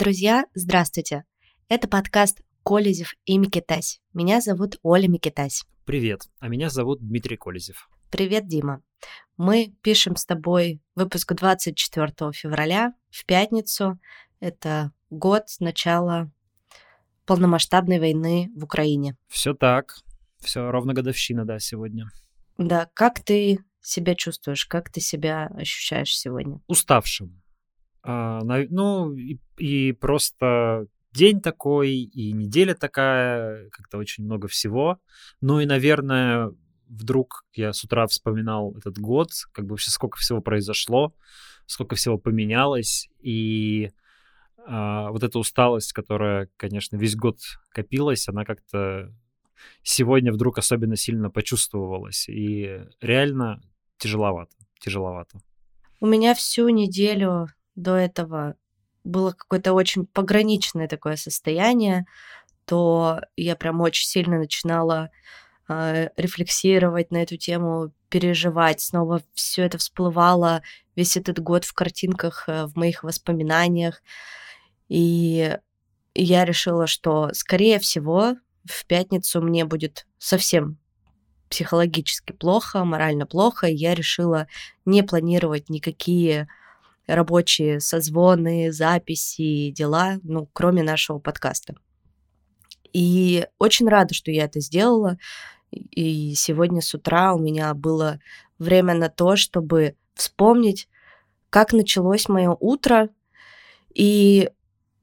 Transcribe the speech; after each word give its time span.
Друзья, 0.00 0.46
здравствуйте! 0.54 1.24
Это 1.68 1.86
подкаст 1.86 2.40
«Колезев 2.64 3.12
и 3.26 3.36
Микитась». 3.36 4.00
Меня 4.14 4.40
зовут 4.40 4.78
Оля 4.82 5.08
Микитась. 5.08 5.66
Привет, 5.84 6.22
а 6.38 6.48
меня 6.48 6.70
зовут 6.70 7.00
Дмитрий 7.00 7.36
Колезев. 7.36 7.90
Привет, 8.10 8.48
Дима. 8.48 8.80
Мы 9.36 9.74
пишем 9.82 10.16
с 10.16 10.24
тобой 10.24 10.80
выпуск 10.94 11.34
24 11.34 12.32
февраля 12.32 12.94
в 13.10 13.26
пятницу. 13.26 14.00
Это 14.40 14.92
год 15.10 15.50
с 15.50 15.60
начала 15.60 16.32
полномасштабной 17.26 17.98
войны 17.98 18.50
в 18.56 18.64
Украине. 18.64 19.18
Все 19.28 19.52
так. 19.52 19.96
Все 20.38 20.70
ровно 20.70 20.94
годовщина, 20.94 21.44
да, 21.44 21.58
сегодня. 21.58 22.08
Да, 22.56 22.88
как 22.94 23.22
ты 23.22 23.58
себя 23.82 24.14
чувствуешь? 24.14 24.64
Как 24.64 24.88
ты 24.88 25.02
себя 25.02 25.48
ощущаешь 25.48 26.16
сегодня? 26.16 26.62
Уставшим. 26.68 27.39
А, 28.02 28.40
ну, 28.42 29.12
и, 29.14 29.38
и 29.58 29.92
просто 29.92 30.86
день 31.12 31.40
такой, 31.40 31.90
и 31.90 32.32
неделя 32.32 32.74
такая, 32.74 33.68
как-то 33.70 33.98
очень 33.98 34.24
много 34.24 34.48
всего. 34.48 34.98
Ну 35.40 35.60
и, 35.60 35.66
наверное, 35.66 36.52
вдруг 36.88 37.44
я 37.54 37.72
с 37.72 37.82
утра 37.84 38.06
вспоминал 38.06 38.74
этот 38.76 38.98
год, 38.98 39.30
как 39.52 39.64
бы 39.66 39.70
вообще 39.70 39.90
сколько 39.90 40.18
всего 40.18 40.40
произошло, 40.40 41.14
сколько 41.66 41.96
всего 41.96 42.18
поменялось, 42.18 43.08
и 43.20 43.90
а, 44.66 45.10
вот 45.10 45.22
эта 45.22 45.38
усталость, 45.38 45.92
которая, 45.92 46.48
конечно, 46.56 46.96
весь 46.96 47.16
год 47.16 47.38
копилась, 47.70 48.28
она 48.28 48.44
как-то 48.44 49.12
сегодня 49.82 50.32
вдруг 50.32 50.58
особенно 50.58 50.96
сильно 50.96 51.30
почувствовалась, 51.30 52.28
и 52.28 52.80
реально 53.00 53.62
тяжеловато, 53.98 54.56
тяжеловато. 54.80 55.40
У 56.00 56.06
меня 56.06 56.34
всю 56.34 56.68
неделю 56.70 57.48
до 57.74 57.96
этого 57.96 58.56
было 59.04 59.32
какое-то 59.32 59.72
очень 59.72 60.06
пограничное 60.06 60.88
такое 60.88 61.16
состояние, 61.16 62.06
то 62.66 63.20
я 63.36 63.56
прям 63.56 63.80
очень 63.80 64.06
сильно 64.06 64.38
начинала 64.38 65.10
э, 65.68 66.08
рефлексировать 66.16 67.10
на 67.10 67.22
эту 67.22 67.36
тему, 67.36 67.92
переживать. 68.08 68.80
Снова 68.80 69.22
все 69.34 69.62
это 69.62 69.78
всплывало 69.78 70.62
весь 70.94 71.16
этот 71.16 71.40
год 71.40 71.64
в 71.64 71.72
картинках, 71.72 72.44
э, 72.46 72.66
в 72.66 72.76
моих 72.76 73.02
воспоминаниях. 73.02 74.02
И 74.88 75.56
я 76.14 76.44
решила, 76.44 76.86
что, 76.86 77.30
скорее 77.32 77.78
всего, 77.78 78.36
в 78.64 78.86
пятницу 78.86 79.40
мне 79.40 79.64
будет 79.64 80.06
совсем 80.18 80.78
психологически 81.48 82.32
плохо, 82.32 82.84
морально 82.84 83.26
плохо, 83.26 83.66
и 83.66 83.74
я 83.74 83.94
решила 83.94 84.46
не 84.84 85.02
планировать 85.02 85.68
никакие 85.68 86.48
рабочие 87.14 87.80
созвоны, 87.80 88.72
записи, 88.72 89.70
дела, 89.70 90.18
ну, 90.22 90.48
кроме 90.52 90.82
нашего 90.82 91.18
подкаста. 91.18 91.74
И 92.92 93.46
очень 93.58 93.88
рада, 93.88 94.14
что 94.14 94.30
я 94.30 94.44
это 94.44 94.60
сделала. 94.60 95.18
И 95.70 96.34
сегодня 96.34 96.80
с 96.80 96.94
утра 96.94 97.34
у 97.34 97.38
меня 97.38 97.74
было 97.74 98.18
время 98.58 98.94
на 98.94 99.08
то, 99.08 99.36
чтобы 99.36 99.94
вспомнить, 100.14 100.88
как 101.50 101.72
началось 101.72 102.28
мое 102.28 102.56
утро. 102.58 103.10
И 103.94 104.50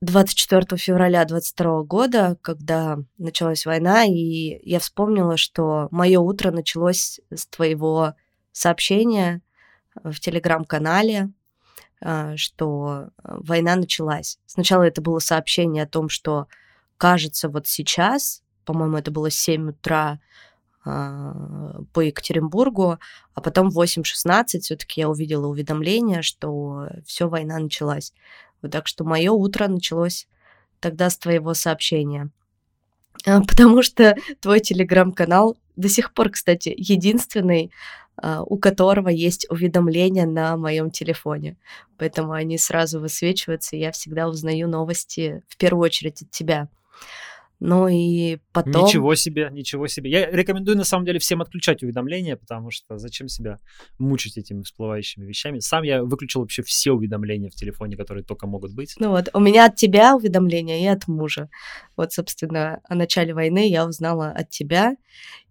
24 0.02 0.77
февраля 0.77 1.25
22 1.25 1.83
года, 1.83 2.38
когда 2.42 2.99
началась 3.17 3.66
война, 3.66 4.05
и 4.05 4.59
я 4.64 4.80
вспомнила, 4.80 5.38
что 5.38 5.88
мое 5.92 6.19
утро 6.19 6.52
началось 6.52 7.19
с 7.33 7.47
твоего 7.47 8.14
сообщения 8.52 9.42
в 10.03 10.19
телеграм-канале, 10.19 11.31
что 12.36 13.09
война 13.23 13.75
началась. 13.75 14.38
Сначала 14.45 14.83
это 14.83 15.02
было 15.02 15.17
сообщение 15.17 15.83
о 15.83 15.88
том, 15.88 16.10
что 16.10 16.48
кажется 16.98 17.49
вот 17.49 17.67
сейчас, 17.67 18.43
по-моему, 18.65 18.98
это 18.98 19.11
было 19.11 19.32
7 19.32 19.70
утра 19.70 20.20
а, 20.89 21.82
по 21.93 22.02
Екатеринбургу, 22.02 22.98
а 23.33 23.42
потом 23.42 23.70
в 23.70 23.80
8.16 23.80 24.60
все-таки 24.61 25.02
я 25.02 25.10
увидела 25.10 25.48
уведомление, 25.48 26.21
что 26.21 26.87
все, 27.05 27.27
война 27.27 27.60
началась. 27.60 28.14
Вот 28.61 28.71
так 28.71 28.87
что 28.87 29.04
мое 29.04 29.32
утро 29.32 29.67
началось 29.67 30.27
тогда 30.80 31.10
с 31.10 31.17
твоего 31.17 31.54
сообщения. 31.54 32.30
А, 33.26 33.42
потому 33.48 33.82
что 33.83 34.16
твой 34.39 34.60
телеграм-канал 34.60 35.58
до 35.76 35.89
сих 35.89 36.14
пор, 36.14 36.30
кстати, 36.30 36.73
единственный, 36.77 37.70
а, 37.70 38.06
у 38.22 38.58
которого 38.58 39.10
есть 39.10 39.48
уведомления 39.50 40.26
на 40.26 40.58
моем 40.58 40.92
телефоне. 40.92 41.58
Поэтому 41.98 42.33
они 42.33 42.58
сразу 42.58 43.00
высвечиваются, 43.00 43.76
и 43.76 43.80
я 43.80 43.92
всегда 43.92 44.28
узнаю 44.28 44.67
новости 44.67 45.44
в 45.48 45.58
первую 45.58 45.83
очередь 45.83 46.22
от 46.22 46.32
тебя. 46.32 46.70
Ну 47.60 47.88
и 47.88 48.38
потом... 48.54 48.86
Ничего 48.86 49.16
себе, 49.16 49.50
ничего 49.52 49.88
себе. 49.88 50.11
Я 50.11 50.30
рекомендую 50.30 50.78
на 50.78 50.83
самом 50.83 51.05
деле 51.05 51.17
всем 51.17 51.42
отключать 51.42 51.82
уведомления, 51.82 52.36
потому 52.36 52.70
что 52.70 53.00
зачем 53.00 53.28
себя 53.28 53.58
мучить 53.98 54.38
этими 54.38 54.61
всплывающими 54.61 55.26
вещами. 55.26 55.60
Сам 55.60 55.82
я 55.82 56.04
выключил 56.04 56.42
вообще 56.42 56.61
все 56.61 56.92
уведомления 56.92 57.49
в 57.49 57.55
телефоне, 57.55 57.98
которые 57.98 58.23
только 58.23 58.45
могут 58.45 58.73
быть. 58.73 58.95
Ну 58.99 59.10
вот, 59.10 59.30
у 59.34 59.39
меня 59.39 59.66
от 59.66 59.76
тебя 59.76 60.16
уведомления 60.16 60.84
и 60.84 60.86
от 60.86 61.08
мужа. 61.08 61.49
Вот, 61.95 62.14
собственно, 62.14 62.80
о 62.88 62.94
начале 62.94 63.34
войны 63.34 63.67
я 63.67 63.88
узнала 63.88 64.30
от 64.30 64.49
тебя. 64.49 64.95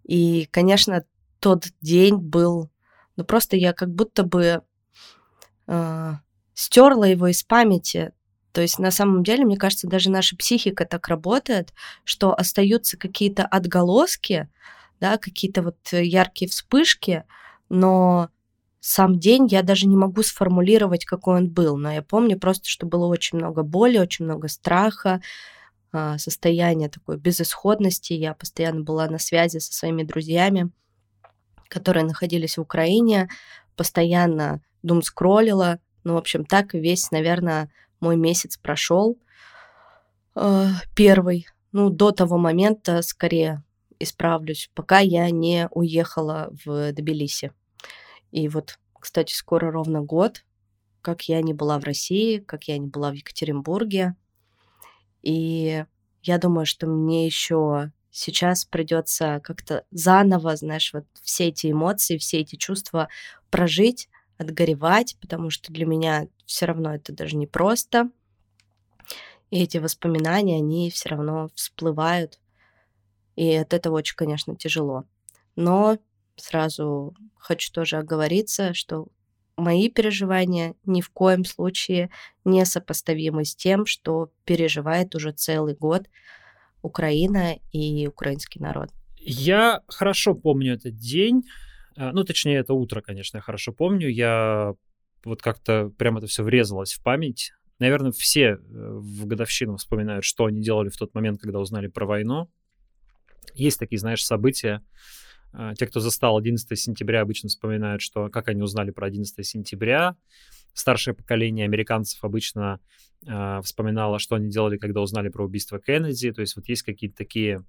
И, 0.05 0.47
конечно, 0.53 1.05
тот 1.47 1.67
день 1.81 2.17
был... 2.17 2.71
Ну 3.17 3.25
просто 3.25 3.57
я 3.57 3.73
как 3.73 3.95
будто 3.95 4.25
бы 4.25 4.63
э, 5.69 6.13
стерла 6.55 7.07
его 7.07 7.29
из 7.29 7.43
памяти 7.45 8.13
то 8.57 8.63
есть 8.63 8.79
на 8.79 8.91
самом 8.91 9.23
деле, 9.23 9.45
мне 9.45 9.59
кажется, 9.59 9.87
даже 9.87 10.11
наша 10.11 10.35
психика 10.35 10.87
так 10.87 11.09
работает, 11.09 11.75
что 12.05 12.33
остаются 12.33 12.97
какие-то 12.97 13.45
отголоски, 13.45 14.49
да, 14.99 15.19
какие-то 15.19 15.61
вот 15.61 15.77
яркие 15.93 16.51
вспышки, 16.51 17.25
но 17.69 18.31
сам 18.81 19.19
день 19.19 19.47
я 19.51 19.63
даже 19.63 19.87
не 19.87 19.99
могу 19.99 20.23
сформулировать, 20.23 21.05
какой 21.05 21.37
он 21.37 21.51
был. 21.51 21.77
Но 21.77 21.93
я 21.93 22.01
помню 22.01 22.41
просто, 22.41 22.67
что 22.67 22.87
было 22.87 23.05
очень 23.05 23.37
много 23.37 23.63
боли, 23.63 23.99
очень 23.99 24.25
много 24.25 24.49
страха, 24.49 25.21
а, 25.93 26.17
состояние 26.17 26.89
такой 26.89 27.19
безысходности. 27.19 28.15
Я 28.15 28.33
постоянно 28.33 28.81
была 28.85 29.07
на 29.09 29.19
связи 29.19 29.59
со 29.59 29.75
своими 29.75 30.03
друзьями, 30.03 30.71
которые 31.69 32.05
находились 32.05 32.57
в 32.57 32.63
Украине, 32.63 33.29
постоянно 33.77 34.63
дум 34.83 35.03
скроллила. 35.03 35.79
Ну, 36.05 36.15
в 36.15 36.17
общем, 36.17 36.45
так 36.45 36.75
весь, 36.75 37.11
наверное, 37.11 37.71
мой 38.01 38.17
месяц 38.17 38.57
прошел 38.57 39.19
э, 40.35 40.69
первый. 40.95 41.47
Ну, 41.73 41.91
до 41.91 42.13
того 42.13 42.39
момента 42.39 43.03
скорее 43.03 43.63
исправлюсь, 43.99 44.71
пока 44.75 44.99
я 44.99 45.31
не 45.31 45.69
уехала 45.71 46.53
в 46.65 46.93
Тбилиси. 46.93 47.53
И 48.31 48.49
вот, 48.49 48.79
кстати, 48.99 49.35
скоро 49.35 49.71
ровно 49.71 50.03
год, 50.03 50.45
как 51.01 51.23
я 51.29 51.41
не 51.43 51.55
была 51.55 51.79
в 51.79 51.85
России, 51.85 52.39
как 52.39 52.65
я 52.65 52.79
не 52.79 52.89
была 52.89 53.11
в 53.11 53.15
Екатеринбурге. 53.15 54.15
И 55.23 55.85
я 56.23 56.39
думаю, 56.39 56.67
что 56.67 56.87
мне 56.87 57.27
еще 57.27 57.93
сейчас 58.17 58.65
придется 58.65 59.41
как-то 59.45 59.85
заново, 59.91 60.57
знаешь, 60.57 60.95
вот 60.95 61.05
все 61.21 61.49
эти 61.49 61.71
эмоции, 61.71 62.17
все 62.17 62.39
эти 62.39 62.57
чувства 62.57 63.11
прожить, 63.51 64.09
отгоревать, 64.39 65.19
потому 65.21 65.51
что 65.51 65.71
для 65.71 65.85
меня 65.85 66.27
все 66.47 66.65
равно 66.65 66.95
это 66.95 67.13
даже 67.13 67.37
не 67.37 67.47
просто. 67.47 68.11
И 69.51 69.63
эти 69.63 69.77
воспоминания, 69.77 70.57
они 70.57 70.91
все 70.91 71.11
равно 71.11 71.51
всплывают. 71.55 72.41
И 73.37 73.55
от 73.55 73.75
этого 73.75 73.97
очень, 73.97 74.17
конечно, 74.17 74.57
тяжело. 74.57 75.05
Но 75.55 75.99
сразу 76.37 77.15
хочу 77.37 77.71
тоже 77.71 77.99
оговориться, 77.99 78.73
что 78.73 79.09
мои 79.59 79.91
переживания 79.91 80.75
ни 80.87 81.03
в 81.03 81.11
коем 81.11 81.45
случае 81.45 82.09
не 82.47 82.65
сопоставимы 82.65 83.45
с 83.45 83.55
тем, 83.55 83.85
что 83.85 84.31
переживает 84.47 85.15
уже 85.15 85.33
целый 85.33 85.75
год 85.75 86.07
Украина 86.87 87.59
и 87.73 88.07
украинский 88.07 88.61
народ. 88.61 88.91
Я 89.17 89.83
хорошо 89.89 90.35
помню 90.35 90.75
этот 90.75 90.97
день. 90.97 91.43
А, 91.97 92.13
ну, 92.13 92.23
точнее, 92.23 92.59
это 92.59 92.75
утро, 92.75 93.01
конечно, 93.01 93.39
я 93.39 93.43
хорошо 93.43 93.73
помню. 93.73 94.09
Я 94.09 94.75
вот 95.25 95.43
как-то 95.43 95.91
прям 95.99 96.17
это 96.17 96.29
все 96.29 96.45
врезалось 96.45 96.93
в 96.95 97.03
память. 97.03 97.53
Наверное, 97.81 98.13
все 98.13 98.43
э, 98.43 98.57
в 98.61 99.27
годовщину 99.27 99.77
вспоминают, 99.77 100.25
что 100.25 100.45
они 100.47 100.63
делали 100.63 100.89
в 100.89 100.97
тот 100.97 101.13
момент, 101.15 101.41
когда 101.41 101.59
узнали 101.59 101.89
про 101.89 102.07
войну. 102.07 102.49
Есть 103.55 103.81
такие, 103.81 103.99
знаешь, 103.99 104.25
события. 104.25 104.83
А, 105.53 105.75
те, 105.75 105.87
кто 105.87 105.99
застал 105.99 106.37
11 106.39 106.79
сентября, 106.79 107.23
обычно 107.23 107.49
вспоминают, 107.49 108.03
что 108.03 108.29
как 108.29 108.49
они 108.49 108.63
узнали 108.63 108.93
про 108.93 109.07
11 109.07 109.45
сентября. 109.45 110.17
Старшее 110.77 111.15
поколение 111.15 111.65
американцев 111.65 112.23
обычно 112.23 112.81
э, 113.27 113.61
вспоминало, 113.65 114.19
что 114.19 114.37
они 114.37 114.51
делали, 114.51 114.77
когда 114.77 115.01
узнали 115.01 115.31
про 115.31 115.47
убийство 115.47 115.81
Кеннеди. 115.81 116.33
То 116.33 116.43
есть 116.43 116.55
вот 116.55 116.69
есть 116.69 116.83
какие-то 116.83 117.17
такие 117.17 117.65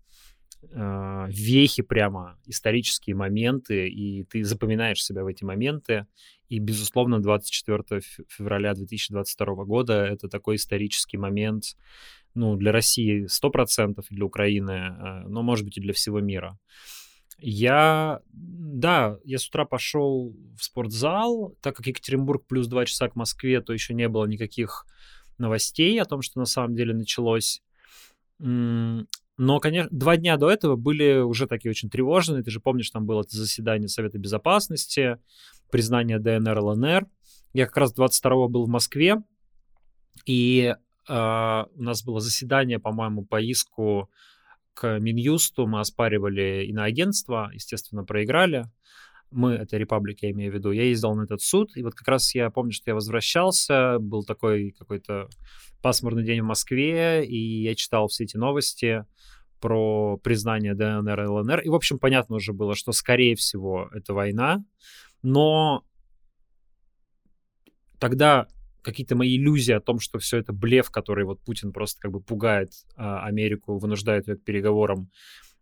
э, 0.72 1.26
вехи 1.30 1.84
прямо, 1.84 2.38
исторические 2.46 3.16
моменты, 3.16 3.88
и 3.88 4.26
ты 4.26 4.44
запоминаешь 4.44 5.02
себя 5.02 5.24
в 5.24 5.28
эти 5.28 5.46
моменты. 5.46 6.06
И, 6.50 6.60
безусловно, 6.60 7.22
24 7.22 8.02
февраля 8.28 8.74
2022 8.74 9.64
года 9.64 10.06
это 10.06 10.28
такой 10.28 10.58
исторический 10.58 11.18
момент, 11.18 11.78
ну, 12.34 12.58
для 12.58 12.74
России 12.74 13.26
100%, 13.30 14.04
для 14.10 14.26
Украины, 14.26 14.72
э, 14.72 15.28
но, 15.30 15.44
может 15.44 15.64
быть, 15.64 15.78
и 15.78 15.82
для 15.82 15.94
всего 15.94 16.20
мира. 16.20 16.60
Я, 17.40 18.22
да, 18.32 19.18
я 19.24 19.38
с 19.38 19.48
утра 19.48 19.66
пошел 19.66 20.36
в 20.58 20.64
спортзал, 20.64 21.56
так 21.62 21.76
как 21.76 21.86
Екатеринбург 21.86 22.46
плюс 22.48 22.68
2 22.68 22.86
часа 22.86 23.10
к 23.10 23.16
Москве, 23.16 23.62
то 23.62 23.74
еще 23.74 23.94
не 23.94 24.08
было 24.10 24.26
никаких 24.26 24.86
новостей 25.38 26.02
о 26.02 26.06
том, 26.06 26.22
что 26.22 26.40
на 26.40 26.46
самом 26.46 26.76
деле 26.76 26.94
началось. 26.96 27.62
Но, 28.40 29.60
конечно, 29.60 29.90
два 29.92 30.18
дня 30.18 30.36
до 30.38 30.50
этого 30.50 30.76
были 30.76 31.20
уже 31.20 31.46
такие 31.46 31.70
очень 31.70 31.92
тревожные. 31.92 32.42
Ты 32.42 32.50
же 32.50 32.60
помнишь, 32.60 32.90
там 32.90 33.06
было 33.06 33.22
это 33.22 33.36
заседание 33.38 33.88
Совета 33.88 34.18
Безопасности, 34.18 35.20
признание 35.70 36.18
ДНР, 36.18 36.60
ЛНР. 36.60 37.08
Я 37.54 37.66
как 37.68 37.78
раз 37.78 37.96
22-го 37.96 38.48
был 38.48 38.66
в 38.66 38.70
Москве, 38.70 39.18
и 40.26 40.74
э, 41.08 41.64
у 41.76 41.84
нас 41.84 42.04
было 42.04 42.20
заседание, 42.20 42.80
по-моему, 42.80 43.26
по 43.26 43.40
иску 43.40 44.10
к 44.78 45.00
Минюсту. 45.00 45.66
Мы 45.66 45.80
оспаривали 45.80 46.66
иноагентство, 46.68 47.50
естественно, 47.52 48.04
проиграли. 48.04 48.66
Мы, 49.32 49.54
это 49.54 49.76
Репаблик, 49.78 50.22
я 50.22 50.30
имею 50.32 50.52
в 50.52 50.56
виду. 50.56 50.72
Я 50.72 50.84
ездил 50.84 51.16
на 51.16 51.24
этот 51.24 51.42
суд, 51.42 51.76
и 51.76 51.82
вот 51.82 51.96
как 51.96 52.08
раз 52.08 52.36
я 52.36 52.52
помню, 52.52 52.72
что 52.72 52.92
я 52.92 52.96
возвращался, 52.96 53.98
был 54.00 54.24
такой 54.24 54.76
какой-то 54.78 55.30
пасмурный 55.82 56.24
день 56.24 56.42
в 56.42 56.46
Москве, 56.46 57.26
и 57.26 57.64
я 57.64 57.74
читал 57.74 58.08
все 58.08 58.26
эти 58.26 58.38
новости 58.38 59.04
про 59.60 60.18
признание 60.18 60.76
ДНР 60.76 61.24
и 61.24 61.28
ЛНР. 61.28 61.60
И, 61.62 61.70
в 61.70 61.76
общем, 61.76 61.98
понятно 61.98 62.36
уже 62.36 62.54
было, 62.54 62.76
что, 62.76 62.92
скорее 62.92 63.36
всего, 63.36 63.90
это 63.92 64.14
война. 64.14 64.64
Но 65.24 65.84
тогда 68.00 68.48
какие-то 68.82 69.16
мои 69.16 69.38
иллюзии 69.38 69.74
о 69.74 69.82
том, 69.82 70.00
что 70.00 70.20
все 70.20 70.38
это 70.38 70.54
блеф, 70.54 70.90
который 70.90 71.26
вот 71.26 71.42
Путин 71.42 71.72
просто 71.72 72.00
как 72.02 72.12
бы 72.12 72.22
пугает 72.22 72.72
а, 72.96 73.26
Америку, 73.26 73.78
вынуждает 73.78 74.28
ее 74.28 74.36
к 74.36 74.44
переговорам, 74.44 75.10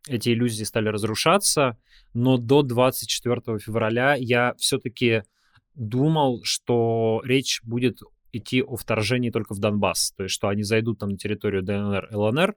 эти 0.08 0.30
иллюзии 0.30 0.64
стали 0.64 0.90
разрушаться. 0.90 1.78
Но 2.14 2.38
до 2.38 2.62
24 2.62 3.60
февраля 3.60 4.16
я 4.16 4.54
все-таки 4.58 5.24
думал, 5.74 6.42
что 6.44 7.22
речь 7.26 7.62
будет 7.64 8.00
идти 8.32 8.62
о 8.62 8.76
вторжении 8.76 9.30
только 9.30 9.54
в 9.54 9.60
Донбасс, 9.60 10.12
то 10.16 10.24
есть 10.24 10.36
что 10.36 10.50
они 10.50 10.64
зайдут 10.64 11.00
там 11.00 11.10
на 11.10 11.18
территорию 11.18 11.64
ДНР, 11.64 12.10
ЛНР, 12.12 12.56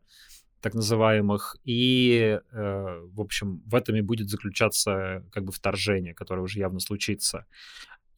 так 0.61 0.75
называемых, 0.75 1.57
и, 1.65 2.41
э, 2.51 3.01
в 3.13 3.21
общем, 3.21 3.63
в 3.65 3.75
этом 3.77 3.95
и 3.95 4.01
будет 4.01 4.29
заключаться 4.29 5.25
как 5.31 5.45
бы 5.45 5.53
вторжение, 5.53 6.15
которое 6.15 6.43
уже 6.43 6.59
явно 6.59 6.81
случится. 6.81 7.47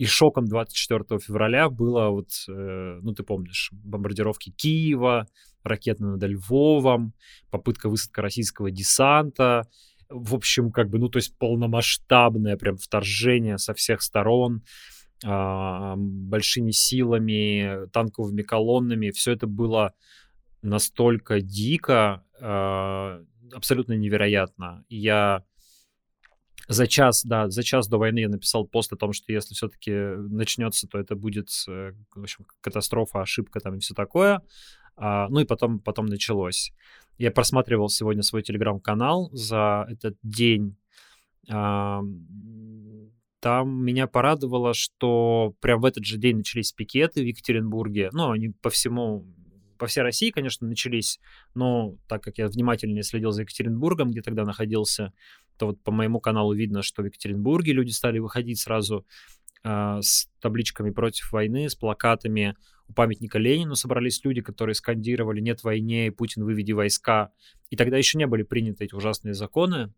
И 0.00 0.06
шоком 0.06 0.46
24 0.46 1.20
февраля 1.20 1.68
было 1.68 2.08
вот, 2.08 2.30
э, 2.48 3.00
ну 3.02 3.12
ты 3.12 3.22
помнишь, 3.22 3.68
бомбардировки 3.70 4.50
Киева, 4.50 5.28
ракеты 5.62 6.04
над 6.04 6.22
Львовом, 6.22 7.12
попытка 7.50 7.90
высадка 7.90 8.22
российского 8.22 8.70
десанта, 8.70 9.68
в 10.08 10.34
общем, 10.34 10.72
как 10.72 10.88
бы, 10.88 10.98
ну 10.98 11.10
то 11.10 11.18
есть 11.18 11.36
полномасштабное 11.36 12.56
прям 12.56 12.78
вторжение 12.78 13.58
со 13.58 13.74
всех 13.74 14.00
сторон, 14.00 14.62
э, 15.22 15.94
большими 15.96 16.70
силами, 16.70 17.86
танковыми 17.92 18.40
колоннами, 18.40 19.10
все 19.10 19.32
это 19.32 19.46
было 19.46 19.92
настолько 20.62 21.42
дико, 21.42 22.24
э, 22.40 23.24
абсолютно 23.52 23.92
невероятно. 23.92 24.82
Я 24.88 25.44
за 26.70 26.86
час, 26.86 27.24
да, 27.24 27.50
за 27.50 27.64
час 27.64 27.88
до 27.88 27.98
войны 27.98 28.20
я 28.20 28.28
написал 28.28 28.64
пост 28.64 28.92
о 28.92 28.96
том, 28.96 29.12
что 29.12 29.32
если 29.32 29.54
все-таки 29.54 29.90
начнется, 29.90 30.86
то 30.86 30.98
это 31.00 31.16
будет, 31.16 31.48
э, 31.68 31.92
в 32.14 32.22
общем, 32.22 32.46
катастрофа, 32.60 33.22
ошибка 33.22 33.58
там 33.58 33.74
и 33.74 33.80
все 33.80 33.92
такое. 33.92 34.40
А, 34.96 35.28
ну 35.30 35.40
и 35.40 35.44
потом, 35.44 35.80
потом 35.80 36.06
началось. 36.06 36.72
Я 37.18 37.32
просматривал 37.32 37.88
сегодня 37.88 38.22
свой 38.22 38.44
телеграм-канал 38.44 39.30
за 39.32 39.84
этот 39.90 40.16
день. 40.22 40.76
А, 41.50 42.02
там 43.40 43.84
меня 43.84 44.06
порадовало, 44.06 44.72
что 44.72 45.56
прям 45.60 45.80
в 45.80 45.84
этот 45.84 46.04
же 46.04 46.18
день 46.18 46.36
начались 46.36 46.72
пикеты 46.72 47.22
в 47.22 47.26
Екатеринбурге. 47.26 48.10
Ну, 48.12 48.30
они 48.30 48.50
по 48.50 48.70
всему 48.70 49.26
по 49.80 49.86
всей 49.86 50.02
России, 50.02 50.30
конечно, 50.30 50.68
начались, 50.68 51.18
но 51.54 51.96
так 52.06 52.22
как 52.22 52.36
я 52.36 52.48
внимательнее 52.48 53.02
следил 53.02 53.30
за 53.32 53.42
Екатеринбургом, 53.42 54.10
где 54.10 54.20
тогда 54.20 54.44
находился, 54.44 55.14
то 55.56 55.68
вот 55.68 55.82
по 55.82 55.90
моему 55.90 56.20
каналу 56.20 56.52
видно, 56.52 56.82
что 56.82 57.02
в 57.02 57.06
Екатеринбурге 57.06 57.72
люди 57.72 57.90
стали 57.90 58.18
выходить 58.18 58.60
сразу 58.60 59.06
э, 59.64 59.98
с 60.02 60.30
табличками 60.40 60.90
против 60.90 61.32
войны, 61.32 61.70
с 61.70 61.74
плакатами 61.74 62.56
у 62.88 62.92
памятника 62.92 63.38
Ленину 63.38 63.74
собрались 63.74 64.22
люди, 64.22 64.42
которые 64.42 64.74
скандировали 64.74 65.40
«нет 65.40 65.62
войне, 65.62 66.12
Путин, 66.12 66.44
выведи 66.44 66.72
войска». 66.72 67.32
И 67.70 67.76
тогда 67.76 67.96
еще 67.96 68.18
не 68.18 68.26
были 68.26 68.42
приняты 68.42 68.84
эти 68.84 68.94
ужасные 68.94 69.32
законы 69.32 69.94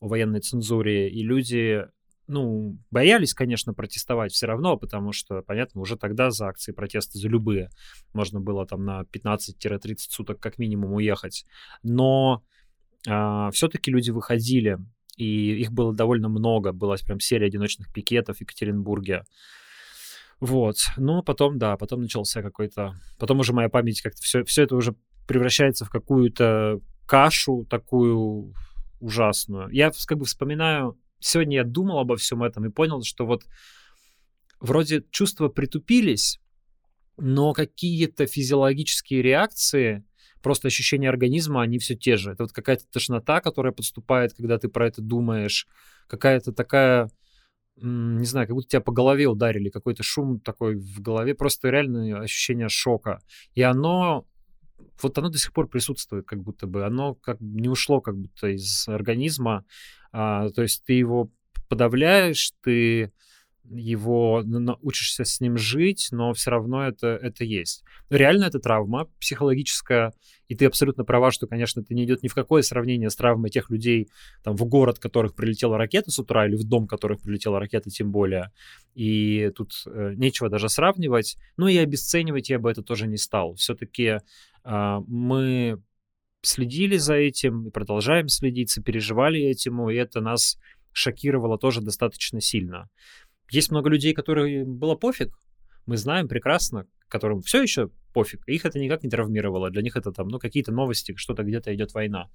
о 0.00 0.08
военной 0.08 0.40
цензуре, 0.40 1.08
и 1.08 1.22
люди 1.22 1.86
ну, 2.26 2.78
боялись, 2.90 3.34
конечно, 3.34 3.74
протестовать 3.74 4.32
все 4.32 4.46
равно, 4.46 4.76
потому 4.76 5.12
что, 5.12 5.42
понятно, 5.42 5.80
уже 5.80 5.96
тогда 5.96 6.30
за 6.30 6.48
акции 6.48 6.72
протеста, 6.72 7.18
за 7.18 7.28
любые, 7.28 7.70
можно 8.12 8.40
было 8.40 8.66
там 8.66 8.84
на 8.84 9.02
15-30 9.02 9.96
суток 10.08 10.40
как 10.40 10.58
минимум 10.58 10.94
уехать. 10.94 11.44
Но 11.82 12.42
а, 13.08 13.50
все-таки 13.50 13.90
люди 13.90 14.10
выходили, 14.10 14.78
и 15.16 15.60
их 15.60 15.72
было 15.72 15.94
довольно 15.94 16.28
много, 16.28 16.72
была 16.72 16.96
прям 17.04 17.20
серия 17.20 17.46
одиночных 17.46 17.92
пикетов 17.92 18.38
в 18.38 18.40
Екатеринбурге. 18.40 19.24
Вот, 20.40 20.76
ну, 20.96 21.22
потом, 21.22 21.58
да, 21.58 21.76
потом 21.76 22.02
начался 22.02 22.42
какой-то... 22.42 22.94
Потом 23.18 23.40
уже 23.40 23.52
моя 23.52 23.68
память 23.68 24.00
как-то... 24.00 24.22
Все, 24.22 24.44
все 24.44 24.62
это 24.64 24.74
уже 24.74 24.94
превращается 25.26 25.84
в 25.84 25.90
какую-то 25.90 26.80
кашу 27.06 27.64
такую 27.68 28.52
ужасную. 29.00 29.68
Я 29.70 29.92
как 30.06 30.18
бы 30.18 30.24
вспоминаю 30.24 30.98
сегодня 31.24 31.58
я 31.58 31.64
думал 31.64 31.98
обо 31.98 32.16
всем 32.16 32.42
этом 32.42 32.66
и 32.66 32.70
понял, 32.70 33.02
что 33.02 33.26
вот 33.26 33.44
вроде 34.60 35.04
чувства 35.10 35.48
притупились, 35.48 36.40
но 37.16 37.52
какие-то 37.52 38.26
физиологические 38.26 39.22
реакции, 39.22 40.04
просто 40.42 40.68
ощущения 40.68 41.08
организма, 41.08 41.62
они 41.62 41.78
все 41.78 41.94
те 41.94 42.16
же. 42.16 42.32
Это 42.32 42.44
вот 42.44 42.52
какая-то 42.52 42.84
тошнота, 42.90 43.40
которая 43.40 43.72
подступает, 43.72 44.34
когда 44.34 44.58
ты 44.58 44.68
про 44.68 44.86
это 44.86 45.02
думаешь, 45.02 45.66
какая-то 46.08 46.52
такая, 46.52 47.10
не 47.76 48.24
знаю, 48.24 48.46
как 48.46 48.54
будто 48.54 48.68
тебя 48.68 48.80
по 48.80 48.92
голове 48.92 49.26
ударили, 49.26 49.70
какой-то 49.70 50.02
шум 50.02 50.40
такой 50.40 50.76
в 50.76 51.00
голове, 51.00 51.34
просто 51.34 51.70
реальное 51.70 52.20
ощущение 52.20 52.68
шока. 52.68 53.20
И 53.54 53.62
оно 53.62 54.26
вот 55.02 55.18
оно 55.18 55.28
до 55.28 55.38
сих 55.38 55.52
пор 55.52 55.68
присутствует, 55.68 56.26
как 56.26 56.42
будто 56.42 56.66
бы. 56.66 56.84
Оно 56.84 57.14
как 57.14 57.40
не 57.40 57.68
ушло 57.68 58.00
как 58.00 58.16
будто 58.16 58.48
из 58.48 58.86
организма. 58.88 59.64
А, 60.12 60.48
то 60.50 60.62
есть 60.62 60.84
ты 60.84 60.94
его 60.94 61.30
подавляешь, 61.68 62.52
ты 62.62 63.12
его 63.68 64.42
учишься 64.82 65.24
с 65.24 65.40
ним 65.40 65.56
жить, 65.56 66.08
но 66.10 66.32
все 66.32 66.50
равно 66.50 66.86
это, 66.86 67.08
это 67.08 67.44
есть. 67.44 67.84
Реально 68.10 68.44
это 68.44 68.58
травма 68.58 69.08
психологическая, 69.20 70.12
и 70.48 70.54
ты 70.54 70.66
абсолютно 70.66 71.04
права, 71.04 71.30
что, 71.30 71.46
конечно, 71.46 71.80
это 71.80 71.94
не 71.94 72.04
идет 72.04 72.22
ни 72.22 72.28
в 72.28 72.34
какое 72.34 72.62
сравнение 72.62 73.08
с 73.08 73.16
травмой 73.16 73.50
тех 73.50 73.70
людей, 73.70 74.08
там, 74.42 74.56
в 74.56 74.64
город, 74.64 74.98
которых 74.98 75.34
прилетела 75.34 75.78
ракета 75.78 76.10
с 76.10 76.18
утра, 76.18 76.46
или 76.46 76.56
в 76.56 76.64
дом, 76.64 76.86
которых 76.86 77.22
прилетела 77.22 77.60
ракета 77.60 77.90
тем 77.90 78.10
более. 78.10 78.50
И 78.94 79.50
тут 79.54 79.72
э, 79.86 80.14
нечего 80.16 80.48
даже 80.48 80.68
сравнивать. 80.68 81.36
Ну 81.56 81.68
и 81.68 81.76
обесценивать 81.76 82.50
я 82.50 82.58
бы 82.58 82.70
это 82.70 82.82
тоже 82.82 83.06
не 83.06 83.16
стал. 83.16 83.54
Все-таки 83.54 84.18
э, 84.64 84.98
мы 85.06 85.80
следили 86.42 86.96
за 86.96 87.14
этим 87.14 87.68
и 87.68 87.70
продолжаем 87.70 88.28
следить, 88.28 88.70
сопереживали 88.70 89.40
этому, 89.40 89.90
и 89.90 89.94
это 89.94 90.20
нас 90.20 90.58
шокировало 90.92 91.58
тоже 91.58 91.80
достаточно 91.80 92.40
сильно. 92.40 92.90
Есть 93.52 93.70
много 93.70 93.90
людей, 93.90 94.14
которым 94.14 94.78
было 94.78 94.94
пофиг, 94.94 95.38
мы 95.84 95.96
знаем 95.96 96.26
прекрасно, 96.26 96.86
которым 97.08 97.42
все 97.42 97.62
еще 97.62 97.90
пофиг, 98.14 98.42
их 98.46 98.64
это 98.64 98.78
никак 98.78 99.02
не 99.02 99.10
травмировало, 99.10 99.70
для 99.70 99.82
них 99.82 99.96
это 99.96 100.10
там, 100.10 100.28
ну, 100.28 100.38
какие-то 100.38 100.72
новости, 100.72 101.14
что-то 101.16 101.42
где-то 101.42 101.74
идет 101.74 101.92
война, 101.92 102.30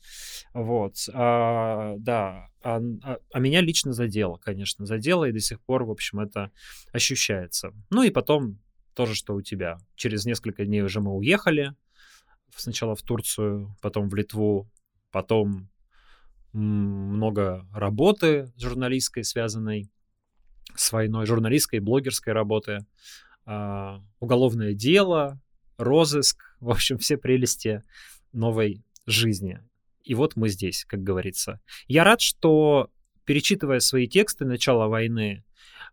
вот, 0.53 0.95
а, 1.13 1.95
да, 1.97 2.49
а, 2.61 2.79
а, 3.03 3.17
а 3.33 3.39
меня 3.39 3.61
лично 3.61 3.93
задело, 3.93 4.37
конечно, 4.37 4.85
задело, 4.85 5.25
и 5.25 5.31
до 5.31 5.39
сих 5.39 5.59
пор, 5.61 5.85
в 5.85 5.91
общем, 5.91 6.19
это 6.19 6.51
ощущается. 6.91 7.73
Ну 7.89 8.03
и 8.03 8.11
потом 8.11 8.59
тоже, 8.93 9.15
что 9.15 9.33
у 9.33 9.41
тебя. 9.41 9.77
Через 9.95 10.25
несколько 10.25 10.65
дней 10.65 10.81
уже 10.81 11.01
мы 11.01 11.15
уехали, 11.15 11.73
сначала 12.55 12.95
в 12.95 13.01
Турцию, 13.01 13.75
потом 13.81 14.09
в 14.09 14.15
Литву, 14.15 14.69
потом 15.11 15.69
много 16.53 17.67
работы 17.73 18.51
журналистской, 18.57 19.23
связанной 19.23 19.91
с 20.75 20.91
войной, 20.91 21.25
журналистской, 21.25 21.79
блогерской 21.79 22.33
работы, 22.33 22.85
а, 23.45 24.01
уголовное 24.19 24.73
дело, 24.73 25.39
розыск, 25.77 26.43
в 26.59 26.69
общем, 26.69 26.97
все 26.97 27.17
прелести 27.17 27.83
новой 28.33 28.83
жизни. 29.05 29.61
И 30.03 30.15
вот 30.15 30.35
мы 30.35 30.49
здесь, 30.49 30.85
как 30.85 31.03
говорится. 31.03 31.59
Я 31.87 32.03
рад, 32.03 32.21
что, 32.21 32.89
перечитывая 33.25 33.79
свои 33.79 34.07
тексты 34.07 34.45
начала 34.45 34.87
войны, 34.87 35.43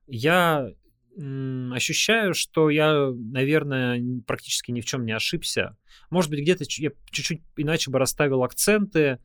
я 0.07 0.69
ощущаю, 1.17 2.35
что 2.35 2.71
я, 2.71 3.11
наверное, 3.13 4.03
практически 4.27 4.73
ни 4.73 4.81
в 4.81 4.85
чем 4.85 5.05
не 5.05 5.13
ошибся. 5.13 5.77
Может 6.11 6.31
быть, 6.31 6.41
где-то 6.41 6.65
я 6.79 6.91
чуть-чуть 7.11 7.41
иначе 7.57 7.91
бы 7.91 7.99
расставил 7.99 8.43
акценты, 8.43 9.19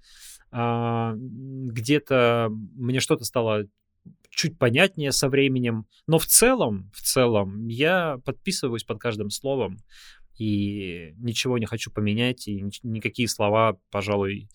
а, 0.52 1.14
где-то 1.16 2.50
мне 2.52 3.00
что-то 3.00 3.26
стало 3.26 3.66
чуть 4.30 4.58
понятнее 4.58 5.12
со 5.12 5.28
временем, 5.28 5.86
но 6.08 6.18
в 6.20 6.26
целом, 6.26 6.92
в 6.94 7.02
целом 7.02 7.68
я 7.68 8.20
подписываюсь 8.24 8.84
под 8.84 9.00
каждым 9.00 9.30
словом 9.30 9.80
и 10.38 11.14
ничего 11.18 11.58
не 11.58 11.66
хочу 11.66 11.92
поменять, 11.92 12.48
и 12.48 12.64
никакие 12.84 13.28
слова, 13.28 13.78
пожалуй, 13.92 14.50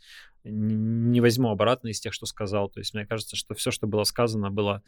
не 0.44 1.20
возьму 1.20 1.50
обратно 1.50 1.88
из 1.88 2.00
тех, 2.00 2.12
что 2.12 2.26
сказал. 2.26 2.70
То 2.70 2.80
есть 2.80 2.94
мне 2.94 3.06
кажется, 3.06 3.36
что 3.36 3.54
все, 3.54 3.70
что 3.70 3.86
было 3.86 4.04
сказано, 4.04 4.50
было 4.50 4.82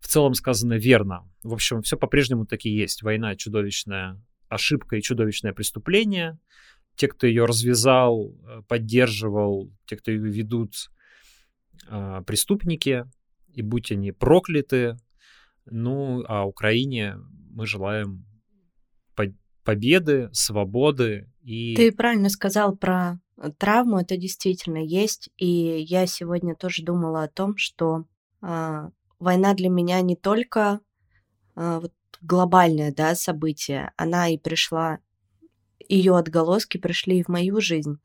в 0.00 0.08
целом 0.08 0.34
сказано 0.34 0.74
верно. 0.74 1.28
В 1.42 1.52
общем, 1.52 1.82
все 1.82 1.96
по-прежнему 1.96 2.46
таки 2.46 2.68
есть. 2.68 3.02
Война 3.02 3.36
чудовищная 3.36 4.20
ошибка 4.48 4.96
и 4.96 5.02
чудовищное 5.02 5.52
преступление. 5.52 6.38
Те, 6.96 7.08
кто 7.08 7.26
ее 7.26 7.44
развязал, 7.44 8.32
э, 8.46 8.62
поддерживал, 8.68 9.72
те, 9.86 9.96
кто 9.96 10.12
ее 10.12 10.20
ведут, 10.20 10.90
а, 11.88 12.22
преступники, 12.22 13.04
и 13.54 13.62
будь 13.62 13.92
они 13.92 14.12
прокляты. 14.12 14.96
Ну, 15.66 16.24
а 16.28 16.46
Украине 16.46 17.16
мы 17.50 17.66
желаем 17.66 18.26
победы, 19.64 20.28
свободы 20.32 21.30
и... 21.42 21.74
Ты 21.74 21.90
правильно 21.90 22.28
сказал 22.28 22.76
про 22.76 23.18
э, 23.36 23.50
травму, 23.58 23.98
это 23.98 24.16
действительно 24.16 24.78
есть. 24.78 25.30
И 25.36 25.46
я 25.46 26.06
сегодня 26.06 26.54
тоже 26.54 26.84
думала 26.84 27.24
о 27.24 27.28
том, 27.28 27.56
что 27.56 28.04
а, 28.40 28.90
война 29.18 29.54
для 29.54 29.70
меня 29.70 30.00
не 30.02 30.16
только 30.16 30.80
э, 31.56 31.78
вот, 31.80 31.92
глобальное 32.20 32.92
да, 32.92 33.14
событие, 33.14 33.92
она 33.96 34.28
и 34.28 34.38
пришла, 34.38 34.98
ее 35.88 36.16
отголоски 36.16 36.78
пришли 36.78 37.18
и 37.18 37.22
в 37.22 37.28
мою 37.28 37.60
жизнь, 37.60 37.98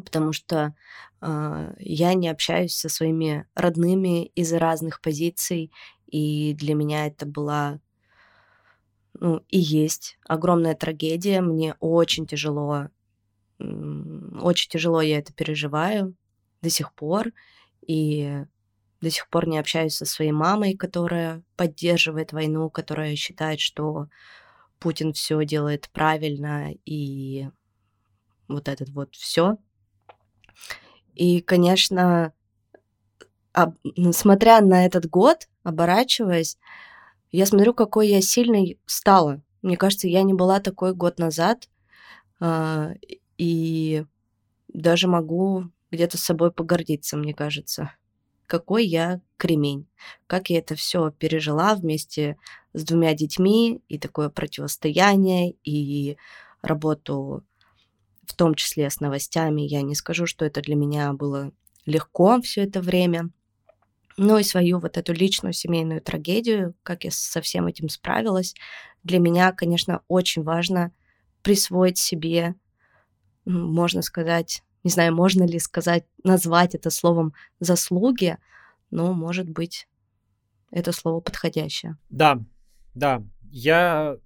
потому 0.00 0.32
что 0.32 0.74
э, 1.20 1.74
я 1.78 2.14
не 2.14 2.28
общаюсь 2.28 2.74
со 2.74 2.88
своими 2.88 3.46
родными 3.54 4.26
из 4.26 4.52
разных 4.52 5.00
позиций, 5.00 5.72
и 6.06 6.54
для 6.54 6.74
меня 6.74 7.06
это 7.06 7.26
была 7.26 7.80
ну, 9.14 9.42
и 9.48 9.58
есть 9.58 10.18
огромная 10.26 10.74
трагедия. 10.74 11.40
Мне 11.40 11.74
очень 11.80 12.26
тяжело, 12.26 12.88
очень 13.58 14.70
тяжело 14.70 15.00
я 15.00 15.18
это 15.18 15.32
переживаю 15.32 16.14
до 16.60 16.70
сих 16.70 16.92
пор. 16.94 17.32
И 17.86 18.44
до 19.00 19.10
сих 19.10 19.28
пор 19.28 19.48
не 19.48 19.58
общаюсь 19.58 19.94
со 19.94 20.06
своей 20.06 20.32
мамой, 20.32 20.76
которая 20.76 21.42
поддерживает 21.56 22.32
войну, 22.32 22.70
которая 22.70 23.16
считает, 23.16 23.60
что 23.60 24.08
Путин 24.78 25.12
все 25.12 25.44
делает 25.44 25.90
правильно 25.92 26.72
и 26.84 27.48
вот 28.48 28.68
этот 28.68 28.90
вот 28.90 29.14
все. 29.14 29.58
И, 31.14 31.40
конечно, 31.40 32.32
об, 33.52 33.76
смотря 34.12 34.60
на 34.60 34.86
этот 34.86 35.08
год, 35.08 35.48
оборачиваясь, 35.62 36.58
я 37.30 37.46
смотрю, 37.46 37.74
какой 37.74 38.08
я 38.08 38.20
сильной 38.20 38.78
стала. 38.86 39.42
Мне 39.62 39.76
кажется, 39.76 40.08
я 40.08 40.22
не 40.22 40.34
была 40.34 40.60
такой 40.60 40.94
год 40.94 41.18
назад, 41.18 41.68
э, 42.40 42.94
и 43.38 44.04
даже 44.68 45.08
могу 45.08 45.70
где-то 45.90 46.18
с 46.18 46.22
собой 46.22 46.50
погордиться, 46.50 47.16
мне 47.16 47.34
кажется 47.34 47.92
какой 48.52 48.84
я 48.84 49.22
кремень, 49.38 49.86
как 50.26 50.50
я 50.50 50.58
это 50.58 50.74
все 50.74 51.10
пережила 51.10 51.74
вместе 51.74 52.36
с 52.74 52.84
двумя 52.84 53.14
детьми, 53.14 53.80
и 53.88 53.98
такое 53.98 54.28
противостояние, 54.28 55.54
и 55.64 56.18
работу 56.60 57.44
в 58.26 58.34
том 58.34 58.54
числе 58.54 58.88
с 58.90 59.00
новостями. 59.00 59.62
Я 59.62 59.82
не 59.82 59.94
скажу, 59.94 60.26
что 60.26 60.44
это 60.44 60.60
для 60.60 60.74
меня 60.74 61.12
было 61.12 61.52
легко 61.86 62.40
все 62.40 62.62
это 62.62 62.80
время. 62.80 63.30
Ну 64.16 64.38
и 64.38 64.42
свою 64.42 64.78
вот 64.78 64.98
эту 64.98 65.12
личную 65.12 65.52
семейную 65.52 66.00
трагедию, 66.00 66.74
как 66.82 67.04
я 67.04 67.10
со 67.10 67.40
всем 67.40 67.66
этим 67.66 67.88
справилась, 67.88 68.54
для 69.02 69.18
меня, 69.18 69.52
конечно, 69.52 70.02
очень 70.06 70.42
важно 70.42 70.92
присвоить 71.42 71.98
себе, 71.98 72.54
можно 73.44 74.02
сказать, 74.02 74.62
не 74.84 74.90
знаю, 74.90 75.14
можно 75.14 75.44
ли 75.44 75.58
сказать, 75.58 76.04
назвать 76.24 76.74
это 76.74 76.90
словом 76.90 77.34
заслуги, 77.58 78.36
но, 78.90 79.12
может 79.12 79.48
быть, 79.48 79.88
это 80.70 80.92
слово 80.92 81.20
подходящее. 81.20 81.96
Да, 82.10 82.40
да. 82.94 83.22
Я 83.50 84.18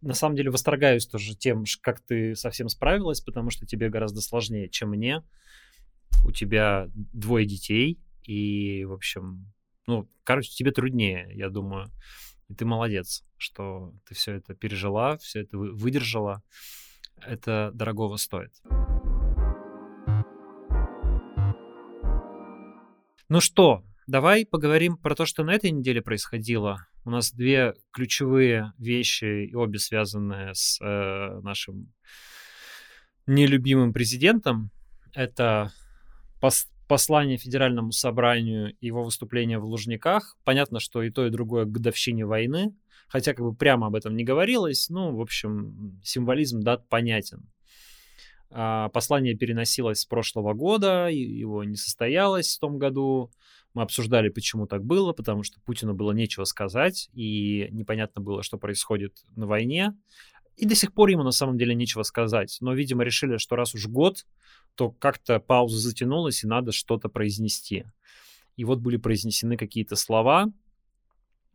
на 0.00 0.14
самом 0.14 0.36
деле 0.36 0.50
восторгаюсь 0.50 1.06
тоже 1.06 1.36
тем, 1.36 1.64
как 1.82 2.00
ты 2.00 2.34
совсем 2.34 2.68
справилась, 2.68 3.20
потому 3.20 3.50
что 3.50 3.66
тебе 3.66 3.88
гораздо 3.88 4.20
сложнее, 4.20 4.68
чем 4.68 4.90
мне. 4.90 5.22
У 6.24 6.30
тебя 6.30 6.88
двое 6.94 7.46
детей, 7.46 8.00
и, 8.22 8.84
в 8.84 8.92
общем, 8.92 9.52
ну, 9.86 10.08
короче, 10.24 10.50
тебе 10.50 10.70
труднее, 10.70 11.28
я 11.32 11.48
думаю. 11.48 11.90
И 12.48 12.54
ты 12.54 12.64
молодец, 12.64 13.24
что 13.36 13.94
ты 14.06 14.14
все 14.14 14.34
это 14.34 14.54
пережила, 14.54 15.16
все 15.18 15.40
это 15.40 15.58
выдержала. 15.58 16.42
Это 17.20 17.70
дорогого 17.74 18.16
стоит. 18.16 18.52
Ну 23.28 23.40
что, 23.40 23.84
давай 24.06 24.46
поговорим 24.46 24.96
про 24.96 25.14
то, 25.14 25.26
что 25.26 25.44
на 25.44 25.52
этой 25.52 25.70
неделе 25.70 26.00
происходило. 26.00 26.86
У 27.08 27.10
нас 27.10 27.32
две 27.32 27.72
ключевые 27.90 28.74
вещи, 28.76 29.46
и 29.46 29.54
обе 29.54 29.78
связанные 29.78 30.52
с 30.52 30.78
э, 30.78 31.40
нашим 31.40 31.90
нелюбимым 33.26 33.94
президентом. 33.94 34.70
Это 35.14 35.72
пос 36.38 36.68
послание 36.86 37.38
Федеральному 37.38 37.92
собранию 37.92 38.76
его 38.82 39.02
выступление 39.02 39.58
в 39.58 39.64
Лужниках. 39.64 40.36
Понятно, 40.44 40.80
что 40.80 41.02
и 41.02 41.08
то, 41.08 41.26
и 41.26 41.30
другое 41.30 41.64
к 41.64 41.70
годовщине 41.70 42.26
войны, 42.26 42.76
хотя 43.06 43.32
как 43.32 43.46
бы 43.46 43.54
прямо 43.54 43.86
об 43.86 43.94
этом 43.94 44.14
не 44.14 44.24
говорилось. 44.24 44.90
Ну, 44.90 45.16
в 45.16 45.22
общем, 45.22 45.98
символизм 46.04 46.60
дат 46.60 46.90
понятен. 46.90 47.48
А, 48.50 48.90
послание 48.90 49.34
переносилось 49.34 50.00
с 50.00 50.04
прошлого 50.04 50.52
года, 50.52 51.08
его 51.08 51.64
не 51.64 51.76
состоялось 51.76 52.54
в 52.54 52.60
том 52.60 52.78
году. 52.78 53.30
Мы 53.74 53.82
обсуждали, 53.82 54.28
почему 54.28 54.66
так 54.66 54.84
было, 54.84 55.12
потому 55.12 55.42
что 55.42 55.60
Путину 55.60 55.94
было 55.94 56.12
нечего 56.12 56.44
сказать, 56.44 57.10
и 57.12 57.68
непонятно 57.70 58.20
было, 58.20 58.42
что 58.42 58.58
происходит 58.58 59.24
на 59.36 59.46
войне. 59.46 59.94
И 60.56 60.66
до 60.66 60.74
сих 60.74 60.92
пор 60.92 61.10
ему 61.10 61.22
на 61.22 61.30
самом 61.30 61.56
деле 61.58 61.74
нечего 61.74 62.02
сказать. 62.02 62.56
Но, 62.60 62.72
видимо, 62.72 63.04
решили, 63.04 63.36
что 63.36 63.54
раз 63.54 63.74
уж 63.74 63.86
год, 63.86 64.26
то 64.74 64.90
как-то 64.90 65.38
пауза 65.38 65.78
затянулась, 65.78 66.42
и 66.42 66.48
надо 66.48 66.72
что-то 66.72 67.08
произнести. 67.08 67.84
И 68.56 68.64
вот 68.64 68.80
были 68.80 68.96
произнесены 68.96 69.56
какие-то 69.56 69.94
слова. 69.94 70.52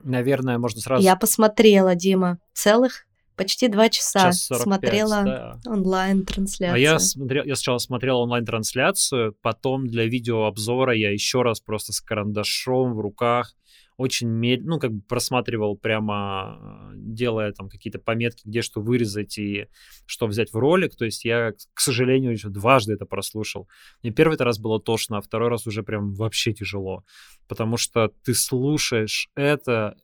Наверное, 0.01 0.57
можно 0.57 0.79
сразу... 0.79 1.03
Я 1.03 1.15
посмотрела, 1.17 1.95
Дима, 1.95 2.39
целых 2.53 3.05
почти 3.35 3.67
два 3.67 3.89
часа 3.89 4.31
45, 4.31 4.63
смотрела 4.63 5.23
да. 5.23 5.59
онлайн-трансляцию. 5.65 6.75
А 6.75 6.77
я, 6.77 6.99
смотрел, 6.99 7.43
я 7.45 7.55
сначала 7.55 7.77
смотрел 7.77 8.19
онлайн-трансляцию, 8.19 9.35
потом 9.41 9.87
для 9.87 10.05
видеообзора 10.05 10.93
я 10.93 11.11
еще 11.11 11.41
раз 11.41 11.59
просто 11.59 11.93
с 11.93 12.01
карандашом 12.01 12.93
в 12.93 12.99
руках 12.99 13.53
очень 13.97 14.27
медленно, 14.27 14.75
ну, 14.75 14.79
как 14.79 14.91
бы 14.91 15.01
просматривал 15.01 15.77
прямо, 15.77 16.91
делая 16.95 17.51
там 17.51 17.69
какие-то 17.69 17.99
пометки, 17.99 18.41
где 18.45 18.61
что 18.61 18.81
вырезать 18.81 19.37
и 19.37 19.67
что 20.05 20.27
взять 20.27 20.51
в 20.51 20.57
ролик. 20.57 20.95
То 20.95 21.05
есть 21.05 21.25
я, 21.25 21.53
к 21.73 21.79
сожалению, 21.79 22.31
еще 22.31 22.49
дважды 22.49 22.93
это 22.93 23.05
прослушал. 23.05 23.67
Мне 24.01 24.11
первый 24.11 24.37
раз 24.37 24.59
было 24.59 24.79
тошно, 24.81 25.17
а 25.17 25.21
второй 25.21 25.49
раз 25.49 25.67
уже 25.67 25.83
прям 25.83 26.13
вообще 26.13 26.53
тяжело. 26.53 27.03
Потому 27.47 27.77
что 27.77 28.11
ты 28.23 28.33
слушаешь 28.33 29.29
это, 29.35 29.95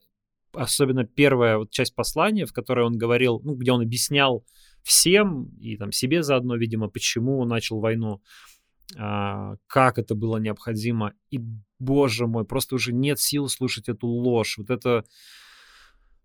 особенно 0.53 1.05
первая 1.05 1.57
вот 1.57 1.71
часть 1.71 1.95
послания, 1.95 2.45
в 2.45 2.53
которой 2.53 2.85
он 2.85 2.97
говорил, 2.97 3.41
ну, 3.43 3.55
где 3.55 3.71
он 3.71 3.81
объяснял 3.81 4.45
всем 4.83 5.49
и 5.59 5.77
там 5.77 5.91
себе 5.91 6.23
заодно, 6.23 6.55
видимо, 6.55 6.89
почему 6.89 7.39
он 7.39 7.49
начал 7.49 7.79
войну, 7.79 8.21
а, 8.97 9.55
как 9.67 9.99
это 9.99 10.15
было 10.15 10.37
необходимо. 10.37 11.13
И, 11.29 11.39
боже 11.79 12.27
мой, 12.27 12.45
просто 12.45 12.75
уже 12.75 12.93
нет 12.93 13.19
сил 13.19 13.47
слушать 13.49 13.89
эту 13.89 14.07
ложь. 14.07 14.57
Вот 14.57 14.69
это 14.69 15.03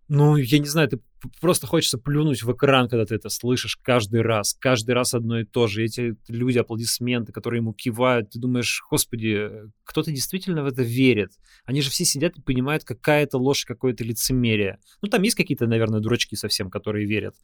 ну, 0.08 0.36
я 0.36 0.58
не 0.58 0.66
знаю, 0.66 0.88
ты 0.88 1.00
просто 1.40 1.66
хочется 1.66 1.96
плюнуть 1.96 2.42
в 2.42 2.52
экран, 2.52 2.88
когда 2.88 3.06
ты 3.06 3.14
это 3.14 3.30
слышишь 3.30 3.76
каждый 3.76 4.20
раз. 4.20 4.54
Каждый 4.58 4.92
раз 4.92 5.14
одно 5.14 5.40
и 5.40 5.44
то 5.44 5.66
же. 5.66 5.82
Эти 5.82 6.16
люди, 6.28 6.58
аплодисменты, 6.58 7.32
которые 7.32 7.60
ему 7.60 7.72
кивают, 7.72 8.30
ты 8.30 8.38
думаешь, 8.38 8.82
господи, 8.90 9.50
кто-то 9.84 10.10
действительно 10.10 10.62
в 10.62 10.66
это 10.66 10.82
верит. 10.82 11.30
Они 11.64 11.80
же 11.80 11.90
все 11.90 12.04
сидят 12.04 12.36
и 12.36 12.42
понимают, 12.42 12.84
какая 12.84 13.24
это 13.24 13.38
ложь, 13.38 13.64
какое-то 13.64 14.04
лицемерие. 14.04 14.78
Ну, 15.00 15.08
там 15.08 15.22
есть 15.22 15.36
какие-то, 15.36 15.66
наверное, 15.66 16.00
дурачки 16.00 16.36
совсем, 16.36 16.70
которые 16.70 17.06
верят. 17.06 17.34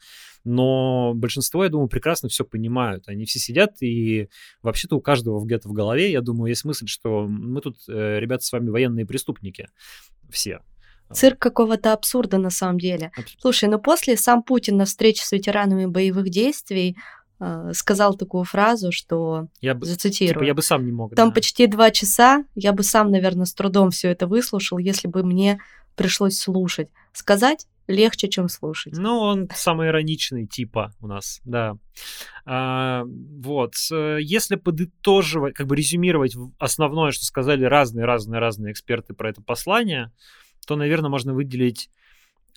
Но 0.45 1.13
большинство, 1.15 1.65
я 1.65 1.71
думаю, 1.71 1.89
прекрасно 1.89 2.29
все 2.29 2.45
понимают. 2.45 3.09
Они 3.09 3.25
все 3.25 3.39
сидят, 3.39 3.81
и 3.81 4.29
вообще-то 4.63 4.97
у 4.97 5.01
каждого 5.01 5.43
где-то 5.45 5.69
в 5.69 5.73
голове, 5.73 6.13
я 6.13 6.21
думаю, 6.21 6.51
есть 6.51 6.65
мысль, 6.65 6.87
что 6.87 7.27
мы 7.27 7.63
тут, 7.63 7.77
э, 7.89 8.19
ребята, 8.21 8.45
с 8.45 8.53
вами 8.53 8.69
военные 8.69 9.07
преступники. 9.07 9.69
Все. 10.31 10.61
Цирк 11.13 11.39
какого-то 11.39 11.93
абсурда 11.93 12.39
на 12.39 12.51
самом 12.51 12.79
деле. 12.79 13.13
Слушай, 13.39 13.69
ну 13.69 13.79
после 13.79 14.17
сам 14.17 14.43
Путин 14.43 14.77
на 14.77 14.85
встрече 14.85 15.25
с 15.25 15.33
ветеранами 15.33 15.87
боевых 15.87 16.29
действий 16.31 16.97
э, 17.41 17.73
сказал 17.75 18.15
такую 18.15 18.45
фразу, 18.45 18.93
что 18.93 19.47
я 19.61 19.75
бы, 19.75 19.87
зацитирую. 19.87 20.35
Типа, 20.35 20.45
я 20.45 20.55
бы 20.55 20.63
сам 20.63 20.85
не 20.85 20.93
мог. 20.93 21.15
Там 21.15 21.29
да. 21.29 21.35
почти 21.35 21.67
два 21.67 21.91
часа, 21.91 22.45
я 22.55 22.73
бы 22.73 22.83
сам, 22.83 23.11
наверное, 23.11 23.47
с 23.47 23.55
трудом 23.55 23.91
все 23.91 24.09
это 24.09 24.27
выслушал, 24.27 24.79
если 24.79 25.09
бы 25.09 25.23
мне 25.23 25.61
пришлось 25.97 26.39
слушать. 26.39 26.89
Сказать 27.13 27.67
легче, 27.91 28.29
чем 28.29 28.49
слушать. 28.49 28.97
Ну, 28.97 29.19
он 29.19 29.49
самый 29.55 29.89
ироничный 29.89 30.47
типа 30.47 30.95
у 31.01 31.07
нас, 31.07 31.41
да. 31.45 31.75
А, 32.47 33.05
вот. 33.05 33.75
Если 33.91 34.57
подытоживать, 34.57 35.55
как 35.55 35.67
бы 35.67 35.77
резюмировать 35.77 36.37
основное, 36.59 37.11
что 37.11 37.25
сказали 37.25 37.65
разные-разные-разные 37.65 38.73
эксперты 38.73 39.13
про 39.15 39.31
это 39.31 39.43
послание, 39.43 40.13
то, 40.71 40.77
наверное, 40.77 41.11
можно 41.11 41.35
выделить 41.35 41.91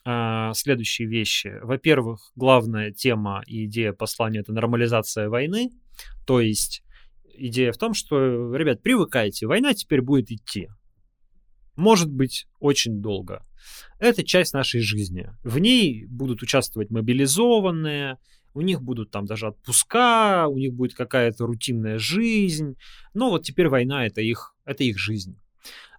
э, 0.05 0.51
следующие 0.53 1.07
вещи. 1.07 1.59
Во-первых, 1.63 2.31
главная 2.35 2.91
тема 2.91 3.41
и 3.47 3.65
идея 3.65 3.91
послания 3.91 4.41
это 4.41 4.53
нормализация 4.53 5.29
войны, 5.29 5.71
то 6.27 6.39
есть 6.39 6.83
идея 7.33 7.71
в 7.71 7.77
том, 7.77 7.95
что, 7.95 8.55
ребят, 8.55 8.83
привыкайте, 8.83 9.47
война 9.47 9.73
теперь 9.73 10.03
будет 10.03 10.29
идти. 10.29 10.69
Может 11.75 12.11
быть, 12.11 12.45
очень 12.59 13.01
долго. 13.01 13.43
Это 13.97 14.23
часть 14.23 14.53
нашей 14.53 14.81
жизни. 14.81 15.31
В 15.43 15.57
ней 15.57 16.05
будут 16.05 16.43
участвовать 16.43 16.91
мобилизованные, 16.91 18.19
у 18.53 18.61
них 18.61 18.83
будут 18.83 19.09
там 19.09 19.25
даже 19.25 19.47
отпуска, 19.47 20.45
у 20.47 20.59
них 20.59 20.75
будет 20.75 20.93
какая-то 20.93 21.47
рутинная 21.47 21.97
жизнь. 21.97 22.75
Но 23.15 23.31
вот 23.31 23.41
теперь 23.41 23.69
война 23.69 24.05
это 24.05 24.21
их, 24.21 24.53
это 24.65 24.83
их 24.83 24.99
жизнь. 24.99 25.39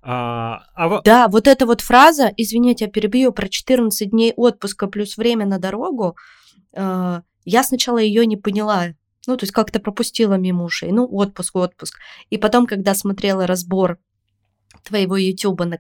А, 0.07 0.67
а... 0.75 1.01
Да, 1.03 1.29
вот 1.29 1.49
эта 1.49 1.65
вот 1.65 1.81
фраза, 1.81 2.31
извините, 2.37 2.85
я 2.85 2.91
перебью, 2.91 3.33
про 3.33 3.49
14 3.49 4.11
дней 4.11 4.35
отпуска 4.37 4.87
плюс 4.87 5.17
время 5.17 5.47
на 5.47 5.59
дорогу, 5.59 6.17
э, 6.75 7.21
я 7.47 7.63
сначала 7.63 7.97
ее 7.97 8.27
не 8.27 8.37
поняла, 8.37 8.89
ну, 9.27 9.37
то 9.39 9.45
есть 9.45 9.55
как-то 9.55 9.81
пропустила 9.81 10.35
мимо 10.35 10.65
ушей, 10.65 10.93
ну, 10.93 11.07
отпуск, 11.07 11.57
отпуск. 11.57 11.99
И 12.29 12.37
потом, 12.37 12.67
когда 12.67 12.95
смотрела 12.95 13.47
разбор 13.47 13.99
твоего 14.83 15.17
YouTube 15.17 15.65
на, 15.65 15.79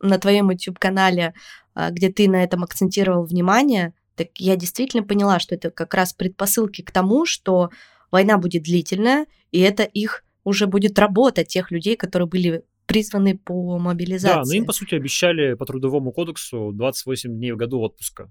на 0.00 0.18
твоем 0.18 0.50
YouTube-канале, 0.50 1.34
э, 1.76 1.90
где 1.92 2.10
ты 2.10 2.28
на 2.28 2.42
этом 2.42 2.64
акцентировал 2.64 3.24
внимание, 3.24 3.94
так 4.16 4.28
я 4.38 4.56
действительно 4.56 5.04
поняла, 5.04 5.38
что 5.38 5.54
это 5.54 5.70
как 5.70 5.94
раз 5.94 6.12
предпосылки 6.12 6.82
к 6.82 6.90
тому, 6.90 7.24
что 7.24 7.70
война 8.10 8.36
будет 8.36 8.64
длительная, 8.64 9.26
и 9.52 9.60
это 9.60 9.84
их 9.84 10.24
уже 10.42 10.66
будет 10.66 10.98
работа 10.98 11.44
тех 11.44 11.70
людей, 11.70 11.94
которые 11.94 12.26
были 12.26 12.64
призваны 12.90 13.38
по 13.38 13.78
мобилизации. 13.78 14.34
Да, 14.34 14.42
но 14.44 14.52
им, 14.52 14.66
по 14.66 14.72
сути, 14.72 14.96
обещали 14.96 15.54
по 15.54 15.64
трудовому 15.64 16.12
кодексу 16.12 16.72
28 16.72 17.36
дней 17.36 17.52
в 17.52 17.56
году 17.56 17.80
отпуска. 17.80 18.30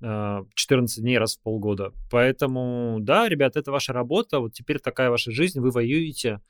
14 0.00 0.98
э, 0.98 1.00
дней 1.00 1.16
раз 1.16 1.36
в 1.36 1.42
полгода. 1.42 1.92
Поэтому, 2.10 2.98
да, 3.00 3.28
ребят, 3.28 3.56
это 3.56 3.72
ваша 3.72 3.94
работа, 3.94 4.40
вот 4.40 4.52
теперь 4.52 4.78
такая 4.78 5.08
ваша 5.08 5.30
жизнь, 5.30 5.60
вы 5.60 5.70
воюете, 5.70 6.40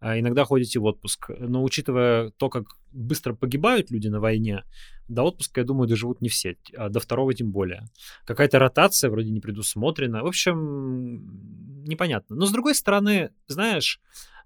а 0.00 0.18
иногда 0.18 0.44
ходите 0.44 0.80
в 0.80 0.84
отпуск. 0.84 1.30
Но 1.38 1.62
учитывая 1.62 2.30
то, 2.30 2.48
как 2.48 2.64
быстро 2.90 3.34
погибают 3.34 3.92
люди 3.92 4.08
на 4.08 4.18
войне, 4.18 4.64
до 5.06 5.22
отпуска, 5.22 5.60
я 5.60 5.66
думаю, 5.66 5.86
доживут 5.86 6.20
не 6.20 6.28
все, 6.28 6.56
а 6.76 6.88
до 6.88 6.98
второго 6.98 7.32
тем 7.34 7.52
более. 7.52 7.84
Какая-то 8.26 8.58
ротация 8.58 9.10
вроде 9.10 9.30
не 9.30 9.40
предусмотрена. 9.40 10.22
В 10.22 10.26
общем, 10.26 11.84
непонятно. 11.84 12.34
Но 12.34 12.46
с 12.46 12.52
другой 12.52 12.74
стороны, 12.74 13.30
знаешь, 13.46 14.00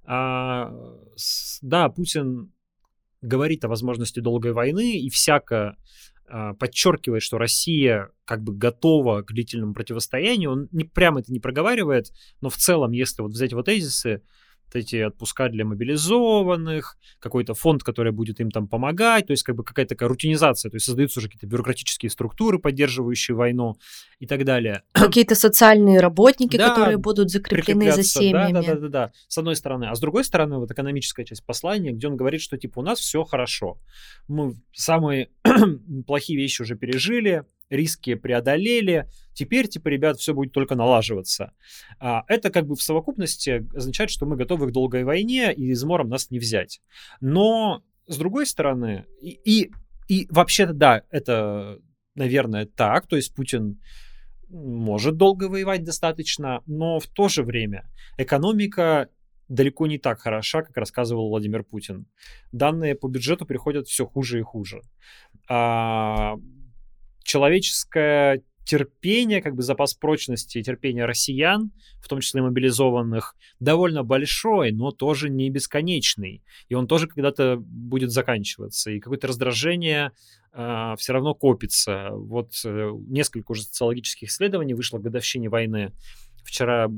а, 0.04 0.72
да, 1.62 1.88
Путин 1.88 2.52
говорит 3.20 3.64
о 3.64 3.68
возможности 3.68 4.20
долгой 4.20 4.52
войны 4.52 4.98
и 4.98 5.10
всяко 5.10 5.76
э, 6.28 6.54
подчеркивает, 6.58 7.22
что 7.22 7.38
Россия 7.38 8.10
как 8.24 8.42
бы 8.42 8.54
готова 8.54 9.22
к 9.22 9.32
длительному 9.32 9.74
противостоянию. 9.74 10.50
Он 10.50 10.68
не 10.72 10.84
прямо 10.84 11.20
это 11.20 11.32
не 11.32 11.40
проговаривает, 11.40 12.12
но 12.40 12.48
в 12.50 12.56
целом, 12.56 12.92
если 12.92 13.22
вот 13.22 13.32
взять 13.32 13.52
его 13.52 13.62
тезисы, 13.62 14.22
эти 14.74 14.96
отпуска 14.96 15.48
для 15.48 15.64
мобилизованных, 15.64 16.96
какой-то 17.20 17.54
фонд, 17.54 17.82
который 17.82 18.12
будет 18.12 18.40
им 18.40 18.50
там 18.50 18.68
помогать, 18.68 19.26
то 19.26 19.32
есть 19.32 19.42
как 19.42 19.56
бы 19.56 19.64
какая-то 19.64 19.94
такая 19.94 20.08
рутинизация, 20.08 20.70
то 20.70 20.76
есть 20.76 20.86
создаются 20.86 21.20
уже 21.20 21.28
какие-то 21.28 21.46
бюрократические 21.46 22.10
структуры, 22.10 22.58
поддерживающие 22.58 23.36
войну 23.36 23.76
и 24.18 24.26
так 24.26 24.44
далее. 24.44 24.82
Какие-то 24.92 25.34
социальные 25.34 26.00
работники, 26.00 26.56
да, 26.56 26.70
которые 26.70 26.98
будут 26.98 27.30
закреплены 27.30 27.92
за 27.92 28.02
семьями. 28.02 28.52
Да, 28.52 28.62
да, 28.62 28.74
да, 28.74 28.80
да, 28.80 28.88
да, 28.88 29.12
с 29.28 29.38
одной 29.38 29.56
стороны. 29.56 29.86
А 29.86 29.94
с 29.94 30.00
другой 30.00 30.24
стороны, 30.24 30.58
вот 30.58 30.70
экономическая 30.70 31.24
часть 31.24 31.44
послания, 31.44 31.92
где 31.92 32.08
он 32.08 32.16
говорит, 32.16 32.40
что 32.40 32.56
типа 32.56 32.80
у 32.80 32.82
нас 32.82 32.98
все 32.98 33.24
хорошо. 33.24 33.78
Мы 34.26 34.54
самые 34.72 35.30
плохие 36.06 36.38
вещи 36.38 36.62
уже 36.62 36.76
пережили, 36.76 37.44
риски 37.70 38.14
преодолели, 38.14 39.08
теперь, 39.34 39.68
типа, 39.68 39.88
ребят, 39.88 40.18
все 40.18 40.34
будет 40.34 40.52
только 40.52 40.74
налаживаться. 40.74 41.52
А, 41.98 42.24
это 42.28 42.50
как 42.50 42.66
бы 42.66 42.74
в 42.74 42.82
совокупности 42.82 43.66
означает, 43.74 44.10
что 44.10 44.26
мы 44.26 44.36
готовы 44.36 44.68
к 44.68 44.72
долгой 44.72 45.04
войне, 45.04 45.52
и 45.52 45.70
измором 45.72 46.08
нас 46.08 46.30
не 46.30 46.38
взять. 46.38 46.80
Но, 47.20 47.82
с 48.06 48.16
другой 48.16 48.46
стороны, 48.46 49.06
и, 49.20 49.38
и, 49.44 49.70
и 50.08 50.26
вообще-то, 50.30 50.72
да, 50.72 51.02
это, 51.10 51.78
наверное, 52.14 52.66
так, 52.66 53.06
то 53.06 53.16
есть 53.16 53.34
Путин 53.34 53.80
может 54.48 55.16
долго 55.16 55.44
воевать 55.44 55.84
достаточно, 55.84 56.62
но 56.66 57.00
в 57.00 57.06
то 57.06 57.28
же 57.28 57.42
время 57.42 57.90
экономика 58.16 59.10
далеко 59.48 59.86
не 59.86 59.98
так 59.98 60.20
хороша, 60.20 60.62
как 60.62 60.76
рассказывал 60.76 61.28
Владимир 61.28 61.64
Путин. 61.64 62.06
Данные 62.52 62.94
по 62.94 63.08
бюджету 63.08 63.46
приходят 63.46 63.88
все 63.88 64.06
хуже 64.06 64.38
и 64.38 64.42
хуже. 64.42 64.82
А, 65.48 66.36
человеческое 67.28 68.42
терпение, 68.64 69.40
как 69.42 69.54
бы 69.54 69.62
запас 69.62 69.94
прочности 69.94 70.58
и 70.58 70.62
терпения 70.62 71.04
россиян, 71.04 71.70
в 72.02 72.08
том 72.08 72.20
числе 72.20 72.42
мобилизованных, 72.42 73.34
довольно 73.60 74.02
большой, 74.02 74.72
но 74.72 74.90
тоже 74.90 75.30
не 75.30 75.48
бесконечный. 75.50 76.42
И 76.68 76.74
он 76.74 76.86
тоже 76.86 77.06
когда-то 77.06 77.56
будет 77.58 78.10
заканчиваться. 78.10 78.90
И 78.90 79.00
какое-то 79.00 79.26
раздражение 79.26 80.12
э, 80.52 80.94
все 80.98 81.12
равно 81.12 81.34
копится. 81.34 82.10
Вот 82.12 82.52
э, 82.64 82.90
несколько 83.08 83.52
уже 83.52 83.62
социологических 83.62 84.28
исследований 84.28 84.74
вышло 84.74 84.98
к 84.98 85.02
годовщине 85.02 85.48
войны. 85.48 85.92
Вчера 86.48 86.90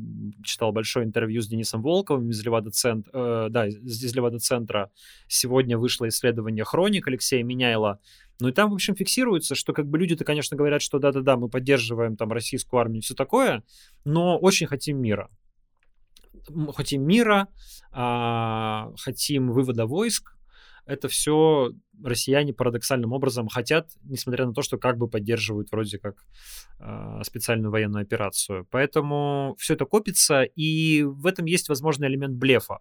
читал 0.44 0.70
большое 0.70 1.04
интервью 1.04 1.42
с 1.42 1.48
Денисом 1.48 1.82
Волковым 1.82 2.30
из 2.30 2.40
Левада-центра. 2.44 3.10
Э, 3.12 3.48
да, 3.50 3.66
из 3.66 4.14
Левада-центра. 4.14 4.92
Сегодня 5.26 5.76
вышло 5.76 6.06
исследование 6.06 6.64
«Хроник» 6.64 7.08
Алексея 7.08 7.42
Меняйла 7.42 7.98
ну 8.40 8.48
и 8.48 8.52
там, 8.52 8.70
в 8.70 8.74
общем, 8.74 8.94
фиксируется, 8.96 9.54
что 9.54 9.74
как 9.74 9.86
бы 9.86 9.98
люди-то, 9.98 10.24
конечно, 10.24 10.56
говорят, 10.56 10.80
что 10.80 10.98
да-да-да, 10.98 11.36
мы 11.36 11.50
поддерживаем 11.50 12.16
там 12.16 12.32
российскую 12.32 12.80
армию 12.80 13.00
и 13.00 13.02
все 13.02 13.14
такое, 13.14 13.62
но 14.04 14.38
очень 14.38 14.66
хотим 14.66 14.98
мира. 14.98 15.28
Хотим 16.74 17.02
мира, 17.02 17.48
а, 17.92 18.92
хотим 18.96 19.52
вывода 19.52 19.84
войск. 19.84 20.36
Это 20.86 21.08
все 21.08 21.72
россияне 22.02 22.52
парадоксальным 22.52 23.12
образом 23.12 23.48
хотят, 23.48 23.90
несмотря 24.02 24.46
на 24.46 24.52
то, 24.52 24.62
что 24.62 24.78
как 24.78 24.96
бы 24.98 25.08
поддерживают 25.08 25.70
вроде 25.70 25.98
как 25.98 26.24
э, 26.78 27.22
специальную 27.24 27.70
военную 27.70 28.02
операцию. 28.02 28.66
Поэтому 28.70 29.54
все 29.58 29.74
это 29.74 29.84
копится, 29.84 30.42
и 30.42 31.02
в 31.02 31.26
этом 31.26 31.44
есть 31.44 31.68
возможный 31.68 32.08
элемент 32.08 32.36
блефа. 32.36 32.78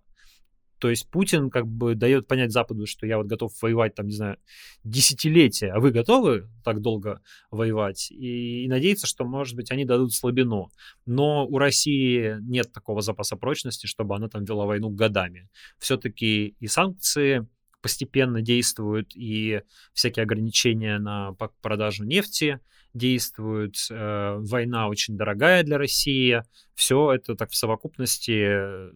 То 0.80 0.90
есть 0.90 1.10
Путин 1.10 1.50
как 1.50 1.68
бы 1.68 1.94
дает 1.94 2.28
понять 2.28 2.52
Западу, 2.52 2.86
что 2.86 3.06
я 3.06 3.18
вот 3.18 3.28
готов 3.28 3.52
воевать 3.62 3.96
там, 3.96 4.08
не 4.08 4.14
знаю, 4.14 4.38
десятилетия, 4.84 5.72
а 5.72 5.80
вы 5.80 5.92
готовы 5.92 6.50
так 6.64 6.82
долго 6.82 7.22
воевать? 7.52 8.10
И, 8.12 8.64
и 8.64 8.68
надеется, 8.70 9.06
что, 9.06 9.26
может 9.26 9.56
быть, 9.56 9.72
они 9.72 9.84
дадут 9.84 10.14
слабину. 10.14 10.70
Но 11.06 11.46
у 11.46 11.58
России 11.58 12.38
нет 12.42 12.72
такого 12.72 13.02
запаса 13.02 13.36
прочности, 13.36 13.88
чтобы 13.88 14.16
она 14.16 14.30
там 14.30 14.46
вела 14.46 14.66
войну 14.66 14.90
годами. 14.90 15.50
Все-таки 15.80 16.56
и 16.60 16.68
санкции 16.68 17.46
постепенно 17.82 18.42
действуют, 18.42 19.16
и 19.16 19.62
всякие 19.94 20.24
ограничения 20.24 21.00
на 21.00 21.34
продажу 21.62 22.04
нефти 22.04 22.60
действуют, 22.94 23.76
э, 23.90 24.36
война 24.40 24.88
очень 24.88 25.18
дорогая 25.18 25.64
для 25.64 25.78
России. 25.78 26.44
Все 26.74 27.14
это 27.14 27.36
так 27.36 27.52
в 27.52 27.56
совокупности 27.56 28.92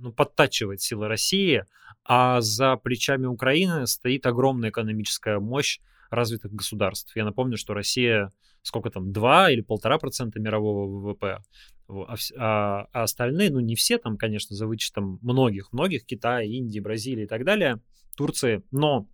ну, 0.00 0.12
подтачивает 0.12 0.80
силы 0.80 1.08
России, 1.08 1.64
а 2.04 2.40
за 2.40 2.76
плечами 2.76 3.26
Украины 3.26 3.86
стоит 3.86 4.26
огромная 4.26 4.70
экономическая 4.70 5.38
мощь 5.38 5.80
развитых 6.10 6.52
государств. 6.52 7.14
Я 7.16 7.24
напомню, 7.24 7.56
что 7.56 7.74
Россия 7.74 8.32
сколько 8.62 8.90
там, 8.90 9.12
2 9.12 9.50
или 9.52 9.60
полтора 9.60 9.98
процента 9.98 10.40
мирового 10.40 10.86
ВВП, 10.86 11.42
а, 11.88 12.14
а, 12.36 12.88
а 12.92 13.02
остальные, 13.02 13.50
ну 13.50 13.60
не 13.60 13.74
все 13.74 13.98
там, 13.98 14.16
конечно, 14.16 14.54
за 14.54 14.66
вычетом 14.66 15.18
многих-многих, 15.22 16.04
Китая, 16.04 16.42
Индии, 16.42 16.80
Бразилии 16.80 17.24
и 17.24 17.28
так 17.28 17.44
далее, 17.44 17.80
Турции, 18.16 18.62
но 18.70 19.08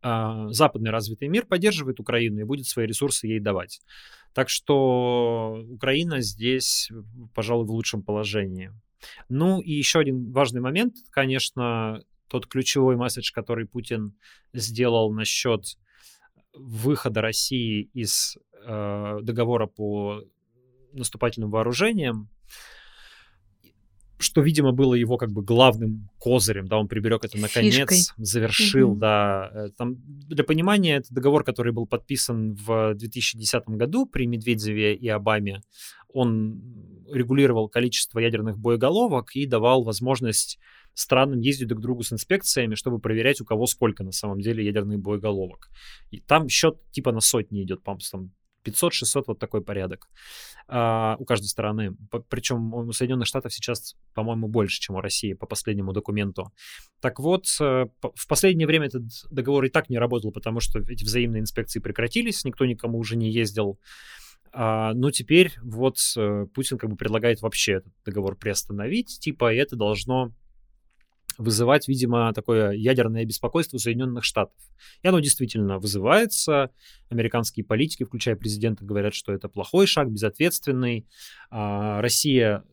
а, 0.00 0.48
западный 0.50 0.90
развитый 0.90 1.28
мир 1.28 1.46
поддерживает 1.46 2.00
Украину 2.00 2.40
и 2.40 2.44
будет 2.44 2.66
свои 2.66 2.86
ресурсы 2.86 3.26
ей 3.26 3.40
давать. 3.40 3.80
Так 4.34 4.48
что 4.48 5.64
Украина 5.68 6.20
здесь, 6.20 6.90
пожалуй, 7.34 7.66
в 7.66 7.70
лучшем 7.70 8.02
положении. 8.02 8.72
Ну 9.28 9.60
и 9.60 9.72
еще 9.72 10.00
один 10.00 10.30
важный 10.32 10.60
момент, 10.60 10.94
конечно, 11.10 12.02
тот 12.28 12.46
ключевой 12.46 12.96
месседж, 12.96 13.32
который 13.32 13.66
Путин 13.66 14.14
сделал 14.52 15.12
насчет 15.12 15.78
выхода 16.54 17.20
России 17.20 17.90
из 17.92 18.36
э, 18.64 19.18
договора 19.22 19.66
по 19.66 20.22
наступательным 20.92 21.50
вооружениям, 21.50 22.28
что, 24.18 24.40
видимо, 24.40 24.72
было 24.72 24.94
его 24.94 25.16
как 25.16 25.30
бы 25.30 25.42
главным 25.42 26.10
козырем, 26.18 26.66
да, 26.66 26.78
он 26.78 26.88
приберег 26.88 27.24
это 27.24 27.38
наконец, 27.38 27.74
Фишкой. 27.74 27.98
завершил, 28.16 28.90
угу. 28.92 28.98
да. 28.98 29.50
Э, 29.54 29.68
там, 29.76 29.96
для 29.98 30.44
понимания, 30.44 30.96
это 30.96 31.14
договор, 31.14 31.44
который 31.44 31.72
был 31.72 31.86
подписан 31.86 32.54
в 32.54 32.94
2010 32.94 33.68
году 33.68 34.06
при 34.06 34.26
Медведеве 34.26 34.94
и 34.94 35.08
Обаме, 35.08 35.62
он 36.12 37.04
регулировал 37.10 37.68
количество 37.68 38.18
ядерных 38.18 38.58
боеголовок 38.58 39.36
и 39.36 39.46
давал 39.46 39.84
возможность 39.84 40.58
странам 41.00 41.40
ездить 41.40 41.68
друг 41.68 41.80
к 41.80 41.82
другу 41.82 42.02
с 42.02 42.12
инспекциями, 42.12 42.74
чтобы 42.74 42.98
проверять, 42.98 43.40
у 43.40 43.44
кого 43.44 43.66
сколько 43.66 44.04
на 44.04 44.12
самом 44.12 44.40
деле 44.40 44.64
ядерных 44.64 44.98
боеголовок. 45.00 45.68
И 46.10 46.20
там 46.20 46.48
счет 46.48 46.78
типа 46.90 47.12
на 47.12 47.20
сотни 47.20 47.62
идет, 47.62 47.82
по 47.82 47.96
там 48.10 48.32
500-600, 48.64 49.24
вот 49.28 49.38
такой 49.38 49.62
порядок 49.62 50.08
а, 50.66 51.16
у 51.18 51.24
каждой 51.24 51.46
стороны. 51.46 51.96
Причем 52.28 52.74
у 52.74 52.92
Соединенных 52.92 53.26
Штатов 53.26 53.52
сейчас, 53.52 53.94
по-моему, 54.14 54.48
больше, 54.48 54.80
чем 54.80 54.96
у 54.96 55.00
России 55.00 55.32
по 55.34 55.46
последнему 55.46 55.92
документу. 55.92 56.52
Так 57.00 57.20
вот, 57.20 57.46
э, 57.60 57.86
в 58.02 58.28
последнее 58.28 58.66
время 58.66 58.86
этот 58.86 59.04
договор 59.30 59.64
и 59.64 59.70
так 59.70 59.88
не 59.88 59.98
работал, 59.98 60.32
потому 60.32 60.60
что 60.60 60.80
эти 60.80 61.04
взаимные 61.04 61.40
инспекции 61.40 61.80
прекратились, 61.80 62.44
никто 62.44 62.66
никому 62.66 62.98
уже 62.98 63.16
не 63.16 63.30
ездил. 63.30 63.78
А, 64.52 64.92
но 64.94 65.10
теперь 65.10 65.52
вот 65.62 65.98
э, 66.16 66.46
Путин 66.54 66.78
как 66.78 66.90
бы 66.90 66.96
предлагает 66.96 67.40
вообще 67.42 67.74
этот 67.74 67.92
договор 68.04 68.36
приостановить, 68.36 69.18
типа, 69.20 69.52
и 69.52 69.56
это 69.56 69.76
должно 69.76 70.32
вызывать, 71.38 71.88
видимо, 71.88 72.32
такое 72.34 72.72
ядерное 72.72 73.24
беспокойство 73.24 73.78
Соединенных 73.78 74.24
Штатов. 74.24 74.58
И 75.02 75.08
оно 75.08 75.20
действительно 75.20 75.78
вызывается. 75.78 76.70
Американские 77.08 77.64
политики, 77.64 78.04
включая 78.04 78.36
президента, 78.36 78.84
говорят, 78.84 79.14
что 79.14 79.32
это 79.32 79.48
плохой 79.48 79.86
шаг, 79.86 80.10
безответственный. 80.10 81.06
А 81.50 82.02
Россия, 82.02 82.64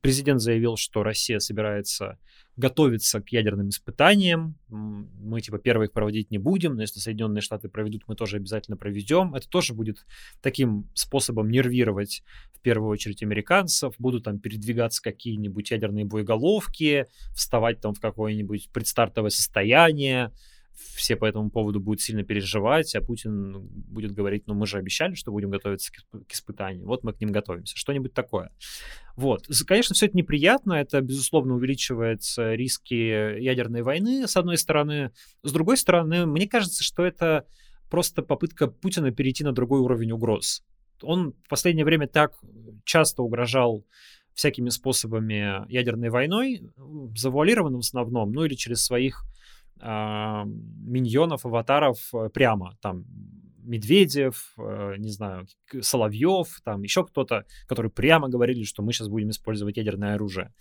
президент 0.00 0.40
заявил, 0.40 0.76
что 0.76 1.02
Россия 1.02 1.38
собирается 1.38 2.18
готовиться 2.56 3.20
к 3.20 3.28
ядерным 3.30 3.68
испытаниям. 3.68 4.56
Мы, 4.68 5.40
типа, 5.40 5.58
первые 5.58 5.86
их 5.86 5.92
проводить 5.92 6.30
не 6.32 6.38
будем, 6.38 6.74
но 6.74 6.82
если 6.82 6.98
Соединенные 6.98 7.40
Штаты 7.40 7.68
проведут, 7.68 8.02
мы 8.08 8.16
тоже 8.16 8.36
обязательно 8.36 8.76
проведем. 8.76 9.34
Это 9.34 9.48
тоже 9.48 9.74
будет 9.74 10.04
таким 10.42 10.90
способом 10.94 11.50
нервировать, 11.50 12.24
в 12.52 12.60
первую 12.60 12.90
очередь, 12.90 13.22
американцев. 13.22 13.94
Будут 13.98 14.24
там 14.24 14.40
передвигаться 14.40 15.00
какие-нибудь 15.00 15.70
ядерные 15.70 16.04
боеголовки, 16.04 17.06
вставать 17.32 17.80
там 17.80 17.94
в 17.94 18.00
какое-нибудь 18.00 18.70
предстартовое 18.72 19.30
состояние, 19.30 20.32
все 20.78 21.16
по 21.16 21.24
этому 21.24 21.50
поводу 21.50 21.80
будут 21.80 22.00
сильно 22.00 22.22
переживать, 22.22 22.94
а 22.94 23.00
Путин 23.00 23.60
будет 23.60 24.12
говорить, 24.12 24.46
ну 24.46 24.54
мы 24.54 24.66
же 24.66 24.78
обещали, 24.78 25.14
что 25.14 25.32
будем 25.32 25.50
готовиться 25.50 25.92
к 25.92 26.32
испытанию, 26.32 26.86
вот 26.86 27.04
мы 27.04 27.12
к 27.12 27.20
ним 27.20 27.32
готовимся, 27.32 27.76
что-нибудь 27.76 28.14
такое. 28.14 28.50
Вот. 29.16 29.46
Конечно, 29.66 29.94
все 29.94 30.06
это 30.06 30.16
неприятно, 30.16 30.74
это, 30.74 31.00
безусловно, 31.00 31.54
увеличивает 31.54 32.22
риски 32.36 32.94
ядерной 32.94 33.82
войны, 33.82 34.28
с 34.28 34.36
одной 34.36 34.58
стороны. 34.58 35.10
С 35.42 35.52
другой 35.52 35.76
стороны, 35.76 36.26
мне 36.26 36.46
кажется, 36.46 36.84
что 36.84 37.04
это 37.04 37.44
просто 37.90 38.22
попытка 38.22 38.68
Путина 38.68 39.10
перейти 39.10 39.44
на 39.44 39.52
другой 39.52 39.80
уровень 39.80 40.12
угроз. 40.12 40.62
Он 41.02 41.32
в 41.44 41.48
последнее 41.48 41.84
время 41.84 42.06
так 42.06 42.32
часто 42.84 43.22
угрожал 43.22 43.84
всякими 44.34 44.68
способами 44.68 45.68
ядерной 45.72 46.10
войной, 46.10 46.62
завуалированным 47.16 47.80
в 47.80 47.84
основном, 47.84 48.30
ну 48.30 48.44
или 48.44 48.54
через 48.54 48.84
своих 48.84 49.24
э, 49.80 50.44
миньонов, 50.46 51.44
аватаров 51.46 51.98
э, 52.14 52.28
прямо. 52.30 52.76
Там 52.80 53.04
Медведев, 53.62 54.54
э, 54.58 54.94
не 54.98 55.10
знаю, 55.10 55.46
Соловьев, 55.80 56.60
там 56.64 56.82
еще 56.82 57.04
кто-то, 57.04 57.44
которые 57.66 57.92
прямо 57.92 58.28
говорили, 58.28 58.64
что 58.64 58.82
мы 58.82 58.92
сейчас 58.92 59.08
будем 59.08 59.30
использовать 59.30 59.76
ядерное 59.76 60.14
оружие. 60.14 60.52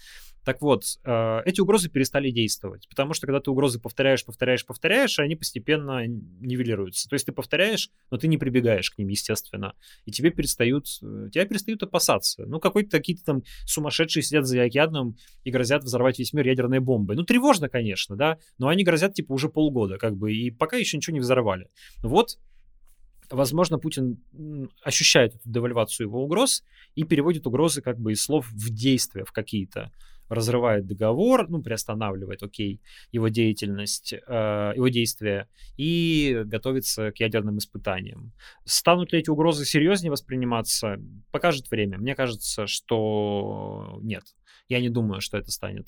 Так 0.48 0.62
вот, 0.62 0.86
э, 1.04 1.42
эти 1.44 1.60
угрозы 1.60 1.90
перестали 1.90 2.32
действовать, 2.32 2.88
потому 2.88 3.14
что 3.14 3.28
когда 3.28 3.42
ты 3.42 3.52
угрозы 3.52 3.82
повторяешь, 3.82 4.24
повторяешь, 4.24 4.66
повторяешь, 4.66 5.20
они 5.20 5.36
постепенно 5.36 6.08
нивелируются. 6.08 7.10
То 7.10 7.16
есть 7.16 7.26
ты 7.26 7.34
повторяешь, 7.34 7.90
но 8.12 8.18
ты 8.18 8.30
не 8.30 8.38
прибегаешь 8.38 8.90
к 8.90 8.98
ним, 8.98 9.10
естественно, 9.10 9.74
и 10.06 10.12
тебе 10.12 10.30
перестают, 10.30 10.86
э, 11.02 11.28
тебя 11.34 11.46
перестают 11.46 11.84
опасаться. 11.84 12.46
Ну, 12.46 12.62
какой-то 12.62 12.92
какие-то 12.92 13.26
там 13.26 13.44
сумасшедшие 13.66 14.24
сидят 14.24 14.46
за 14.46 14.64
океаном 14.64 15.18
и 15.44 15.52
грозят 15.52 15.84
взорвать 15.84 16.18
весь 16.18 16.32
мир 16.32 16.48
ядерной 16.48 16.80
бомбой. 16.80 17.18
Ну, 17.18 17.24
тревожно, 17.24 17.68
конечно, 17.68 18.16
да, 18.16 18.38
но 18.58 18.70
они 18.70 18.86
грозят, 18.86 19.16
типа, 19.16 19.34
уже 19.34 19.50
полгода, 19.50 19.98
как 19.98 20.16
бы, 20.16 20.34
и 20.34 20.50
пока 20.50 20.78
еще 20.78 20.96
ничего 20.96 21.14
не 21.16 21.20
взорвали. 21.20 21.68
Вот 22.02 22.38
возможно, 23.30 23.80
Путин 23.80 24.22
ощущает 24.82 25.36
эту 25.36 25.50
девальвацию 25.50 26.08
его 26.08 26.24
угроз 26.24 26.64
и 26.96 27.04
переводит 27.04 27.46
угрозы 27.46 27.82
как 27.82 28.00
бы 28.00 28.14
из 28.14 28.24
слов 28.24 28.48
в 28.50 28.70
действия 28.70 29.26
в 29.26 29.34
какие-то 29.34 29.92
разрывает 30.30 30.86
договор, 30.86 31.50
ну, 31.50 31.62
приостанавливает, 31.62 32.44
окей, 32.44 32.82
его 33.12 33.28
деятельность, 33.28 34.14
э, 34.14 34.74
его 34.76 34.88
действия 34.88 35.50
и 35.78 36.44
готовится 36.46 37.12
к 37.12 37.20
ядерным 37.20 37.58
испытаниям. 37.58 38.34
Станут 38.66 39.14
ли 39.14 39.20
эти 39.20 39.30
угрозы 39.30 39.66
серьезнее 39.66 40.12
восприниматься, 40.12 40.98
покажет 41.32 41.70
время. 41.70 41.98
Мне 41.98 42.16
кажется, 42.16 42.68
что 42.68 44.00
нет. 44.02 44.24
Я 44.70 44.82
не 44.82 44.90
думаю, 44.90 45.22
что 45.22 45.38
это 45.38 45.52
станет 45.52 45.88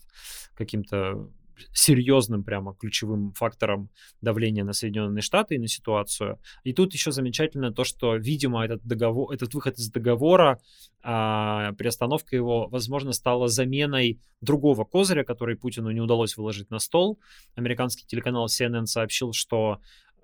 каким-то 0.56 1.30
серьезным 1.74 2.43
прямо 2.43 2.76
ключевым 2.76 3.34
фактором 3.34 3.89
давления 4.22 4.63
на 4.63 4.74
Соединенные 4.74 5.22
Штаты 5.22 5.56
и 5.56 5.60
на 5.60 5.67
ситуацию. 5.67 6.39
И 6.63 6.74
тут 6.74 6.93
еще 6.93 7.12
замечательно 7.12 7.72
то, 7.72 7.84
что, 7.84 8.15
видимо, 8.15 8.63
этот, 8.63 8.84
договор, 8.84 9.32
этот 9.34 9.54
выход 9.54 9.78
из 9.78 9.91
договора, 9.91 10.60
а, 11.02 11.74
приостановка 11.74 12.36
его, 12.36 12.67
возможно, 12.67 13.13
стала 13.13 13.48
заменой 13.48 14.19
другого 14.41 14.84
козыря, 14.84 15.24
который 15.24 15.56
Путину 15.56 15.91
не 15.91 16.02
удалось 16.02 16.38
выложить 16.38 16.69
на 16.69 16.80
стол. 16.80 17.19
Американский 17.56 18.06
телеканал 18.06 18.48
CNN 18.48 18.86
сообщил, 18.86 19.34
что 19.34 19.80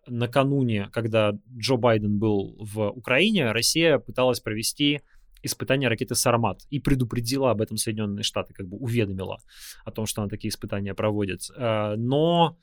накануне, 0.07 0.89
когда 0.91 1.33
Джо 1.57 1.77
Байден 1.77 2.19
был 2.19 2.55
в 2.59 2.89
Украине, 2.89 3.51
Россия 3.51 3.97
пыталась 3.97 4.39
провести 4.39 5.01
испытания 5.45 5.87
ракеты 5.87 6.15
«Сармат» 6.15 6.61
и 6.69 6.79
предупредила 6.79 7.51
об 7.51 7.61
этом 7.61 7.77
Соединенные 7.77 8.23
Штаты, 8.23 8.53
как 8.53 8.67
бы 8.67 8.77
уведомила 8.77 9.37
о 9.83 9.91
том, 9.91 10.05
что 10.05 10.21
она 10.21 10.29
такие 10.29 10.49
испытания 10.49 10.93
проводит. 10.93 11.41
Э, 11.55 11.95
но 11.95 12.57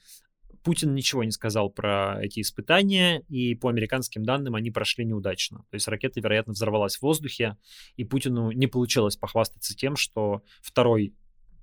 Путин 0.62 0.94
ничего 0.94 1.24
не 1.24 1.32
сказал 1.32 1.70
про 1.70 2.18
эти 2.22 2.40
испытания, 2.40 3.20
и 3.28 3.54
по 3.54 3.68
американским 3.68 4.24
данным 4.24 4.54
они 4.54 4.70
прошли 4.70 5.04
неудачно. 5.04 5.64
То 5.70 5.74
есть 5.74 5.88
ракета, 5.88 6.20
вероятно, 6.20 6.52
взорвалась 6.52 6.96
в 6.96 7.02
воздухе, 7.02 7.56
и 7.96 8.04
Путину 8.04 8.52
не 8.52 8.66
получилось 8.66 9.16
похвастаться 9.16 9.76
тем, 9.76 9.96
что 9.96 10.42
второй 10.60 11.14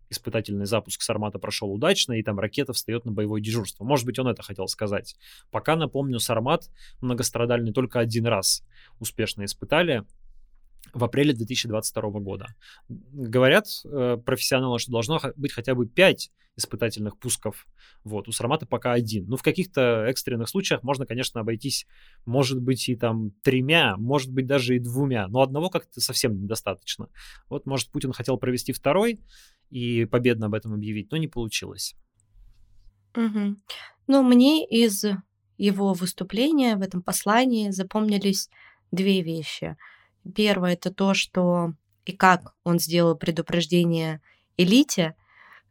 испытательный 0.09 0.65
запуск 0.65 1.01
Сармата 1.01 1.39
прошел 1.39 1.71
удачно, 1.71 2.13
и 2.13 2.23
там 2.23 2.39
ракета 2.39 2.73
встает 2.73 3.05
на 3.05 3.11
боевое 3.11 3.41
дежурство. 3.41 3.83
Может 3.83 4.05
быть, 4.05 4.19
он 4.19 4.27
это 4.27 4.41
хотел 4.41 4.67
сказать. 4.67 5.15
Пока, 5.51 5.75
напомню, 5.75 6.19
Сармат 6.19 6.69
многострадальный 6.99 7.71
только 7.71 7.99
один 7.99 8.25
раз 8.25 8.63
успешно 8.99 9.45
испытали, 9.45 10.03
в 10.93 11.03
апреле 11.03 11.33
2022 11.33 12.01
года. 12.19 12.47
Говорят 12.87 13.65
э, 13.85 14.17
профессионалы, 14.25 14.79
что 14.79 14.91
должно 14.91 15.19
быть 15.35 15.51
хотя 15.51 15.75
бы 15.75 15.87
5 15.87 16.31
испытательных 16.55 17.17
пусков. 17.17 17.67
Вот, 18.03 18.27
у 18.27 18.31
Сармата 18.31 18.65
пока 18.65 18.93
один. 18.93 19.27
Ну, 19.27 19.37
в 19.37 19.43
каких-то 19.43 20.05
экстренных 20.07 20.49
случаях 20.49 20.83
можно, 20.83 21.05
конечно, 21.05 21.41
обойтись, 21.41 21.85
может 22.25 22.61
быть, 22.61 22.89
и 22.89 22.95
там 22.95 23.31
тремя, 23.43 23.95
может 23.97 24.31
быть, 24.31 24.45
даже 24.45 24.75
и 24.75 24.79
двумя, 24.79 25.27
но 25.27 25.41
одного 25.41 25.69
как-то 25.69 26.01
совсем 26.01 26.41
недостаточно. 26.41 27.07
Вот, 27.49 27.65
может, 27.65 27.89
Путин 27.91 28.11
хотел 28.11 28.37
провести 28.37 28.73
второй 28.73 29.19
и 29.69 30.05
победно 30.05 30.47
об 30.47 30.53
этом 30.53 30.73
объявить, 30.73 31.11
но 31.11 31.17
не 31.17 31.27
получилось. 31.27 31.95
Угу. 33.15 33.55
Ну, 34.07 34.23
мне 34.23 34.67
из 34.67 35.05
его 35.57 35.93
выступления 35.93 36.75
в 36.75 36.81
этом 36.81 37.01
послании 37.01 37.69
запомнились 37.69 38.49
две 38.91 39.21
вещи– 39.21 39.77
Первое 40.35 40.73
это 40.73 40.93
то, 40.93 41.13
что 41.13 41.73
и 42.05 42.13
как 42.13 42.53
он 42.63 42.79
сделал 42.79 43.15
предупреждение 43.15 44.21
элите, 44.57 45.15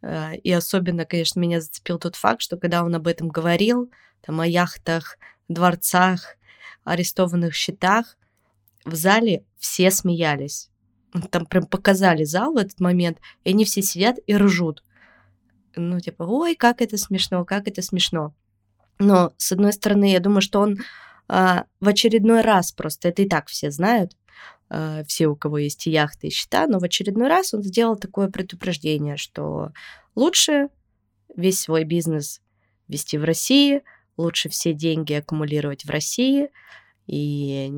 Э, 0.02 0.36
и 0.36 0.52
особенно, 0.52 1.04
конечно, 1.04 1.40
меня 1.40 1.60
зацепил 1.60 1.98
тот 1.98 2.16
факт, 2.16 2.40
что 2.40 2.56
когда 2.56 2.84
он 2.84 2.94
об 2.94 3.06
этом 3.06 3.28
говорил, 3.28 3.90
там 4.20 4.40
о 4.40 4.46
яхтах, 4.46 5.18
дворцах, 5.48 6.36
арестованных 6.84 7.54
счетах, 7.54 8.16
в 8.84 8.94
зале 8.94 9.44
все 9.58 9.90
смеялись. 9.90 10.70
Там 11.30 11.46
прям 11.46 11.66
показали 11.66 12.24
зал 12.24 12.52
в 12.52 12.56
этот 12.56 12.80
момент, 12.80 13.18
и 13.44 13.50
они 13.50 13.64
все 13.64 13.82
сидят 13.82 14.16
и 14.26 14.36
ржут. 14.36 14.84
Ну, 15.74 16.00
типа, 16.00 16.22
ой, 16.22 16.54
как 16.54 16.80
это 16.80 16.96
смешно, 16.96 17.44
как 17.44 17.68
это 17.68 17.82
смешно. 17.82 18.34
Но, 18.98 19.32
с 19.36 19.52
одной 19.52 19.72
стороны, 19.72 20.12
я 20.12 20.20
думаю, 20.20 20.42
что 20.42 20.60
он 20.60 20.78
а, 21.28 21.64
в 21.80 21.88
очередной 21.88 22.40
раз, 22.40 22.72
просто 22.72 23.08
это 23.08 23.22
и 23.22 23.28
так 23.28 23.48
все 23.48 23.70
знают, 23.70 24.16
все, 25.06 25.28
у 25.28 25.36
кого 25.36 25.58
есть 25.58 25.86
яхты 25.86 26.28
и 26.28 26.30
счета, 26.30 26.66
но 26.66 26.78
в 26.78 26.84
очередной 26.84 27.28
раз 27.28 27.54
он 27.54 27.62
сделал 27.62 27.96
такое 27.96 28.28
предупреждение, 28.28 29.16
что 29.16 29.72
лучше 30.14 30.68
весь 31.34 31.60
свой 31.60 31.84
бизнес 31.84 32.40
вести 32.86 33.16
в 33.18 33.24
России, 33.24 33.82
лучше 34.16 34.48
все 34.48 34.74
деньги 34.74 35.14
аккумулировать 35.14 35.84
в 35.84 35.90
России, 35.90 36.50
и 37.06 37.72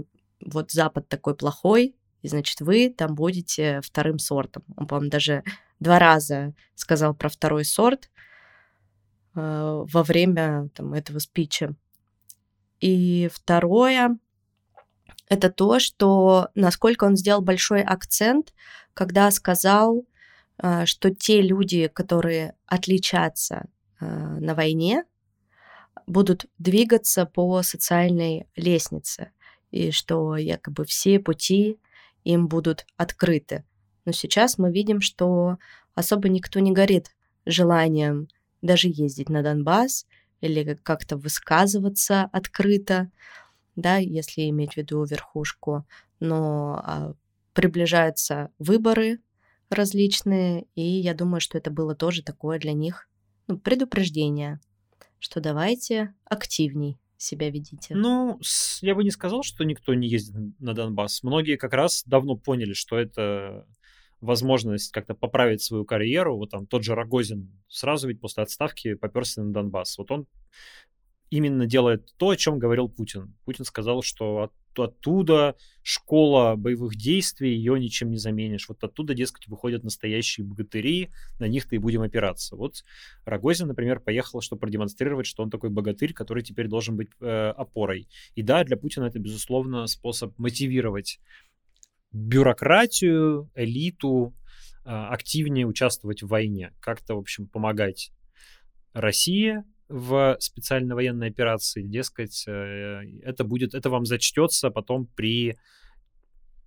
вот 0.45 0.73
Запад 0.73 1.09
такой 1.09 1.37
плохой, 1.37 1.95
и, 2.23 2.29
значит, 2.29 2.61
вы 2.61 2.91
там 2.91 3.15
будете 3.15 3.81
вторым 3.83 4.19
сортом. 4.19 4.65
Он, 4.77 4.87
по-моему, 4.87 5.11
даже 5.11 5.43
два 5.79 5.99
раза 5.99 6.55
сказал 6.75 7.15
про 7.15 7.29
второй 7.29 7.65
сорт 7.65 8.11
э, 9.35 9.41
во 9.41 10.03
время 10.03 10.69
там, 10.75 10.93
этого 10.93 11.19
спича. 11.19 11.75
И 12.81 13.31
второе, 13.33 14.19
это 15.31 15.49
то, 15.49 15.79
что 15.79 16.49
насколько 16.57 17.05
он 17.05 17.17
сделал 17.17 17.41
большой 17.41 17.83
акцент, 17.83 18.53
когда 18.95 19.31
сказал, 19.31 20.05
э, 20.59 20.85
что 20.87 21.15
те 21.15 21.41
люди, 21.41 21.87
которые 21.87 22.55
отличатся 22.67 23.67
э, 24.01 24.07
на 24.07 24.55
войне, 24.57 25.05
будут 26.09 26.47
двигаться 26.59 27.27
по 27.27 27.63
социальной 27.63 28.49
лестнице, 28.57 29.31
и 29.71 29.93
что 29.93 30.37
якобы 30.37 30.85
все 30.85 31.21
пути 31.21 31.79
им 32.25 32.49
будут 32.49 32.85
открыты. 32.97 33.65
Но 34.05 34.11
сейчас 34.11 34.59
мы 34.59 34.73
видим, 34.73 35.01
что 35.01 35.59
особо 35.95 36.29
никто 36.29 36.59
не 36.59 36.73
горит 36.73 37.15
желанием 37.47 38.27
даже 38.63 38.89
ездить 38.89 39.29
на 39.29 39.45
Донбасс 39.45 40.07
или 40.41 40.75
как-то 40.83 41.17
высказываться 41.17 42.29
открыто, 42.33 43.13
да, 43.77 43.97
если 43.97 44.49
иметь 44.49 44.75
в 44.75 44.77
виду 44.77 45.05
верхушку. 45.05 45.87
Но 46.19 46.81
а, 46.85 47.15
приближаются 47.53 48.51
выборы 48.59 49.21
различные, 49.69 50.67
и 50.75 50.83
я 50.83 51.15
думаю, 51.15 51.41
что 51.41 51.57
это 51.59 51.71
было 51.71 51.95
тоже 51.95 52.23
такое 52.23 52.59
для 52.59 52.73
них 52.73 53.09
ну, 53.47 53.59
предупреждение, 53.59 54.61
что 55.19 55.41
давайте 55.41 56.15
активней 56.25 56.99
себя 57.17 57.51
ведите? 57.51 57.95
Ну, 57.95 58.41
я 58.81 58.95
бы 58.95 59.05
не 59.05 59.11
сказал, 59.11 59.43
что 59.43 59.65
никто 59.65 59.93
не 59.95 60.09
ездит 60.09 60.59
на 60.59 60.73
Донбасс. 60.73 61.23
Многие 61.23 61.57
как 61.57 61.73
раз 61.73 62.05
давно 62.07 62.37
поняли, 62.37 62.73
что 62.73 62.97
это 62.99 63.67
возможность 64.21 64.93
как-то 64.93 65.15
поправить 65.15 65.63
свою 65.63 65.85
карьеру. 65.85 66.37
Вот 66.37 66.51
там 66.51 66.67
тот 66.67 66.85
же 66.85 66.95
Рогозин 66.95 67.51
сразу 67.69 68.09
ведь 68.09 68.21
после 68.21 68.43
отставки 68.43 68.95
поперся 68.95 69.43
на 69.43 69.53
Донбасс. 69.53 69.99
Вот 69.99 70.11
он 70.11 70.27
именно 71.31 71.67
делает 71.67 72.13
то, 72.17 72.31
о 72.31 72.37
чем 72.37 72.59
говорил 72.59 72.89
Путин. 72.89 73.35
Путин 73.45 73.65
сказал, 73.65 74.03
что 74.03 74.43
от, 74.43 74.53
оттуда 74.79 75.57
школа 75.83 76.57
боевых 76.57 76.97
действий, 76.97 77.55
ее 77.55 77.79
ничем 77.79 78.11
не 78.11 78.19
заменишь. 78.19 78.69
Вот 78.69 78.83
оттуда, 78.83 79.15
дескать, 79.15 79.47
выходят 79.47 79.85
настоящие 79.85 80.45
богатыри, 80.45 81.11
на 81.39 81.47
них-то 81.47 81.77
и 81.77 81.79
будем 81.79 82.03
опираться. 82.03 82.57
Вот 82.57 82.85
Рогозин, 83.25 83.69
например, 83.69 84.01
поехал, 84.01 84.41
чтобы 84.41 84.61
продемонстрировать, 84.61 85.27
что 85.27 85.45
он 85.45 85.51
такой 85.51 85.71
богатырь, 85.71 86.13
который 86.13 86.43
теперь 86.43 86.67
должен 86.67 86.97
быть 86.97 87.09
э, 87.21 87.53
опорой. 87.57 88.09
И 88.35 88.43
да, 88.43 88.65
для 88.65 88.77
Путина 88.77 89.05
это, 89.05 89.21
безусловно, 89.21 89.87
способ 89.87 90.37
мотивировать 90.37 91.21
бюрократию, 92.13 93.49
элиту, 93.55 94.35
э, 94.85 94.91
активнее 94.91 95.67
участвовать 95.67 96.25
в 96.25 96.27
войне, 96.27 96.73
как-то, 96.81 97.15
в 97.15 97.19
общем, 97.19 97.47
помогать 97.47 98.11
России, 98.93 99.63
в 99.91 100.37
специальной 100.39 100.95
военной 100.95 101.29
операции, 101.29 101.83
дескать, 101.83 102.45
э, 102.47 103.03
это 103.23 103.45
будет, 103.45 103.75
это 103.75 103.91
вам 103.91 104.07
зачтется 104.07 104.71
потом 104.71 105.07
при 105.07 105.59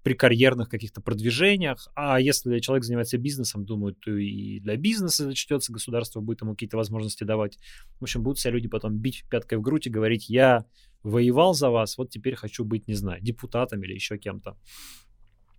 при 0.03 0.15
карьерных 0.15 0.67
каких-то 0.67 0.99
продвижениях, 0.99 1.87
а 1.95 2.19
если 2.19 2.59
человек 2.59 2.83
занимается 2.83 3.17
бизнесом, 3.17 3.63
думаю, 3.63 3.95
то 3.95 4.11
и 4.11 4.59
для 4.59 4.75
бизнеса 4.75 5.23
зачтется, 5.23 5.71
государство 5.71 6.19
будет 6.19 6.41
ему 6.41 6.51
какие-то 6.51 6.75
возможности 6.75 7.23
давать. 7.23 7.57
В 7.99 8.03
общем, 8.03 8.21
будут 8.21 8.37
себя 8.37 8.51
люди 8.51 8.67
потом 8.67 8.97
бить 8.97 9.23
пяткой 9.29 9.59
в 9.59 9.61
грудь 9.61 9.87
и 9.87 9.89
говорить, 9.89 10.29
я 10.29 10.65
воевал 11.03 11.53
за 11.53 11.69
вас, 11.69 11.97
вот 11.97 12.09
теперь 12.09 12.35
хочу 12.35 12.65
быть, 12.65 12.85
не 12.87 12.95
знаю, 12.95 13.21
депутатом 13.21 13.81
или 13.81 13.93
еще 13.93 14.17
кем-то. 14.17 14.57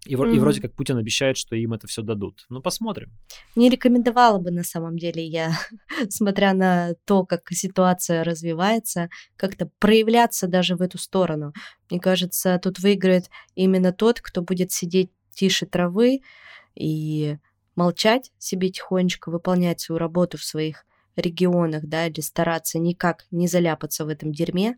И, 0.04 0.14
mm-hmm. 0.14 0.36
и 0.36 0.38
вроде 0.38 0.60
как 0.60 0.74
Путин 0.74 0.98
обещает, 0.98 1.36
что 1.36 1.56
им 1.56 1.72
это 1.72 1.86
все 1.86 2.02
дадут. 2.02 2.44
Ну, 2.48 2.60
посмотрим. 2.60 3.10
Не 3.56 3.70
рекомендовала 3.70 4.38
бы 4.38 4.50
на 4.50 4.62
самом 4.62 4.98
деле 4.98 5.24
я, 5.24 5.52
смотря 6.08 6.52
на 6.52 6.94
то, 7.04 7.24
как 7.24 7.50
ситуация 7.50 8.24
развивается, 8.24 9.08
как-то 9.36 9.70
проявляться 9.78 10.46
даже 10.46 10.76
в 10.76 10.82
эту 10.82 10.98
сторону. 10.98 11.52
Мне 11.90 12.00
кажется, 12.00 12.58
тут 12.62 12.78
выиграет 12.78 13.30
именно 13.54 13.92
тот, 13.92 14.20
кто 14.20 14.42
будет 14.42 14.72
сидеть 14.72 15.10
тише 15.30 15.66
травы 15.66 16.20
и 16.74 17.38
молчать 17.76 18.30
себе 18.38 18.70
тихонечко, 18.70 19.30
выполнять 19.30 19.80
свою 19.80 19.98
работу 19.98 20.38
в 20.38 20.44
своих 20.44 20.84
регионах, 21.16 21.84
да, 21.84 22.06
или 22.06 22.20
стараться 22.20 22.78
никак 22.78 23.26
не 23.30 23.48
заляпаться 23.48 24.04
в 24.04 24.08
этом 24.08 24.32
дерьме, 24.32 24.76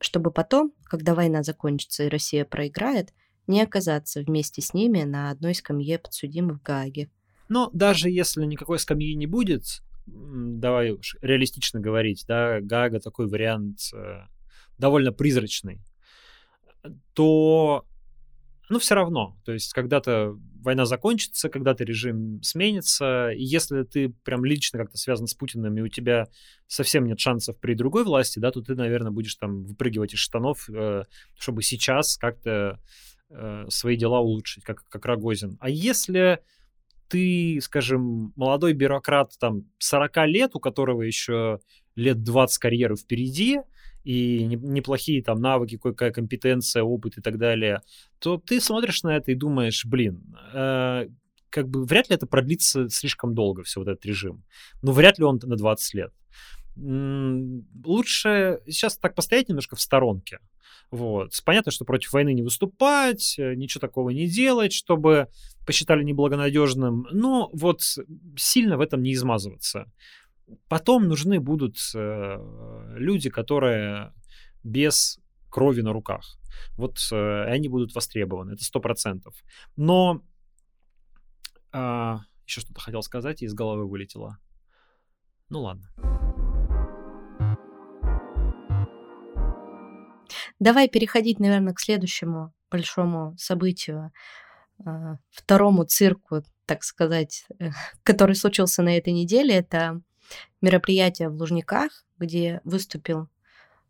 чтобы 0.00 0.30
потом, 0.30 0.72
когда 0.84 1.14
война 1.14 1.42
закончится 1.42 2.04
и 2.04 2.08
Россия 2.08 2.44
проиграет, 2.44 3.12
не 3.46 3.62
оказаться 3.62 4.22
вместе 4.22 4.62
с 4.62 4.74
ними 4.74 5.02
на 5.02 5.30
одной 5.30 5.54
скамье 5.54 5.98
подсудимых 5.98 6.60
в 6.60 6.62
Гааге. 6.62 7.10
Но 7.48 7.70
даже 7.72 8.10
если 8.10 8.44
никакой 8.44 8.78
скамьи 8.78 9.14
не 9.14 9.26
будет, 9.26 9.82
давай 10.06 10.92
уж 10.92 11.16
реалистично 11.20 11.80
говорить, 11.80 12.24
да, 12.26 12.60
Гага 12.60 13.00
такой 13.00 13.26
вариант 13.26 13.78
э, 13.94 14.22
довольно 14.78 15.12
призрачный, 15.12 15.80
то, 17.14 17.86
ну, 18.68 18.78
все 18.78 18.94
равно, 18.94 19.38
то 19.44 19.52
есть 19.52 19.72
когда-то 19.72 20.36
война 20.60 20.86
закончится, 20.86 21.48
когда-то 21.48 21.84
режим 21.84 22.42
сменится, 22.42 23.30
и 23.30 23.42
если 23.42 23.82
ты 23.84 24.10
прям 24.24 24.44
лично 24.44 24.78
как-то 24.78 24.96
связан 24.96 25.26
с 25.26 25.34
Путиным, 25.34 25.76
и 25.76 25.82
у 25.82 25.88
тебя 25.88 26.28
совсем 26.66 27.06
нет 27.06 27.20
шансов 27.20 27.58
при 27.58 27.74
другой 27.74 28.04
власти, 28.04 28.38
да, 28.38 28.50
то 28.50 28.62
ты, 28.62 28.74
наверное, 28.74 29.12
будешь 29.12 29.34
там 29.36 29.64
выпрыгивать 29.64 30.14
из 30.14 30.18
штанов, 30.18 30.68
э, 30.70 31.04
чтобы 31.38 31.62
сейчас 31.62 32.16
как-то 32.16 32.80
э, 33.34 33.66
свои 33.68 33.96
дела 33.96 34.20
улучшить, 34.20 34.64
как, 34.64 34.84
как 34.88 35.04
Рогозин. 35.04 35.56
А 35.60 35.68
если 35.68 36.40
ты, 37.08 37.58
скажем, 37.60 38.32
молодой 38.36 38.72
бюрократ 38.72 39.32
там 39.38 39.64
40 39.78 40.26
лет, 40.26 40.50
у 40.54 40.60
которого 40.60 41.02
еще 41.02 41.60
лет 41.96 42.22
20 42.22 42.58
карьеры 42.58 42.96
впереди, 42.96 43.60
и 44.04 44.44
неплохие 44.44 45.22
там 45.22 45.40
навыки, 45.40 45.78
какая 45.82 46.12
компетенция, 46.12 46.82
опыт 46.82 47.16
и 47.16 47.22
так 47.22 47.38
далее, 47.38 47.80
то 48.18 48.36
ты 48.36 48.60
смотришь 48.60 49.02
на 49.02 49.16
это 49.16 49.32
и 49.32 49.34
думаешь, 49.34 49.84
блин, 49.86 50.36
э, 50.52 51.08
как 51.48 51.68
бы 51.68 51.84
вряд 51.84 52.10
ли 52.10 52.16
это 52.16 52.26
продлится 52.26 52.88
слишком 52.90 53.34
долго, 53.34 53.62
все 53.62 53.80
вот 53.80 53.88
этот 53.88 54.04
режим. 54.04 54.44
Ну, 54.82 54.92
вряд 54.92 55.18
ли 55.18 55.24
он 55.24 55.40
на 55.42 55.56
20 55.56 55.94
лет. 55.94 56.12
Лучше 56.76 58.60
сейчас 58.66 58.98
так 58.98 59.14
постоять 59.14 59.48
немножко 59.48 59.76
в 59.76 59.80
сторонке, 59.80 60.38
вот. 60.90 61.32
Понятно, 61.44 61.72
что 61.72 61.84
против 61.84 62.12
войны 62.12 62.32
не 62.34 62.42
выступать, 62.42 63.36
э, 63.38 63.54
ничего 63.54 63.80
такого 63.80 64.10
не 64.10 64.28
делать, 64.28 64.72
чтобы 64.72 65.28
посчитали 65.66 66.04
неблагонадежным, 66.04 67.08
но 67.10 67.50
вот 67.52 67.80
сильно 68.36 68.76
в 68.76 68.80
этом 68.80 69.02
не 69.02 69.12
измазываться. 69.14 69.90
Потом 70.68 71.08
нужны 71.08 71.40
будут 71.40 71.78
э, 71.94 72.94
люди, 72.96 73.30
которые 73.30 74.12
без 74.62 75.18
крови 75.50 75.80
на 75.80 75.92
руках. 75.92 76.38
Вот 76.76 76.98
э, 77.10 77.44
они 77.44 77.68
будут 77.68 77.94
востребованы, 77.94 78.52
это 78.52 78.62
сто 78.62 78.78
процентов. 78.78 79.34
Но 79.76 80.22
а, 81.72 82.20
еще 82.46 82.60
что-то 82.60 82.80
хотел 82.80 83.02
сказать 83.02 83.42
и 83.42 83.46
из 83.46 83.54
головы 83.54 83.88
вылетело. 83.88 84.38
Ну 85.48 85.62
ладно. 85.62 86.33
Давай 90.64 90.88
переходить, 90.88 91.40
наверное, 91.40 91.74
к 91.74 91.80
следующему 91.80 92.54
большому 92.70 93.36
событию, 93.36 94.12
а, 94.82 95.18
второму 95.30 95.84
цирку, 95.84 96.42
так 96.64 96.84
сказать, 96.84 97.44
э, 97.58 97.68
который 98.02 98.34
случился 98.34 98.80
на 98.80 98.96
этой 98.96 99.12
неделе. 99.12 99.56
Это 99.56 100.00
мероприятие 100.62 101.28
в 101.28 101.34
Лужниках, 101.34 102.06
где 102.16 102.62
выступил 102.64 103.28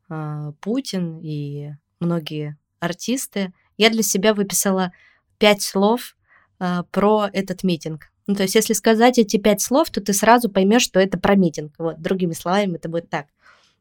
а, 0.09 0.51
Путин 0.61 1.21
и 1.23 1.75
многие 2.01 2.59
артисты. 2.81 3.53
Я 3.77 3.89
для 3.89 4.03
себя 4.03 4.35
выписала 4.35 4.91
пять 5.39 5.63
слов 5.63 6.17
а, 6.59 6.83
про 6.91 7.31
этот 7.33 7.63
митинг. 7.63 8.11
Ну, 8.27 8.35
то 8.35 8.43
есть, 8.43 8.57
если 8.57 8.73
сказать 8.73 9.17
эти 9.17 9.37
пять 9.37 9.61
слов, 9.61 9.91
то 9.91 10.01
ты 10.01 10.13
сразу 10.13 10.51
поймешь, 10.51 10.83
что 10.83 10.99
это 10.99 11.21
про 11.21 11.37
митинг. 11.37 11.73
Вот, 11.79 12.03
другими 12.03 12.33
словами, 12.33 12.79
это 12.79 12.89
будет 12.89 13.09
так. 13.11 13.29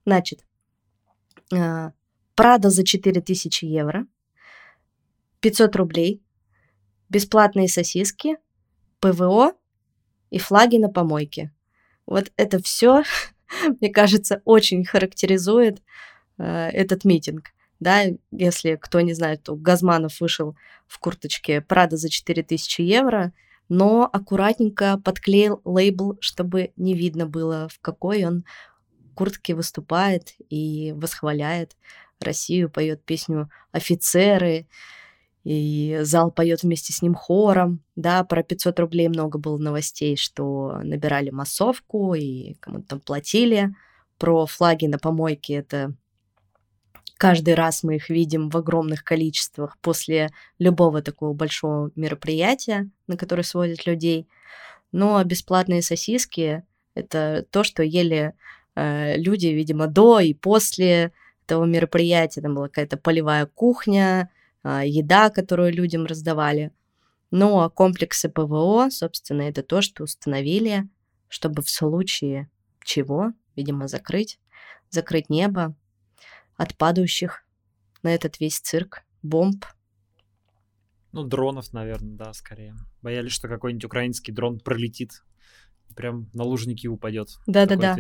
Значит, 0.05 0.45
Прада 2.35 2.69
за 2.69 2.83
4000 2.83 3.65
евро, 3.65 4.05
500 5.39 5.75
рублей, 5.75 6.23
бесплатные 7.09 7.67
сосиски, 7.67 8.37
ПВО 8.99 9.53
и 10.29 10.39
флаги 10.39 10.77
на 10.77 10.89
помойке. 10.89 11.53
Вот 12.05 12.31
это 12.37 12.61
все, 12.61 13.03
мне 13.79 13.91
кажется, 13.91 14.41
очень 14.45 14.83
характеризует 14.85 15.81
э, 16.37 16.43
этот 16.43 17.05
митинг. 17.05 17.49
Да, 17.79 18.03
если 18.31 18.77
кто 18.77 19.01
не 19.01 19.13
знает, 19.13 19.43
то 19.43 19.55
Газманов 19.55 20.21
вышел 20.21 20.55
в 20.87 20.99
курточке 20.99 21.59
Прада 21.61 21.97
за 21.97 22.09
4000 22.09 22.81
евро, 22.81 23.33
но 23.67 24.09
аккуратненько 24.11 24.97
подклеил 25.03 25.61
лейбл, 25.65 26.17
чтобы 26.21 26.71
не 26.77 26.93
видно 26.93 27.25
было, 27.25 27.67
в 27.69 27.79
какой 27.79 28.25
он 28.25 28.45
куртке 29.13 29.53
выступает 29.53 30.33
и 30.49 30.93
восхваляет 30.95 31.75
Россию, 32.23 32.69
поет 32.69 33.03
песню 33.03 33.49
«Офицеры», 33.71 34.67
и 35.43 35.99
зал 36.03 36.31
поет 36.31 36.63
вместе 36.63 36.93
с 36.93 37.01
ним 37.01 37.15
хором. 37.15 37.83
Да, 37.95 38.23
про 38.23 38.43
500 38.43 38.79
рублей 38.79 39.09
много 39.09 39.37
было 39.37 39.57
новостей, 39.57 40.15
что 40.15 40.79
набирали 40.83 41.31
массовку 41.31 42.13
и 42.13 42.53
кому-то 42.55 42.87
там 42.87 42.99
платили. 43.01 43.75
Про 44.17 44.45
флаги 44.45 44.85
на 44.85 44.99
помойке 44.99 45.55
это 45.55 45.95
каждый 47.17 47.55
раз 47.55 47.83
мы 47.83 47.97
их 47.97 48.09
видим 48.09 48.49
в 48.49 48.57
огромных 48.57 49.03
количествах 49.03 49.77
после 49.81 50.29
любого 50.59 51.01
такого 51.01 51.33
большого 51.33 51.91
мероприятия, 51.95 52.89
на 53.07 53.17
которое 53.17 53.43
сводят 53.43 53.85
людей. 53.85 54.27
Но 54.91 55.21
бесплатные 55.23 55.81
сосиски— 55.81 56.63
это 56.95 57.45
то, 57.49 57.63
что 57.63 57.83
ели 57.83 58.33
э, 58.75 59.17
люди, 59.17 59.47
видимо, 59.47 59.87
до 59.87 60.19
и 60.19 60.33
после 60.33 61.11
этого 61.45 61.65
мероприятия. 61.65 62.41
Там 62.41 62.55
была 62.55 62.67
какая-то 62.67 62.97
полевая 62.97 63.45
кухня, 63.45 64.29
а, 64.63 64.85
еда, 64.85 65.29
которую 65.29 65.73
людям 65.73 66.05
раздавали. 66.05 66.71
Ну, 67.31 67.59
а 67.59 67.69
комплексы 67.69 68.29
ПВО, 68.29 68.89
собственно, 68.91 69.41
это 69.41 69.63
то, 69.63 69.81
что 69.81 70.03
установили, 70.03 70.87
чтобы 71.27 71.63
в 71.63 71.69
случае 71.69 72.49
чего, 72.83 73.33
видимо, 73.55 73.87
закрыть, 73.87 74.39
закрыть 74.89 75.29
небо 75.29 75.75
от 76.57 76.77
падающих 76.77 77.43
на 78.03 78.13
этот 78.13 78.39
весь 78.39 78.59
цирк 78.59 79.03
бомб. 79.23 79.65
Ну, 81.11 81.23
дронов, 81.23 81.73
наверное, 81.73 82.17
да, 82.17 82.33
скорее. 82.33 82.75
Боялись, 83.01 83.31
что 83.31 83.47
какой-нибудь 83.47 83.85
украинский 83.85 84.33
дрон 84.33 84.59
пролетит 84.59 85.23
прям 85.95 86.29
на 86.33 86.43
лужники 86.43 86.87
упадет. 86.87 87.29
Да-да-да. 87.47 87.97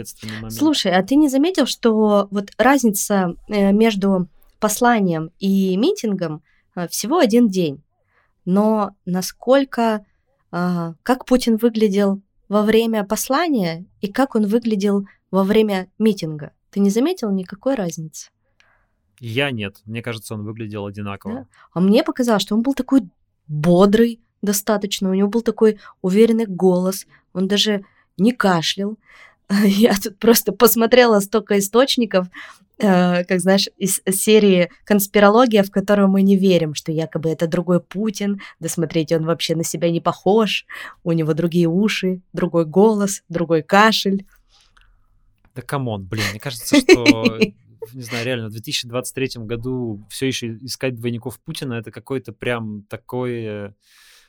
Слушай, 0.49 0.91
а 0.93 1.03
ты 1.03 1.15
не 1.15 1.29
заметил, 1.29 1.65
что 1.65 2.27
вот 2.31 2.51
разница 2.57 3.35
э, 3.47 3.71
между 3.71 4.27
посланием 4.59 5.31
и 5.39 5.75
митингом 5.77 6.41
Э, 6.75 6.87
всего 6.87 7.19
один 7.19 7.47
день. 7.47 7.83
Но 8.45 8.91
насколько, 9.05 10.05
а, 10.51 10.95
как 11.03 11.25
Путин 11.25 11.57
выглядел 11.57 12.21
во 12.49 12.63
время 12.63 13.03
послания 13.05 13.85
и 14.01 14.11
как 14.11 14.35
он 14.35 14.47
выглядел 14.47 15.07
во 15.31 15.43
время 15.43 15.89
митинга, 15.97 16.51
ты 16.69 16.79
не 16.79 16.89
заметил 16.89 17.31
никакой 17.31 17.75
разницы? 17.75 18.29
Я 19.19 19.51
нет. 19.51 19.81
Мне 19.85 20.01
кажется, 20.01 20.33
он 20.33 20.43
выглядел 20.43 20.85
одинаково. 20.85 21.33
Да? 21.33 21.47
А 21.73 21.79
мне 21.79 22.03
показалось, 22.03 22.41
что 22.41 22.55
он 22.55 22.63
был 22.63 22.73
такой 22.73 23.03
бодрый 23.47 24.19
достаточно, 24.43 25.09
у 25.09 25.13
него 25.13 25.29
был 25.29 25.41
такой 25.41 25.79
уверенный 26.03 26.45
голос, 26.45 27.07
он 27.33 27.47
даже 27.47 27.83
не 28.17 28.31
кашлял. 28.31 28.97
Я 29.49 29.95
тут 29.95 30.19
просто 30.19 30.51
посмотрела 30.51 31.19
столько 31.19 31.57
источников, 31.57 32.27
э, 32.77 33.23
как 33.23 33.39
знаешь, 33.39 33.67
из 33.77 34.01
серии 34.07 34.69
«Конспирология», 34.85 35.63
в 35.63 35.71
которую 35.71 36.09
мы 36.09 36.21
не 36.21 36.37
верим, 36.37 36.75
что 36.75 36.91
якобы 36.91 37.29
это 37.29 37.47
другой 37.47 37.79
Путин, 37.79 38.41
да 38.59 38.69
смотрите, 38.69 39.17
он 39.17 39.25
вообще 39.25 39.55
на 39.55 39.63
себя 39.63 39.89
не 39.89 40.01
похож, 40.01 40.65
у 41.03 41.11
него 41.11 41.33
другие 41.33 41.67
уши, 41.67 42.21
другой 42.33 42.65
голос, 42.65 43.23
другой 43.29 43.63
кашель. 43.63 44.25
Да 45.55 45.61
come 45.61 45.86
on, 45.86 46.05
блин, 46.05 46.25
мне 46.31 46.39
кажется, 46.39 46.77
что 46.79 47.39
не 47.93 48.01
знаю, 48.01 48.25
реально, 48.25 48.47
в 48.47 48.51
2023 48.51 49.43
году 49.43 50.05
все 50.09 50.27
еще 50.27 50.55
искать 50.61 50.95
двойников 50.95 51.39
Путина 51.39 51.73
это 51.73 51.91
какое-то 51.91 52.31
прям 52.31 52.83
такое 52.83 53.75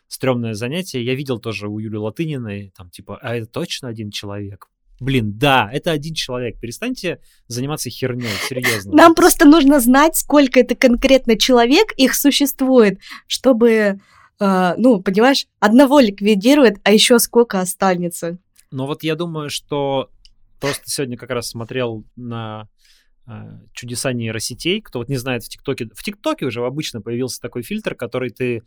стрёмное 0.08 0.54
занятие. 0.54 1.04
Я 1.04 1.14
видел 1.14 1.38
тоже 1.38 1.68
у 1.68 1.78
Юли 1.78 1.96
Латыниной, 1.96 2.72
там 2.76 2.90
типа, 2.90 3.18
а 3.20 3.36
это 3.36 3.46
точно 3.46 3.88
один 3.88 4.10
человек? 4.10 4.68
Блин, 5.00 5.36
да, 5.36 5.68
это 5.72 5.90
один 5.90 6.14
человек. 6.14 6.60
Перестаньте 6.60 7.20
заниматься 7.48 7.90
херней, 7.90 8.28
серьезно. 8.48 8.92
Нам 8.94 9.14
просто 9.14 9.44
нужно 9.44 9.80
знать, 9.80 10.16
сколько 10.16 10.60
это 10.60 10.76
конкретно 10.76 11.36
человек 11.36 11.92
их 11.96 12.14
существует, 12.14 13.00
чтобы, 13.26 14.00
э, 14.38 14.74
ну, 14.76 15.02
понимаешь, 15.02 15.46
одного 15.58 15.98
ликвидирует, 15.98 16.78
а 16.84 16.92
еще 16.92 17.18
сколько 17.18 17.60
останется. 17.60 18.38
Но 18.70 18.86
вот 18.86 19.02
я 19.02 19.16
думаю, 19.16 19.50
что 19.50 20.10
просто 20.60 20.84
сегодня 20.86 21.16
как 21.16 21.30
раз 21.30 21.48
смотрел 21.50 22.04
на 22.14 22.68
э, 23.26 23.32
чудеса 23.72 24.12
нейросетей. 24.12 24.80
Кто 24.80 25.00
вот 25.00 25.08
не 25.08 25.16
знает 25.16 25.42
в 25.42 25.48
ТикТоке, 25.48 25.88
в 25.92 26.02
ТикТоке 26.02 26.46
уже 26.46 26.64
обычно 26.64 27.00
появился 27.00 27.40
такой 27.40 27.62
фильтр, 27.62 27.94
который 27.96 28.30
ты 28.30 28.62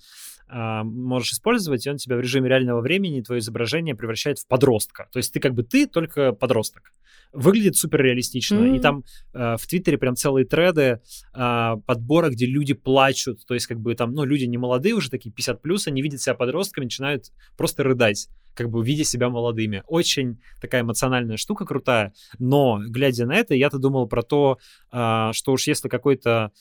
а, 0.50 0.84
можешь 0.84 1.34
использовать, 1.34 1.86
и 1.86 1.90
он 1.90 1.98
тебя 1.98 2.16
в 2.16 2.22
режиме 2.22 2.50
реального 2.50 2.82
времени, 2.82 3.22
твое 3.22 3.40
изображение 3.40 3.96
превращает 3.96 4.40
в 4.40 4.48
подростка. 4.48 5.08
То 5.12 5.18
есть 5.18 5.34
ты 5.34 5.40
как 5.40 5.54
бы 5.54 5.64
ты, 5.64 5.88
только 5.88 6.32
подросток. 6.32 6.92
Выглядит 7.34 7.76
супер 7.76 8.02
реалистично. 8.02 8.56
Mm-hmm. 8.56 8.78
И 8.78 8.80
там 8.80 9.04
э, 9.34 9.58
в 9.58 9.68
Твиттере 9.68 9.98
прям 9.98 10.16
целые 10.16 10.46
треды 10.46 11.02
э, 11.34 11.76
подбора, 11.86 12.30
где 12.30 12.46
люди 12.46 12.74
плачут. 12.74 13.46
То 13.46 13.54
есть 13.54 13.68
как 13.68 13.80
бы 13.80 13.94
там, 13.96 14.14
ну, 14.14 14.24
люди 14.24 14.46
не 14.46 14.58
молодые 14.58 14.96
уже, 14.96 15.10
такие 15.10 15.34
50 15.34 15.62
плюс, 15.62 15.88
они 15.88 16.02
видят 16.02 16.22
себя 16.22 16.36
подростками, 16.36 16.86
начинают 16.86 17.26
просто 17.58 17.84
рыдать 17.84 18.30
как 18.54 18.72
бы 18.72 18.84
видя 18.84 19.04
себя 19.04 19.30
молодыми. 19.30 19.84
Очень 19.86 20.40
такая 20.60 20.82
эмоциональная 20.82 21.38
штука 21.38 21.64
крутая, 21.64 22.14
но 22.40 22.82
глядя 22.88 23.28
на 23.28 23.36
это, 23.36 23.54
я-то 23.54 23.78
думал 23.78 24.08
про 24.08 24.24
то, 24.24 24.58
э, 24.92 25.30
что 25.34 25.52
уж 25.52 25.68
если 25.68 25.90
какой-то 25.90 26.52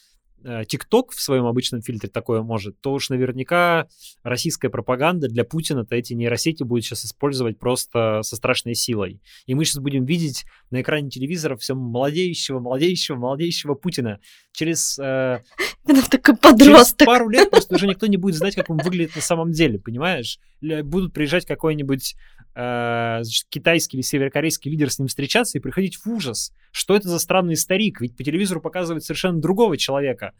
Э, 0.48 0.64
ТикТок 0.64 1.10
в 1.10 1.20
своем 1.20 1.46
обычном 1.46 1.82
фильтре 1.82 2.08
такое 2.08 2.40
может, 2.40 2.80
то 2.80 2.92
уж 2.92 3.10
наверняка 3.10 3.88
российская 4.22 4.68
пропаганда 4.68 5.26
для 5.26 5.42
Путина-то 5.42 5.96
эти 5.96 6.12
нейросети 6.12 6.62
будет 6.62 6.84
сейчас 6.84 7.04
использовать 7.04 7.58
просто 7.58 8.20
со 8.22 8.36
страшной 8.36 8.76
силой. 8.76 9.20
И 9.46 9.56
мы 9.56 9.64
сейчас 9.64 9.82
будем 9.82 10.04
видеть 10.04 10.44
на 10.70 10.82
экране 10.82 11.10
телевизора 11.10 11.56
все 11.56 11.74
молодеющего, 11.74 12.60
молодеющего, 12.60 13.16
молодеющего 13.16 13.74
Путина. 13.74 14.20
Через, 14.52 14.96
э, 15.00 15.42
через 15.84 16.94
пару 16.94 17.28
лет 17.28 17.50
просто 17.50 17.74
уже 17.74 17.88
никто 17.88 18.06
не 18.06 18.16
будет 18.16 18.36
знать, 18.36 18.54
как 18.54 18.70
он 18.70 18.78
выглядит 18.78 19.16
на 19.16 19.22
самом 19.22 19.50
деле, 19.50 19.80
понимаешь? 19.80 20.38
Будут 20.60 21.12
приезжать 21.12 21.44
какой-нибудь 21.44 22.14
значит, 22.56 23.46
китайский 23.50 23.98
или 23.98 24.02
северокорейский 24.02 24.70
лидер 24.70 24.90
с 24.90 24.98
ним 24.98 25.08
встречаться 25.08 25.58
и 25.58 25.60
приходить 25.60 25.96
в 25.96 26.06
ужас. 26.06 26.52
Что 26.70 26.96
это 26.96 27.08
за 27.08 27.18
странный 27.18 27.56
старик? 27.56 28.00
Ведь 28.00 28.16
по 28.16 28.24
телевизору 28.24 28.62
показывают 28.62 29.04
совершенно 29.04 29.40
другого 29.40 29.76
человека. 29.76 30.32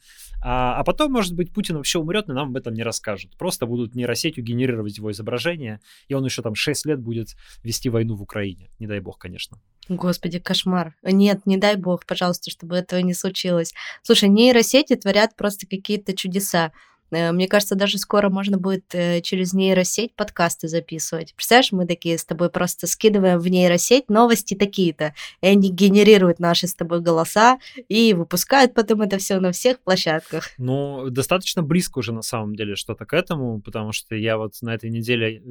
А, 0.43 0.79
а 0.79 0.85
потом, 0.85 1.13
может 1.13 1.35
быть, 1.35 1.53
Путин 1.53 1.77
вообще 1.77 1.99
умрет, 1.99 2.29
но 2.29 2.35
нам 2.35 2.49
об 2.49 2.57
этом 2.57 2.73
не 2.73 2.83
расскажут. 2.83 3.37
Просто 3.37 3.67
будут 3.67 3.95
нейросетью 3.95 4.45
генерировать 4.45 4.97
его 4.97 5.11
изображение, 5.13 5.81
и 6.09 6.15
он 6.15 6.25
еще 6.25 6.41
там 6.41 6.55
6 6.55 6.87
лет 6.87 7.01
будет 7.01 7.37
вести 7.63 7.91
войну 7.91 8.17
в 8.17 8.23
Украине. 8.23 8.71
Не 8.79 8.87
дай 8.87 9.01
бог, 9.01 9.19
конечно. 9.19 9.61
Господи, 9.89 10.39
кошмар. 10.39 10.95
Нет, 11.03 11.47
не 11.47 11.59
дай 11.59 11.77
бог, 11.77 12.07
пожалуйста, 12.07 12.51
чтобы 12.51 12.77
этого 12.77 13.01
не 13.01 13.15
случилось. 13.15 13.75
Слушай, 14.03 14.29
нейросети 14.31 14.97
творят 14.97 15.37
просто 15.37 15.67
какие-то 15.67 16.15
чудеса. 16.15 16.73
Э, 17.11 17.33
мне 17.33 17.49
кажется, 17.49 17.75
даже 17.75 17.99
скоро 17.99 18.29
можно 18.29 18.59
будет 18.59 18.95
э, 18.95 19.21
через 19.21 19.53
нейросеть 19.53 20.15
подкасты 20.15 20.69
записывать. 20.69 21.35
Представляешь, 21.35 21.73
мы 21.73 21.87
такие 21.87 22.19
с 22.19 22.25
тобой 22.25 22.51
просто 22.51 22.87
скидываем 22.87 23.39
в 23.39 23.49
нейросеть 23.49 24.09
новости 24.09 24.55
такие-то, 24.55 25.15
и 25.41 25.47
они 25.47 25.71
генерируют 25.71 26.39
наши 26.39 26.67
с 26.67 26.75
тобой 26.75 27.01
голоса 27.01 27.59
и 27.89 28.15
выпускают 28.15 28.75
потом 28.75 29.03
это 29.03 29.19
все 29.19 29.39
на 29.41 29.53
всех 29.53 29.81
площадках. 29.81 30.51
Ну, 30.59 31.09
достаточно 31.11 31.63
близко 31.63 31.99
уже 31.99 32.13
на 32.13 32.23
самом 32.23 32.55
деле 32.55 32.77
что-то 32.77 33.07
к 33.07 33.13
этому, 33.13 33.61
потому 33.61 33.93
что 33.93 34.15
я 34.15 34.39
вот 34.39 34.55
на 34.63 34.75
этой 34.75 34.91
неделе 34.91 35.43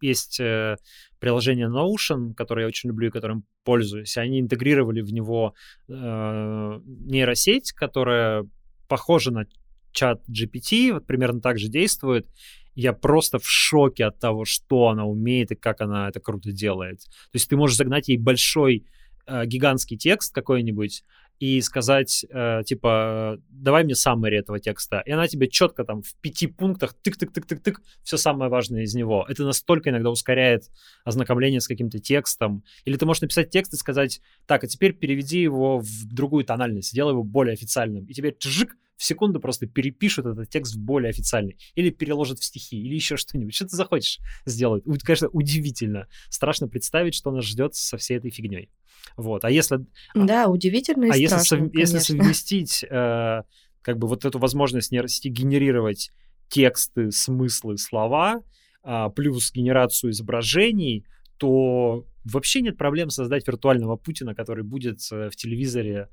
есть 0.00 0.40
э, 0.40 0.76
приложение 1.18 1.68
Notion, 1.68 2.34
которое 2.34 2.62
я 2.62 2.68
очень 2.68 2.88
люблю 2.88 3.08
и 3.08 3.10
которым 3.10 3.44
пользуюсь. 3.64 4.16
Они 4.16 4.40
интегрировали 4.40 5.02
в 5.02 5.12
него 5.12 5.54
э, 5.88 5.92
нейросеть, 5.92 7.72
которая 7.72 8.46
похожа 8.88 9.30
на 9.30 9.46
чат 9.92 10.22
GPT 10.28 10.92
вот 10.92 11.06
примерно 11.06 11.40
так 11.40 11.58
же 11.58 11.68
действует. 11.68 12.28
Я 12.74 12.92
просто 12.92 13.38
в 13.38 13.46
шоке 13.46 14.06
от 14.06 14.18
того, 14.18 14.44
что 14.44 14.88
она 14.88 15.04
умеет 15.04 15.50
и 15.50 15.56
как 15.56 15.80
она 15.80 16.08
это 16.08 16.20
круто 16.20 16.52
делает. 16.52 17.00
То 17.00 17.34
есть 17.34 17.48
ты 17.48 17.56
можешь 17.56 17.76
загнать 17.76 18.08
ей 18.08 18.16
большой 18.16 18.86
э, 19.26 19.44
гигантский 19.46 19.96
текст 19.96 20.34
какой-нибудь, 20.34 21.04
и 21.40 21.62
сказать, 21.62 22.26
э, 22.28 22.62
типа, 22.66 23.38
давай 23.48 23.82
мне 23.82 23.94
саммари 23.94 24.36
этого 24.36 24.60
текста. 24.60 25.02
И 25.06 25.10
она 25.10 25.26
тебе 25.26 25.48
четко 25.48 25.84
там 25.84 26.02
в 26.02 26.14
пяти 26.16 26.46
пунктах 26.46 26.94
тык-тык-тык-тык-тык 27.02 27.76
все 28.02 28.18
самое 28.18 28.50
важное 28.50 28.82
из 28.82 28.94
него. 28.94 29.24
Это 29.26 29.44
настолько 29.44 29.88
иногда 29.88 30.10
ускоряет 30.10 30.64
ознакомление 31.02 31.62
с 31.62 31.66
каким-то 31.66 31.98
текстом. 31.98 32.62
Или 32.84 32.96
ты 32.98 33.06
можешь 33.06 33.22
написать 33.22 33.48
текст 33.48 33.72
и 33.72 33.78
сказать, 33.78 34.20
так, 34.46 34.64
а 34.64 34.66
теперь 34.66 34.92
переведи 34.92 35.40
его 35.40 35.78
в 35.78 36.04
другую 36.04 36.44
тональность, 36.44 36.90
сделай 36.90 37.12
его 37.12 37.22
более 37.22 37.54
официальным. 37.54 38.04
И 38.04 38.12
тебе 38.12 38.36
чжик, 38.38 38.76
в 39.00 39.04
секунду 39.04 39.40
просто 39.40 39.66
перепишут 39.66 40.26
этот 40.26 40.50
текст 40.50 40.74
в 40.74 40.78
более 40.78 41.08
официальный. 41.08 41.56
Или 41.74 41.88
переложат 41.88 42.38
в 42.38 42.44
стихи, 42.44 42.76
или 42.76 42.94
еще 42.94 43.16
что-нибудь. 43.16 43.54
Что 43.54 43.64
ты 43.64 43.74
захочешь 43.74 44.18
сделать? 44.44 44.84
Конечно, 45.02 45.28
удивительно. 45.28 46.06
Страшно 46.28 46.68
представить, 46.68 47.14
что 47.14 47.30
нас 47.30 47.46
ждет 47.46 47.74
со 47.74 47.96
всей 47.96 48.18
этой 48.18 48.30
фигней. 48.30 48.68
Вот. 49.16 49.46
А 49.46 49.50
если... 49.50 49.86
А 50.14 50.24
да, 50.26 50.48
удивительно 50.48 51.06
и 51.06 51.10
А 51.12 51.16
если, 51.16 51.38
страшно, 51.38 51.68
сов- 51.68 51.70
если 51.72 51.98
совместить 51.98 52.84
э, 52.84 53.42
как 53.80 53.96
бы 53.96 54.06
вот 54.06 54.26
эту 54.26 54.38
возможность 54.38 54.92
нейросети 54.92 55.28
генерировать 55.28 56.10
тексты, 56.50 57.10
смыслы, 57.10 57.78
слова, 57.78 58.42
э, 58.84 59.06
плюс 59.16 59.50
генерацию 59.50 60.10
изображений, 60.10 61.06
то 61.38 62.04
вообще 62.24 62.60
нет 62.60 62.76
проблем 62.76 63.08
создать 63.08 63.46
виртуального 63.48 63.96
Путина, 63.96 64.34
который 64.34 64.62
будет 64.62 64.98
э, 65.10 65.30
в 65.30 65.36
телевизоре 65.36 66.10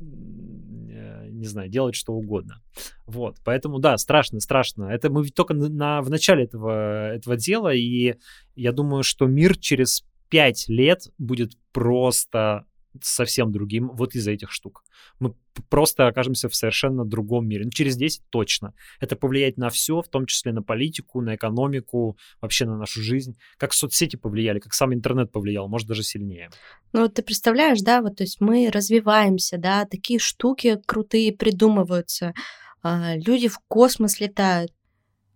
не 0.00 1.46
знаю, 1.46 1.68
делать 1.68 1.94
что 1.94 2.14
угодно. 2.14 2.62
Вот, 3.06 3.36
поэтому, 3.44 3.78
да, 3.78 3.98
страшно, 3.98 4.40
страшно. 4.40 4.84
Это 4.84 5.10
мы 5.10 5.28
только 5.28 5.54
на, 5.54 6.00
в 6.00 6.10
начале 6.10 6.44
этого, 6.44 7.12
этого 7.12 7.36
дела, 7.36 7.74
и 7.74 8.14
я 8.54 8.72
думаю, 8.72 9.02
что 9.02 9.26
мир 9.26 9.56
через 9.58 10.04
пять 10.28 10.68
лет 10.68 11.12
будет 11.18 11.52
просто 11.72 12.66
совсем 13.02 13.52
другим 13.52 13.90
вот 13.92 14.14
из-за 14.14 14.32
этих 14.32 14.50
штук. 14.50 14.84
Мы 15.18 15.34
просто 15.68 16.06
окажемся 16.06 16.48
в 16.48 16.54
совершенно 16.54 17.04
другом 17.04 17.48
мире. 17.48 17.64
Ну, 17.64 17.70
через 17.70 17.96
10 17.96 18.22
точно. 18.30 18.74
Это 19.00 19.16
повлияет 19.16 19.56
на 19.56 19.70
все, 19.70 20.00
в 20.00 20.08
том 20.08 20.26
числе 20.26 20.52
на 20.52 20.62
политику, 20.62 21.20
на 21.20 21.34
экономику, 21.34 22.16
вообще 22.40 22.66
на 22.66 22.76
нашу 22.76 23.00
жизнь. 23.00 23.36
Как 23.56 23.72
соцсети 23.72 24.16
повлияли, 24.16 24.58
как 24.58 24.74
сам 24.74 24.94
интернет 24.94 25.32
повлиял, 25.32 25.68
может, 25.68 25.88
даже 25.88 26.02
сильнее. 26.02 26.50
Ну, 26.92 27.02
вот 27.02 27.14
ты 27.14 27.22
представляешь, 27.22 27.80
да, 27.80 28.02
вот, 28.02 28.16
то 28.16 28.24
есть 28.24 28.40
мы 28.40 28.70
развиваемся, 28.70 29.58
да, 29.58 29.84
такие 29.84 30.18
штуки 30.18 30.80
крутые 30.86 31.32
придумываются, 31.32 32.34
а, 32.82 33.16
люди 33.16 33.48
в 33.48 33.58
космос 33.68 34.20
летают, 34.20 34.72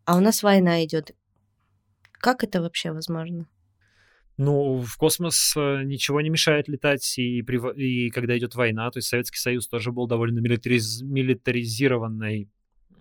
а 0.05 0.17
у 0.17 0.21
нас 0.21 0.43
война 0.43 0.85
идет. 0.85 1.15
Как 2.13 2.45
это 2.45 2.61
вообще 2.61 2.93
возможно? 2.93 3.47
Ну, 4.39 4.80
в 4.82 4.97
космос 4.97 5.53
э, 5.57 5.82
ничего 5.82 6.20
не 6.20 6.30
мешает 6.30 6.68
летать, 6.68 7.18
и, 7.18 7.43
при, 7.43 7.59
и 7.76 8.11
когда 8.11 8.39
идет 8.39 8.55
война, 8.55 8.89
то 8.91 8.99
есть 8.99 9.09
Советский 9.09 9.39
Союз 9.39 9.66
тоже 9.66 9.91
был 9.91 10.07
довольно 10.07 10.39
милитариз, 10.39 11.03
милитаризированной 11.03 12.49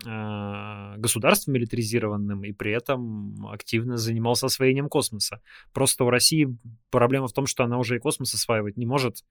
э, 0.04 0.94
государством 0.96 1.54
милитаризированным 1.54 2.42
и 2.42 2.52
при 2.52 2.72
этом 2.72 3.46
активно 3.46 3.98
занимался 3.98 4.46
освоением 4.46 4.88
космоса. 4.88 5.40
Просто 5.72 6.02
у 6.02 6.10
России 6.10 6.58
проблема 6.90 7.28
в 7.28 7.32
том, 7.32 7.46
что 7.46 7.62
она 7.62 7.78
уже 7.78 7.96
и 7.96 8.00
космос 8.00 8.34
осваивать 8.34 8.76
не 8.76 8.86
может, 8.86 9.22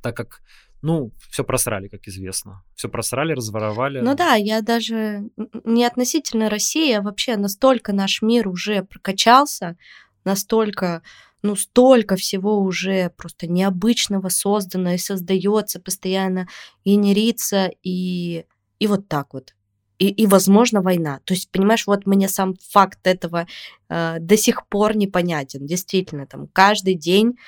так 0.00 0.16
как, 0.16 0.40
ну, 0.80 1.12
все 1.30 1.44
просрали, 1.44 1.88
как 1.88 2.08
известно. 2.08 2.64
Все 2.74 2.88
просрали, 2.88 3.34
разворовали. 3.34 4.00
Ну 4.00 4.14
да, 4.16 4.34
я 4.34 4.62
даже 4.62 5.28
не 5.64 5.84
относительно 5.84 6.48
России, 6.48 6.92
а 6.94 7.02
вообще 7.02 7.36
настолько 7.36 7.92
наш 7.92 8.22
мир 8.22 8.48
уже 8.48 8.82
прокачался, 8.82 9.76
настолько, 10.24 11.02
ну, 11.42 11.56
столько 11.56 12.16
всего 12.16 12.58
уже 12.60 13.10
просто 13.16 13.46
необычного 13.46 14.28
создано 14.28 14.92
и 14.92 14.98
создается 14.98 15.80
постоянно, 15.80 16.48
генерится, 16.84 17.70
и, 17.82 18.44
и 18.78 18.86
вот 18.86 19.08
так 19.08 19.34
вот. 19.34 19.54
И, 19.98 20.08
и, 20.08 20.26
возможно, 20.26 20.82
война. 20.82 21.20
То 21.24 21.34
есть, 21.34 21.50
понимаешь, 21.50 21.86
вот 21.86 22.06
мне 22.06 22.28
сам 22.28 22.54
факт 22.70 23.06
этого 23.06 23.46
э, 23.88 24.16
до 24.18 24.36
сих 24.36 24.66
пор 24.66 24.96
непонятен. 24.96 25.64
Действительно, 25.64 26.26
там 26.26 26.48
каждый 26.48 26.94
день 26.94 27.38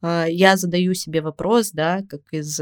э, 0.00 0.26
я 0.28 0.56
задаю 0.56 0.94
себе 0.94 1.22
вопрос, 1.22 1.72
да, 1.72 2.02
как 2.08 2.20
из 2.30 2.60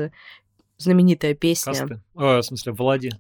знаменитая 0.78 1.34
песня. 1.34 1.72
Касты? 1.72 2.00
О, 2.14 2.40
в 2.40 2.42
смысле, 2.42 2.72
Влади. 2.72 3.10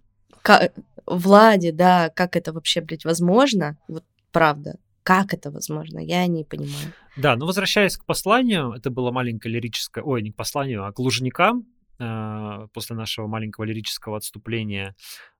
К... 0.42 0.72
Влади, 1.06 1.70
да, 1.70 2.10
как 2.10 2.36
это 2.36 2.52
вообще, 2.52 2.80
блядь, 2.80 3.04
возможно? 3.04 3.76
Вот 3.88 4.04
правда. 4.30 4.78
Как 5.02 5.34
это 5.34 5.50
возможно? 5.50 5.98
Я 5.98 6.26
не 6.26 6.44
понимаю. 6.44 6.92
Да, 7.16 7.36
ну 7.36 7.46
возвращаясь 7.46 7.96
к 7.96 8.04
посланию, 8.04 8.72
это 8.72 8.90
было 8.90 9.10
маленькое 9.10 9.54
лирическое, 9.54 10.04
ой, 10.04 10.22
не 10.22 10.32
к 10.32 10.36
посланию, 10.36 10.84
а 10.86 10.92
к 10.92 10.98
Лужникам 10.98 11.66
э, 11.98 12.68
после 12.72 12.96
нашего 12.96 13.26
маленького 13.26 13.64
лирического 13.64 14.16
отступления. 14.16 14.94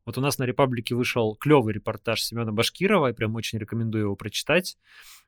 Вот 0.04 0.18
у 0.18 0.20
нас 0.20 0.38
на 0.38 0.44
Репаблике 0.44 0.94
вышел 0.94 1.36
клевый 1.36 1.74
репортаж 1.74 2.22
Семена 2.22 2.52
Башкирова, 2.52 3.08
я 3.08 3.14
прям 3.14 3.34
очень 3.34 3.58
рекомендую 3.58 4.04
его 4.04 4.16
прочитать 4.16 4.76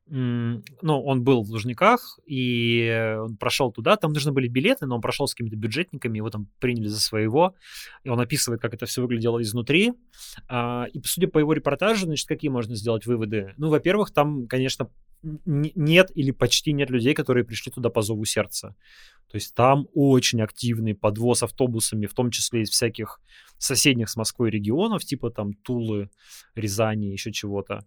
ну, 0.06 0.62
он 0.82 1.24
был 1.24 1.42
в 1.42 1.50
Лужниках, 1.50 2.18
и 2.26 3.16
он 3.20 3.36
прошел 3.36 3.72
туда, 3.72 3.96
там 3.96 4.12
нужны 4.12 4.32
были 4.32 4.48
билеты, 4.48 4.86
но 4.86 4.96
он 4.96 5.00
прошел 5.00 5.26
с 5.26 5.34
какими-то 5.34 5.56
бюджетниками, 5.56 6.18
его 6.18 6.28
там 6.28 6.48
приняли 6.60 6.88
за 6.88 7.00
своего, 7.00 7.54
и 8.02 8.10
он 8.10 8.20
описывает, 8.20 8.60
как 8.60 8.74
это 8.74 8.84
все 8.84 9.00
выглядело 9.00 9.40
изнутри, 9.40 9.92
а, 10.48 10.86
и 10.92 11.00
судя 11.04 11.28
по 11.28 11.38
его 11.38 11.54
репортажу, 11.54 12.04
значит, 12.04 12.28
какие 12.28 12.50
можно 12.50 12.74
сделать 12.74 13.06
выводы? 13.06 13.54
Ну, 13.56 13.70
во-первых, 13.70 14.12
там, 14.12 14.46
конечно, 14.46 14.90
нет 15.22 16.10
или 16.14 16.32
почти 16.32 16.72
нет 16.72 16.90
людей, 16.90 17.14
которые 17.14 17.44
пришли 17.44 17.72
туда 17.72 17.88
по 17.88 18.02
зову 18.02 18.26
сердца. 18.26 18.76
То 19.30 19.36
есть 19.36 19.54
там 19.54 19.86
очень 19.94 20.42
активный 20.42 20.94
подвоз 20.94 21.42
автобусами, 21.42 22.04
в 22.04 22.12
том 22.12 22.30
числе 22.30 22.60
из 22.60 22.68
всяких 22.68 23.20
соседних 23.58 24.10
с 24.10 24.16
Москвой 24.16 24.50
регионов, 24.50 25.04
типа 25.04 25.30
там 25.30 25.54
Тулы, 25.54 26.10
Рязани, 26.54 27.06
еще 27.06 27.32
чего-то. 27.32 27.86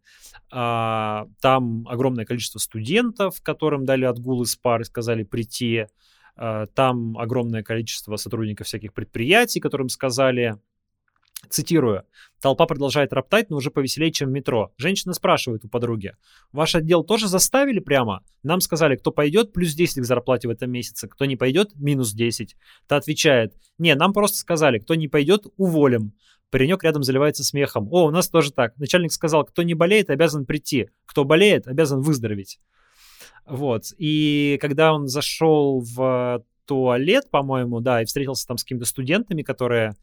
А, 0.51 1.27
там 1.41 1.87
огромное 1.87 2.25
количество 2.25 2.59
студентов, 2.59 3.41
которым 3.41 3.85
дали 3.85 4.05
отгул 4.05 4.43
из 4.43 4.55
пар 4.55 4.81
и 4.81 4.85
сказали 4.85 5.23
прийти. 5.23 5.85
А, 6.35 6.67
там 6.67 7.17
огромное 7.17 7.63
количество 7.63 8.15
сотрудников 8.15 8.67
всяких 8.67 8.93
предприятий, 8.93 9.59
которым 9.59 9.89
сказали 9.89 10.57
Цитирую. 11.49 12.03
Толпа 12.41 12.65
продолжает 12.65 13.13
роптать, 13.13 13.49
но 13.49 13.57
уже 13.57 13.71
повеселее, 13.71 14.11
чем 14.11 14.29
в 14.29 14.31
метро. 14.31 14.71
Женщина 14.77 15.13
спрашивает 15.13 15.65
у 15.65 15.69
подруги. 15.69 16.13
Ваш 16.51 16.75
отдел 16.75 17.03
тоже 17.03 17.27
заставили 17.27 17.79
прямо? 17.79 18.23
Нам 18.43 18.61
сказали, 18.61 18.95
кто 18.95 19.11
пойдет, 19.11 19.53
плюс 19.53 19.73
10 19.73 20.01
к 20.01 20.05
зарплате 20.05 20.47
в 20.47 20.51
этом 20.51 20.71
месяце. 20.71 21.07
Кто 21.07 21.25
не 21.25 21.35
пойдет, 21.35 21.71
минус 21.75 22.13
10. 22.13 22.55
Та 22.87 22.97
отвечает. 22.97 23.55
Не, 23.77 23.95
нам 23.95 24.13
просто 24.13 24.37
сказали, 24.37 24.79
кто 24.79 24.95
не 24.95 25.07
пойдет, 25.07 25.47
уволим. 25.57 26.13
Паренек 26.49 26.83
рядом 26.83 27.03
заливается 27.03 27.43
смехом. 27.43 27.87
О, 27.91 28.05
у 28.05 28.11
нас 28.11 28.29
тоже 28.29 28.51
так. 28.51 28.77
Начальник 28.77 29.11
сказал, 29.11 29.43
кто 29.43 29.63
не 29.63 29.73
болеет, 29.73 30.09
обязан 30.09 30.45
прийти. 30.45 30.89
Кто 31.05 31.25
болеет, 31.25 31.67
обязан 31.67 32.01
выздороветь. 32.01 32.59
Вот. 33.45 33.85
И 33.97 34.57
когда 34.61 34.93
он 34.93 35.07
зашел 35.07 35.79
в 35.79 36.43
туалет, 36.67 37.31
по-моему, 37.31 37.79
да, 37.79 38.01
и 38.01 38.05
встретился 38.05 38.45
там 38.45 38.57
с 38.57 38.63
какими-то 38.63 38.85
студентами, 38.85 39.41
которые 39.41 39.95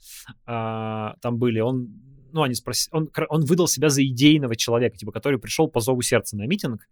э, 0.46 1.08
там 1.20 1.38
были. 1.38 1.60
Он, 1.60 1.88
ну, 2.32 2.42
они 2.42 2.54
спросили, 2.54 2.94
он, 2.94 3.10
он 3.28 3.44
выдал 3.44 3.68
себя 3.68 3.90
за 3.90 4.04
идейного 4.04 4.56
человека, 4.56 4.96
типа, 4.96 5.12
который 5.12 5.38
пришел 5.38 5.68
по 5.68 5.80
зову 5.80 6.02
сердца 6.02 6.36
на 6.36 6.46
митинг, 6.46 6.88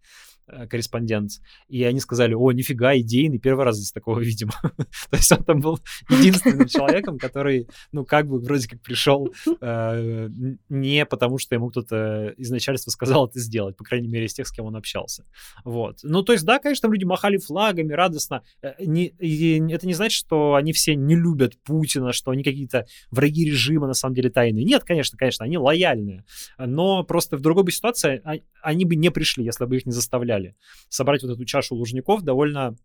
корреспондент, 0.69 1.31
и 1.67 1.83
они 1.83 1.99
сказали, 1.99 2.33
о, 2.33 2.51
нифига, 2.51 2.95
идейный, 2.97 3.39
первый 3.39 3.65
раз 3.65 3.77
здесь 3.77 3.91
такого 3.91 4.19
видим. 4.19 4.49
То 5.09 5.17
есть 5.17 5.31
он 5.31 5.43
там 5.43 5.59
был 5.59 5.79
единственным 6.09 6.67
человеком, 6.67 7.17
который, 7.17 7.67
ну, 7.91 8.05
как 8.05 8.27
бы 8.27 8.39
вроде 8.39 8.67
как 8.67 8.81
пришел 8.81 9.33
э, 9.61 10.29
не 10.69 11.05
потому, 11.05 11.37
что 11.37 11.55
ему 11.55 11.69
кто-то 11.69 12.33
из 12.37 12.49
начальства 12.51 12.91
сказал 12.91 13.27
это 13.27 13.39
сделать, 13.39 13.77
по 13.77 13.83
крайней 13.83 14.07
мере, 14.07 14.25
из 14.25 14.33
тех, 14.33 14.47
с 14.47 14.51
кем 14.51 14.65
он 14.65 14.75
общался. 14.75 15.25
Вот. 15.63 15.99
Ну, 16.03 16.23
то 16.23 16.33
есть, 16.33 16.45
да, 16.45 16.59
конечно, 16.59 16.83
там 16.83 16.93
люди 16.93 17.05
махали 17.05 17.37
флагами 17.37 17.93
радостно. 17.93 18.43
Э, 18.61 18.69
это 18.69 19.87
не 19.87 19.93
значит, 19.93 20.17
что 20.17 20.55
они 20.55 20.73
все 20.73 20.95
не 20.95 21.15
любят 21.15 21.57
Путина, 21.63 22.11
что 22.11 22.31
они 22.31 22.43
какие-то 22.43 22.85
враги 23.11 23.45
режима, 23.45 23.87
на 23.87 23.93
самом 23.93 24.15
деле, 24.15 24.29
тайные. 24.29 24.65
Нет, 24.65 24.83
конечно, 24.83 25.17
конечно, 25.17 25.45
они 25.45 25.57
лояльные. 25.57 26.25
Но 26.57 27.03
просто 27.03 27.37
в 27.37 27.41
другой 27.41 27.63
бы 27.63 27.71
ситуации 27.71 28.21
а, 28.23 28.35
они 28.61 28.85
бы 28.85 28.95
не 28.95 29.09
пришли, 29.09 29.45
если 29.45 29.65
бы 29.65 29.77
их 29.77 29.85
не 29.85 29.91
заставляли 29.91 30.32
заставляли. 30.33 30.55
Собрать 30.89 31.23
вот 31.23 31.31
эту 31.31 31.45
чашу 31.45 31.75
лужников 31.75 32.23
довольно 32.23 32.75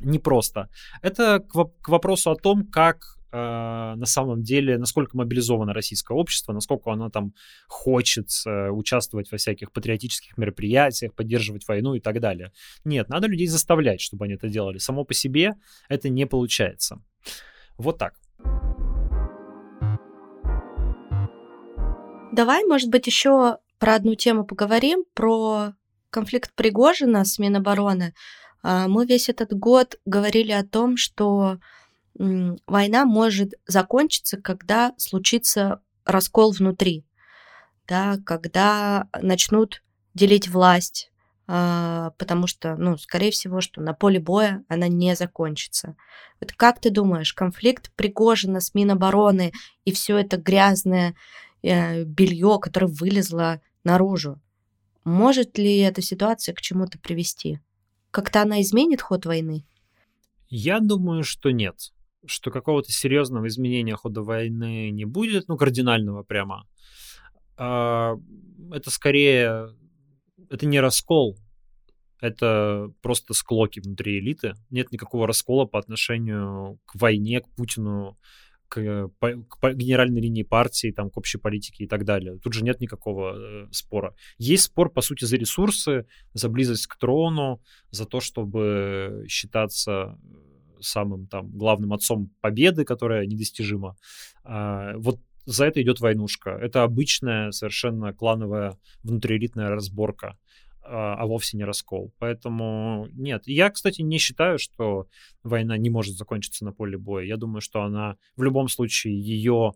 непросто. 0.00 0.68
Это 1.02 1.40
к, 1.40 1.64
к 1.82 1.88
вопросу 1.88 2.30
о 2.30 2.36
том, 2.36 2.66
как 2.66 3.18
э, 3.32 3.36
на 3.36 4.06
самом 4.06 4.42
деле, 4.42 4.78
насколько 4.78 5.16
мобилизовано 5.16 5.74
российское 5.74 6.16
общество, 6.16 6.52
насколько 6.52 6.92
оно 6.92 7.10
там 7.10 7.32
хочет 7.66 8.28
э, 8.46 8.70
участвовать 8.70 9.30
во 9.32 9.38
всяких 9.38 9.72
патриотических 9.72 10.38
мероприятиях, 10.38 11.14
поддерживать 11.14 11.66
войну 11.66 11.94
и 11.94 12.00
так 12.00 12.20
далее. 12.20 12.52
Нет, 12.84 13.08
надо 13.08 13.26
людей 13.26 13.48
заставлять, 13.48 14.00
чтобы 14.00 14.26
они 14.26 14.34
это 14.34 14.48
делали. 14.48 14.78
Само 14.78 15.04
по 15.04 15.14
себе 15.14 15.54
это 15.88 16.08
не 16.08 16.26
получается. 16.26 17.02
Вот 17.76 17.98
так. 17.98 18.14
Давай, 22.32 22.64
может 22.64 22.90
быть, 22.90 23.06
еще 23.06 23.58
про 23.80 23.96
одну 23.96 24.14
тему 24.14 24.44
поговорим, 24.44 25.04
про 25.14 25.72
конфликт 26.10 26.52
Пригожина 26.54 27.24
с 27.24 27.38
Минобороны, 27.38 28.14
а, 28.62 28.88
мы 28.88 29.06
весь 29.06 29.28
этот 29.28 29.52
год 29.52 29.98
говорили 30.04 30.52
о 30.52 30.64
том, 30.64 30.96
что 30.96 31.58
война 32.66 33.04
может 33.04 33.54
закончиться, 33.66 34.38
когда 34.38 34.92
случится 34.96 35.80
раскол 36.04 36.50
внутри, 36.50 37.04
да, 37.86 38.18
когда 38.26 39.08
начнут 39.20 39.82
делить 40.14 40.48
власть, 40.48 41.12
а, 41.46 42.10
потому 42.18 42.46
что, 42.46 42.76
ну, 42.76 42.98
скорее 42.98 43.30
всего, 43.30 43.60
что 43.60 43.80
на 43.80 43.94
поле 43.94 44.18
боя 44.18 44.64
она 44.68 44.88
не 44.88 45.14
закончится. 45.14 45.96
Вот 46.40 46.52
как 46.52 46.80
ты 46.80 46.90
думаешь, 46.90 47.32
конфликт 47.32 47.90
Пригожина 47.94 48.60
с 48.60 48.74
Минобороны 48.74 49.52
и 49.84 49.92
все 49.92 50.18
это 50.18 50.36
грязное 50.36 51.14
э, 51.62 52.02
белье, 52.04 52.58
которое 52.60 52.88
вылезло 52.88 53.60
наружу, 53.84 54.40
может 55.04 55.58
ли 55.58 55.78
эта 55.78 56.02
ситуация 56.02 56.54
к 56.54 56.60
чему-то 56.60 56.98
привести? 56.98 57.60
Как-то 58.10 58.42
она 58.42 58.60
изменит 58.60 59.02
ход 59.02 59.26
войны? 59.26 59.64
Я 60.48 60.80
думаю, 60.80 61.24
что 61.24 61.50
нет. 61.50 61.92
Что 62.26 62.50
какого-то 62.50 62.90
серьезного 62.90 63.46
изменения 63.48 63.96
хода 63.96 64.22
войны 64.22 64.90
не 64.90 65.04
будет, 65.04 65.48
ну, 65.48 65.56
кардинального 65.56 66.22
прямо. 66.22 66.66
А, 67.56 68.16
это 68.72 68.90
скорее, 68.90 69.74
это 70.50 70.66
не 70.66 70.80
раскол, 70.80 71.38
это 72.20 72.92
просто 73.00 73.34
склоки 73.34 73.80
внутри 73.80 74.18
элиты. 74.18 74.54
Нет 74.70 74.90
никакого 74.90 75.26
раскола 75.26 75.66
по 75.66 75.78
отношению 75.78 76.80
к 76.86 76.96
войне, 76.96 77.40
к 77.40 77.48
Путину, 77.50 78.18
к, 78.68 79.10
к 79.18 79.74
генеральной 79.74 80.20
линии 80.20 80.42
партии, 80.42 80.92
там, 80.92 81.10
к 81.10 81.16
общей 81.16 81.38
политике 81.38 81.84
и 81.84 81.86
так 81.86 82.04
далее. 82.04 82.38
Тут 82.38 82.52
же 82.52 82.64
нет 82.64 82.80
никакого 82.80 83.34
э, 83.36 83.66
спора. 83.72 84.14
Есть 84.38 84.64
спор, 84.64 84.90
по 84.90 85.00
сути, 85.00 85.24
за 85.24 85.36
ресурсы, 85.36 86.06
за 86.34 86.48
близость 86.48 86.86
к 86.86 86.96
трону, 86.96 87.60
за 87.90 88.04
то, 88.04 88.20
чтобы 88.20 89.24
считаться 89.28 90.18
самым 90.80 91.26
там 91.26 91.50
главным 91.50 91.92
отцом 91.92 92.30
победы, 92.40 92.84
которая 92.84 93.26
недостижима. 93.26 93.96
А, 94.44 94.96
вот 94.96 95.18
за 95.48 95.64
это 95.64 95.80
идет 95.80 96.00
войнушка. 96.00 96.50
Это 96.50 96.82
обычная 96.82 97.52
совершенно 97.52 98.12
клановая 98.12 98.76
внутриэлитная 99.02 99.70
разборка. 99.70 100.36
А, 100.90 101.14
а 101.14 101.26
вовсе 101.26 101.56
не 101.56 101.64
раскол. 101.64 102.12
Поэтому 102.18 103.08
нет. 103.12 103.42
Я, 103.46 103.70
кстати, 103.70 104.00
не 104.00 104.18
считаю, 104.18 104.58
что 104.58 105.06
война 105.42 105.76
не 105.76 105.90
может 105.90 106.16
закончиться 106.16 106.64
на 106.64 106.72
поле 106.72 106.96
боя. 106.96 107.24
Я 107.24 107.36
думаю, 107.36 107.60
что 107.60 107.82
она 107.82 108.16
в 108.36 108.42
любом 108.42 108.68
случае 108.68 109.20
ее 109.20 109.74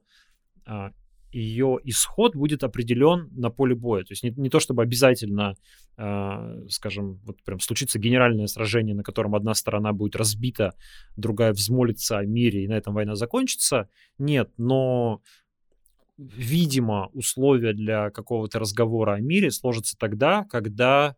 ее 1.32 1.78
исход 1.84 2.36
будет 2.36 2.62
определен 2.62 3.28
на 3.32 3.50
поле 3.50 3.74
боя. 3.74 4.04
То 4.04 4.12
есть 4.12 4.22
не, 4.22 4.30
не 4.36 4.50
то, 4.50 4.60
чтобы 4.60 4.82
обязательно, 4.82 5.56
э, 5.96 6.66
скажем, 6.68 7.20
вот 7.24 7.42
прям 7.42 7.58
случится 7.58 7.98
генеральное 7.98 8.46
сражение, 8.46 8.94
на 8.94 9.02
котором 9.02 9.34
одна 9.34 9.54
сторона 9.54 9.92
будет 9.92 10.14
разбита, 10.14 10.74
другая 11.16 11.52
взмолится 11.52 12.18
о 12.18 12.26
мире, 12.26 12.64
и 12.64 12.68
на 12.68 12.74
этом 12.74 12.92
война 12.94 13.14
закончится. 13.14 13.88
Нет, 14.18 14.50
но 14.58 15.22
видимо, 16.34 17.10
условия 17.12 17.72
для 17.72 18.10
какого-то 18.10 18.58
разговора 18.58 19.14
о 19.14 19.20
мире 19.20 19.50
сложатся 19.50 19.96
тогда, 19.96 20.44
когда 20.44 21.16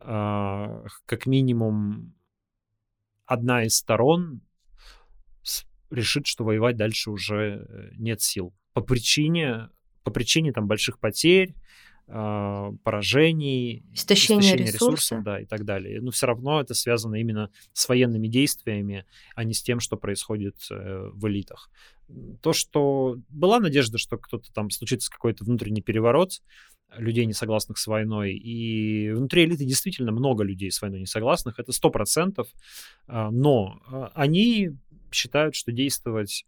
э, 0.00 0.84
как 1.06 1.26
минимум 1.26 2.14
одна 3.26 3.64
из 3.64 3.76
сторон 3.76 4.40
решит, 5.90 6.26
что 6.26 6.44
воевать 6.44 6.76
дальше 6.76 7.10
уже 7.10 7.66
э, 7.68 7.90
нет 7.96 8.20
сил. 8.20 8.54
По 8.72 8.80
причине, 8.80 9.68
по 10.04 10.10
причине 10.10 10.52
там 10.52 10.66
больших 10.66 10.98
потерь, 10.98 11.54
э, 12.06 12.72
поражений, 12.82 13.84
истощения, 13.92 14.40
истощения 14.40 14.66
ресурсов, 14.66 14.94
ресурсов, 14.94 15.24
да, 15.24 15.40
и 15.40 15.46
так 15.46 15.64
далее. 15.64 16.00
Но 16.00 16.10
все 16.10 16.26
равно 16.26 16.60
это 16.60 16.74
связано 16.74 17.16
именно 17.16 17.50
с 17.72 17.88
военными 17.88 18.28
действиями, 18.28 19.04
а 19.34 19.44
не 19.44 19.54
с 19.54 19.62
тем, 19.62 19.80
что 19.80 19.96
происходит 19.96 20.56
э, 20.70 21.10
в 21.12 21.26
элитах 21.28 21.70
то, 22.42 22.52
что 22.52 23.16
была 23.28 23.60
надежда, 23.60 23.98
что 23.98 24.18
кто-то 24.18 24.52
там 24.52 24.70
случится 24.70 25.10
какой-то 25.10 25.44
внутренний 25.44 25.82
переворот 25.82 26.42
людей, 26.96 27.24
не 27.26 27.32
согласных 27.32 27.78
с 27.78 27.86
войной, 27.86 28.32
и 28.32 29.10
внутри 29.12 29.44
элиты 29.44 29.64
действительно 29.64 30.12
много 30.12 30.42
людей 30.42 30.70
с 30.70 30.82
войной 30.82 31.00
не 31.00 31.06
согласных, 31.06 31.58
это 31.58 31.72
сто 31.72 31.90
процентов, 31.90 32.48
а, 33.06 33.30
но 33.30 33.80
а, 33.86 34.10
они 34.14 34.70
считают, 35.12 35.54
что 35.54 35.72
действовать 35.72 36.46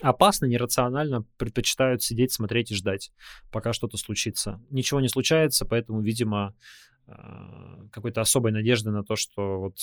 опасно, 0.00 0.46
нерационально, 0.46 1.24
предпочитают 1.38 2.02
сидеть, 2.02 2.32
смотреть 2.32 2.72
и 2.72 2.74
ждать, 2.74 3.12
пока 3.50 3.72
что-то 3.72 3.96
случится. 3.96 4.60
Ничего 4.70 5.00
не 5.00 5.08
случается, 5.08 5.64
поэтому, 5.64 6.02
видимо, 6.02 6.54
а, 7.06 7.86
какой-то 7.90 8.20
особой 8.20 8.52
надежды 8.52 8.90
на 8.90 9.04
то, 9.04 9.16
что 9.16 9.60
вот 9.60 9.78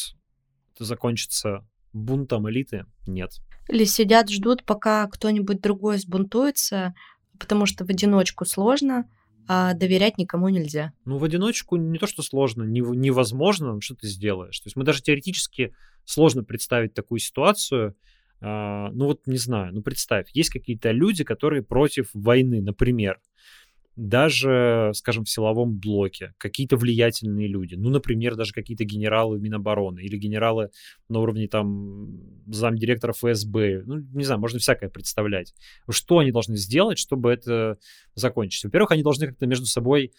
это 0.75 0.85
закончится 0.85 1.67
бунтом 1.93 2.49
элиты, 2.49 2.85
нет. 3.07 3.41
Или 3.69 3.85
сидят, 3.85 4.29
ждут, 4.29 4.63
пока 4.63 5.07
кто-нибудь 5.07 5.61
другой 5.61 5.97
сбунтуется, 5.97 6.93
потому 7.39 7.65
что 7.65 7.85
в 7.85 7.89
одиночку 7.89 8.45
сложно, 8.45 9.09
а 9.47 9.73
доверять 9.73 10.17
никому 10.17 10.49
нельзя. 10.49 10.93
Ну, 11.05 11.17
в 11.17 11.23
одиночку 11.23 11.75
не 11.75 11.99
то, 11.99 12.07
что 12.07 12.21
сложно, 12.21 12.63
невозможно, 12.63 13.79
что 13.81 13.95
ты 13.95 14.07
сделаешь. 14.07 14.59
То 14.59 14.67
есть 14.67 14.75
мы 14.75 14.83
даже 14.83 15.01
теоретически 15.01 15.73
сложно 16.05 16.43
представить 16.43 16.93
такую 16.93 17.19
ситуацию. 17.19 17.95
А, 18.39 18.89
ну 18.91 19.05
вот 19.05 19.27
не 19.27 19.37
знаю, 19.37 19.73
ну 19.73 19.81
представь, 19.81 20.29
есть 20.33 20.49
какие-то 20.49 20.91
люди, 20.91 21.23
которые 21.23 21.63
против 21.63 22.09
войны, 22.13 22.61
например 22.61 23.19
даже, 23.95 24.91
скажем, 24.95 25.25
в 25.25 25.29
силовом 25.29 25.77
блоке 25.77 26.33
какие-то 26.37 26.77
влиятельные 26.77 27.47
люди, 27.47 27.75
ну, 27.75 27.89
например, 27.89 28.35
даже 28.35 28.53
какие-то 28.53 28.85
генералы 28.85 29.39
Минобороны 29.39 29.99
или 29.99 30.17
генералы 30.17 30.69
на 31.09 31.19
уровне 31.19 31.47
там 31.47 32.19
замдиректора 32.47 33.13
ФСБ, 33.13 33.83
ну, 33.85 33.99
не 33.99 34.23
знаю, 34.23 34.39
можно 34.39 34.59
всякое 34.59 34.89
представлять. 34.89 35.53
Что 35.89 36.19
они 36.19 36.31
должны 36.31 36.55
сделать, 36.55 36.97
чтобы 36.97 37.31
это 37.31 37.77
закончить? 38.15 38.63
Во-первых, 38.63 38.91
они 38.91 39.03
должны 39.03 39.27
как-то 39.27 39.45
между 39.45 39.65
собой 39.65 40.13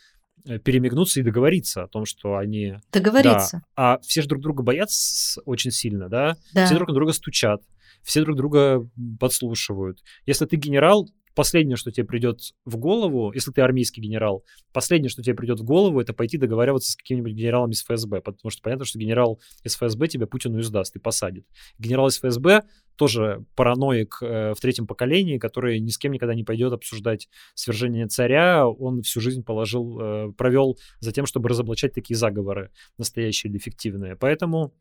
э, 0.47 0.59
перемигнуться 0.59 1.21
и 1.21 1.23
договориться 1.23 1.83
о 1.83 1.89
том, 1.89 2.05
что 2.05 2.37
они... 2.37 2.77
Договориться. 2.93 3.63
Да. 3.77 3.95
А 3.95 3.99
все 4.01 4.21
же 4.21 4.29
друг 4.29 4.43
друга 4.43 4.63
боятся 4.63 5.41
очень 5.47 5.71
сильно, 5.71 6.09
да? 6.11 6.37
да? 6.53 6.67
Все 6.67 6.75
друг 6.75 6.89
на 6.89 6.95
друга 6.95 7.13
стучат, 7.13 7.63
все 8.03 8.21
друг 8.23 8.37
друга 8.37 8.87
подслушивают. 9.19 10.01
Если 10.27 10.45
ты 10.45 10.57
генерал, 10.57 11.09
последнее, 11.35 11.77
что 11.77 11.91
тебе 11.91 12.07
придет 12.07 12.41
в 12.65 12.77
голову, 12.77 13.33
если 13.33 13.51
ты 13.51 13.61
армейский 13.61 14.01
генерал, 14.01 14.45
последнее, 14.73 15.09
что 15.09 15.23
тебе 15.23 15.35
придет 15.35 15.61
в 15.61 15.65
голову, 15.65 16.01
это 16.01 16.13
пойти 16.13 16.39
договариваться 16.39 16.93
с 16.93 16.97
какими-нибудь 16.97 17.33
генералами 17.33 17.73
из 17.73 17.83
ФСБ, 17.83 18.21
потому 18.21 18.51
что 18.51 18.63
понятно, 18.63 18.85
что 18.85 18.99
генерал 18.99 19.41
из 19.65 19.77
ФСБ 19.77 20.09
тебя 20.09 20.27
Путину 20.27 20.61
издаст 20.61 20.97
и 20.97 20.99
посадит. 20.99 21.47
Генерал 21.79 22.09
из 22.09 22.19
ФСБ 22.19 22.63
тоже 22.97 23.45
параноик 23.57 24.19
э, 24.21 24.55
в 24.55 24.61
третьем 24.61 24.87
поколении, 24.87 25.39
который 25.39 25.81
ни 25.81 25.89
с 25.89 25.99
кем 25.99 26.13
никогда 26.13 26.35
не 26.35 26.45
пойдет 26.45 26.73
обсуждать 26.73 27.29
свержение 27.55 28.07
царя. 28.07 28.69
Он 28.69 29.03
всю 29.03 29.21
жизнь 29.21 29.43
положил, 29.43 29.99
э, 30.01 30.33
провел 30.37 30.79
за 31.01 31.13
тем, 31.13 31.27
чтобы 31.27 31.49
разоблачать 31.49 31.95
такие 31.95 32.17
заговоры, 32.17 32.71
настоящие 32.99 33.51
или 33.51 33.59
фиктивные. 33.59 34.17
Поэтому 34.17 34.75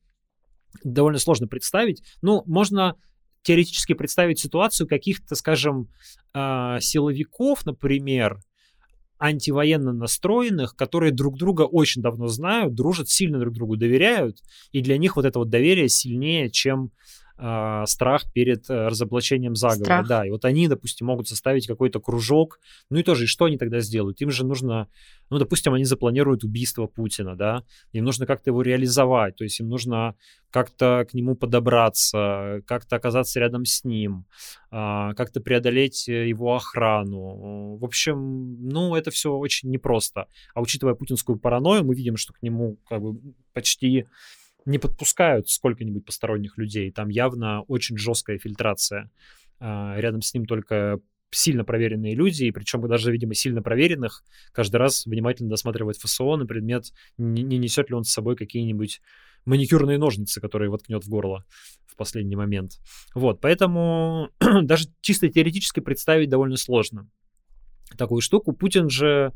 довольно 0.84 1.20
сложно 1.20 1.47
представить. 1.47 2.04
Ну, 2.22 2.43
можно 2.45 2.95
теоретически 3.43 3.93
представить 3.93 4.39
ситуацию 4.39 4.87
каких-то, 4.87 5.35
скажем, 5.35 5.89
э, 6.33 6.77
силовиков, 6.79 7.65
например, 7.65 8.39
антивоенно 9.19 9.93
настроенных, 9.93 10.75
которые 10.75 11.11
друг 11.11 11.37
друга 11.37 11.61
очень 11.61 12.01
давно 12.01 12.27
знают, 12.27 12.73
дружат, 12.73 13.09
сильно 13.09 13.39
друг 13.39 13.53
другу 13.53 13.77
доверяют, 13.77 14.39
и 14.71 14.81
для 14.81 14.97
них 14.97 15.15
вот 15.15 15.25
это 15.25 15.37
вот 15.37 15.49
доверие 15.49 15.89
сильнее, 15.89 16.49
чем 16.49 16.91
э, 17.41 17.83
страх 17.87 18.31
перед 18.31 18.69
э, 18.69 18.87
разоблачением 18.87 19.55
заговора. 19.55 19.83
Страх. 19.83 20.07
Да, 20.07 20.25
и 20.25 20.29
вот 20.29 20.45
они, 20.45 20.67
допустим, 20.67 21.07
могут 21.07 21.27
составить 21.27 21.67
какой-то 21.67 21.99
кружок. 21.99 22.59
Ну 22.89 22.99
и 22.99 23.03
тоже, 23.03 23.23
и 23.23 23.27
что 23.27 23.45
они 23.45 23.57
тогда 23.57 23.79
сделают? 23.79 24.21
Им 24.21 24.29
же 24.29 24.45
нужно, 24.45 24.87
ну, 25.29 25.39
допустим, 25.39 25.73
они 25.73 25.83
запланируют 25.83 26.43
убийство 26.43 26.85
Путина, 26.87 27.35
да, 27.35 27.63
им 27.91 28.05
нужно 28.05 28.25
как-то 28.25 28.51
его 28.51 28.61
реализовать, 28.61 29.35
то 29.35 29.43
есть 29.43 29.59
им 29.59 29.69
нужно 29.69 30.15
как-то 30.51 31.07
к 31.09 31.13
нему 31.13 31.35
подобраться, 31.35 32.61
как-то 32.67 32.97
оказаться 32.97 33.39
рядом 33.39 33.65
с 33.65 33.83
ним, 33.83 34.25
э, 34.71 35.11
как-то 35.15 35.41
преодолеть 35.41 36.07
э, 36.09 36.27
его 36.27 36.55
охрану. 36.55 37.77
В 37.77 37.85
общем, 37.85 38.69
ну, 38.69 38.95
это 38.95 39.09
все 39.09 39.33
очень 39.33 39.71
непросто. 39.71 40.27
А 40.53 40.61
учитывая 40.61 40.93
путинскую 40.93 41.39
паранойю, 41.39 41.83
мы 41.83 41.95
видим, 41.95 42.17
что 42.17 42.33
к 42.33 42.41
нему 42.43 42.77
как 42.87 43.01
бы 43.01 43.19
почти 43.53 44.05
не 44.66 44.78
подпускают 44.78 45.49
сколько-нибудь 45.49 46.05
посторонних 46.05 46.57
людей. 46.57 46.91
Там 46.91 47.09
явно 47.09 47.62
очень 47.64 47.97
жесткая 47.97 48.38
фильтрация. 48.38 49.09
А, 49.59 49.95
рядом 49.97 50.22
с 50.22 50.34
ним 50.34 50.45
только 50.45 50.99
сильно 51.32 51.64
проверенные 51.64 52.14
люди, 52.14 52.45
и 52.45 52.51
причем 52.51 52.86
даже, 52.88 53.12
видимо, 53.12 53.34
сильно 53.34 53.62
проверенных, 53.62 54.24
каждый 54.51 54.78
раз 54.78 55.05
внимательно 55.05 55.49
досматривает 55.49 55.97
ФСО 55.97 56.36
на 56.36 56.45
предмет, 56.45 56.91
не, 57.18 57.41
не 57.43 57.57
несет 57.57 57.89
ли 57.89 57.95
он 57.95 58.03
с 58.03 58.12
собой 58.12 58.36
какие-нибудь 58.36 59.01
маникюрные 59.45 59.97
ножницы, 59.97 60.41
которые 60.41 60.70
воткнет 60.70 61.03
в 61.03 61.09
горло 61.09 61.45
в 61.86 61.95
последний 61.95 62.36
момент. 62.36 62.80
Вот, 63.16 63.41
поэтому 63.41 64.30
даже 64.62 64.89
чисто 65.01 65.30
теоретически 65.30 65.80
представить 65.80 66.30
довольно 66.30 66.57
сложно 66.57 67.09
такую 67.97 68.22
штуку. 68.22 68.53
Путин 68.53 68.89
же 68.89 69.34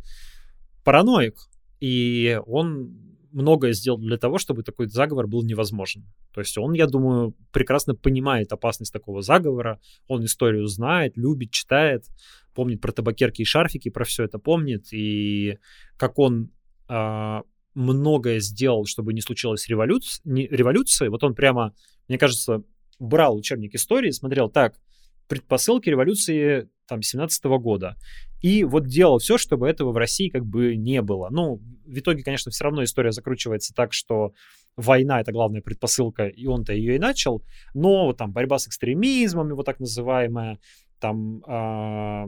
параноик, 0.84 1.36
и 1.80 2.39
он 2.45 3.14
многое 3.36 3.73
сделал 3.73 3.99
для 3.99 4.17
того, 4.17 4.38
чтобы 4.38 4.63
такой 4.63 4.88
заговор 4.88 5.27
был 5.27 5.43
невозможен. 5.43 6.05
То 6.33 6.39
есть 6.39 6.57
он, 6.57 6.73
я 6.73 6.88
думаю, 6.88 7.36
прекрасно 7.51 7.93
понимает 7.93 8.53
опасность 8.53 8.93
такого 8.93 9.21
заговора, 9.21 9.81
он 10.07 10.23
историю 10.23 10.65
знает, 10.67 11.17
любит, 11.17 11.51
читает, 11.51 12.05
помнит 12.53 12.79
про 12.79 12.93
табакерки 12.93 13.41
и 13.41 13.45
шарфики, 13.45 13.89
про 13.89 14.05
все 14.05 14.23
это 14.23 14.39
помнит, 14.39 14.93
и 14.93 15.59
как 15.97 16.17
он 16.17 16.49
э, 16.88 17.41
многое 17.73 18.39
сделал, 18.39 18.86
чтобы 18.86 19.13
не 19.13 19.21
случилось 19.21 19.67
революции, 19.67 20.21
не, 20.23 20.47
революции, 20.47 21.09
вот 21.09 21.23
он 21.25 21.36
прямо, 21.36 21.73
мне 22.07 22.17
кажется, 22.17 22.63
брал 22.99 23.36
учебник 23.36 23.75
истории, 23.75 24.11
смотрел, 24.11 24.49
так, 24.49 24.79
предпосылки 25.27 25.89
революции 25.89 26.69
там 26.88 27.01
17 27.01 27.45
-го 27.45 27.59
года. 27.59 27.95
И 28.41 28.63
вот 28.63 28.86
делал 28.86 29.19
все, 29.19 29.38
чтобы 29.38 29.67
этого 29.67 29.91
в 29.91 29.97
России 29.97 30.29
как 30.29 30.45
бы 30.45 30.75
не 30.75 31.01
было. 31.01 31.29
Ну, 31.31 31.61
в 31.86 31.97
итоге, 31.97 32.23
конечно, 32.23 32.51
все 32.51 32.63
равно 32.63 32.83
история 32.83 33.11
закручивается 33.11 33.73
так, 33.73 33.93
что 33.93 34.33
война— 34.77 35.19
это 35.21 35.31
главная 35.31 35.61
предпосылка, 35.61 36.27
и 36.27 36.45
он-то 36.45 36.73
ее 36.73 36.95
и 36.95 36.99
начал. 36.99 37.43
Но 37.73 38.05
вот 38.07 38.17
там 38.17 38.31
борьба 38.31 38.59
с 38.59 38.67
экстремизмом, 38.67 39.49
его 39.49 39.63
так 39.63 39.79
называемая, 39.79 40.59
там 40.99 41.43
э, 41.45 42.25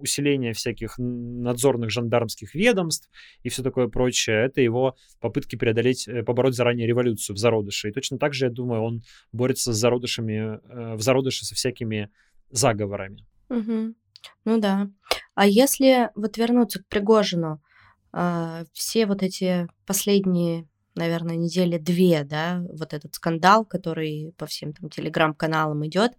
усиление 0.00 0.52
всяких 0.52 0.94
надзорных 0.98 1.90
жандармских 1.90 2.54
ведомств 2.54 3.08
и 3.42 3.48
все 3.48 3.62
такое 3.62 3.88
прочее, 3.88 4.46
это 4.46 4.60
его 4.60 4.96
попытки 5.20 5.56
преодолеть, 5.56 6.08
э, 6.08 6.22
побороть 6.22 6.54
заранее 6.54 6.86
революцию 6.86 7.36
в 7.36 7.38
зародыше. 7.38 7.88
И 7.88 7.92
точно 7.92 8.18
так 8.18 8.34
же, 8.34 8.46
я 8.46 8.50
думаю, 8.50 8.82
он 8.82 9.02
борется 9.32 9.72
с 9.72 9.76
зародышами, 9.76 10.58
э, 10.58 10.94
в 10.96 11.00
зародыше 11.00 11.44
со 11.46 11.54
всякими 11.54 12.10
заговорами. 12.50 13.24
Угу. 13.48 13.94
Ну 14.44 14.60
да. 14.60 14.88
А 15.34 15.46
если 15.46 16.10
вот 16.14 16.36
вернуться 16.36 16.82
к 16.82 16.86
Пригожину, 16.86 17.60
э, 18.12 18.64
все 18.72 19.06
вот 19.06 19.22
эти 19.22 19.68
последние, 19.86 20.66
наверное, 20.94 21.36
недели 21.36 21.78
две, 21.78 22.24
да, 22.24 22.64
вот 22.72 22.94
этот 22.94 23.14
скандал, 23.14 23.64
который 23.64 24.34
по 24.36 24.46
всем 24.46 24.72
там 24.72 24.90
телеграм-каналам 24.90 25.86
идет, 25.86 26.12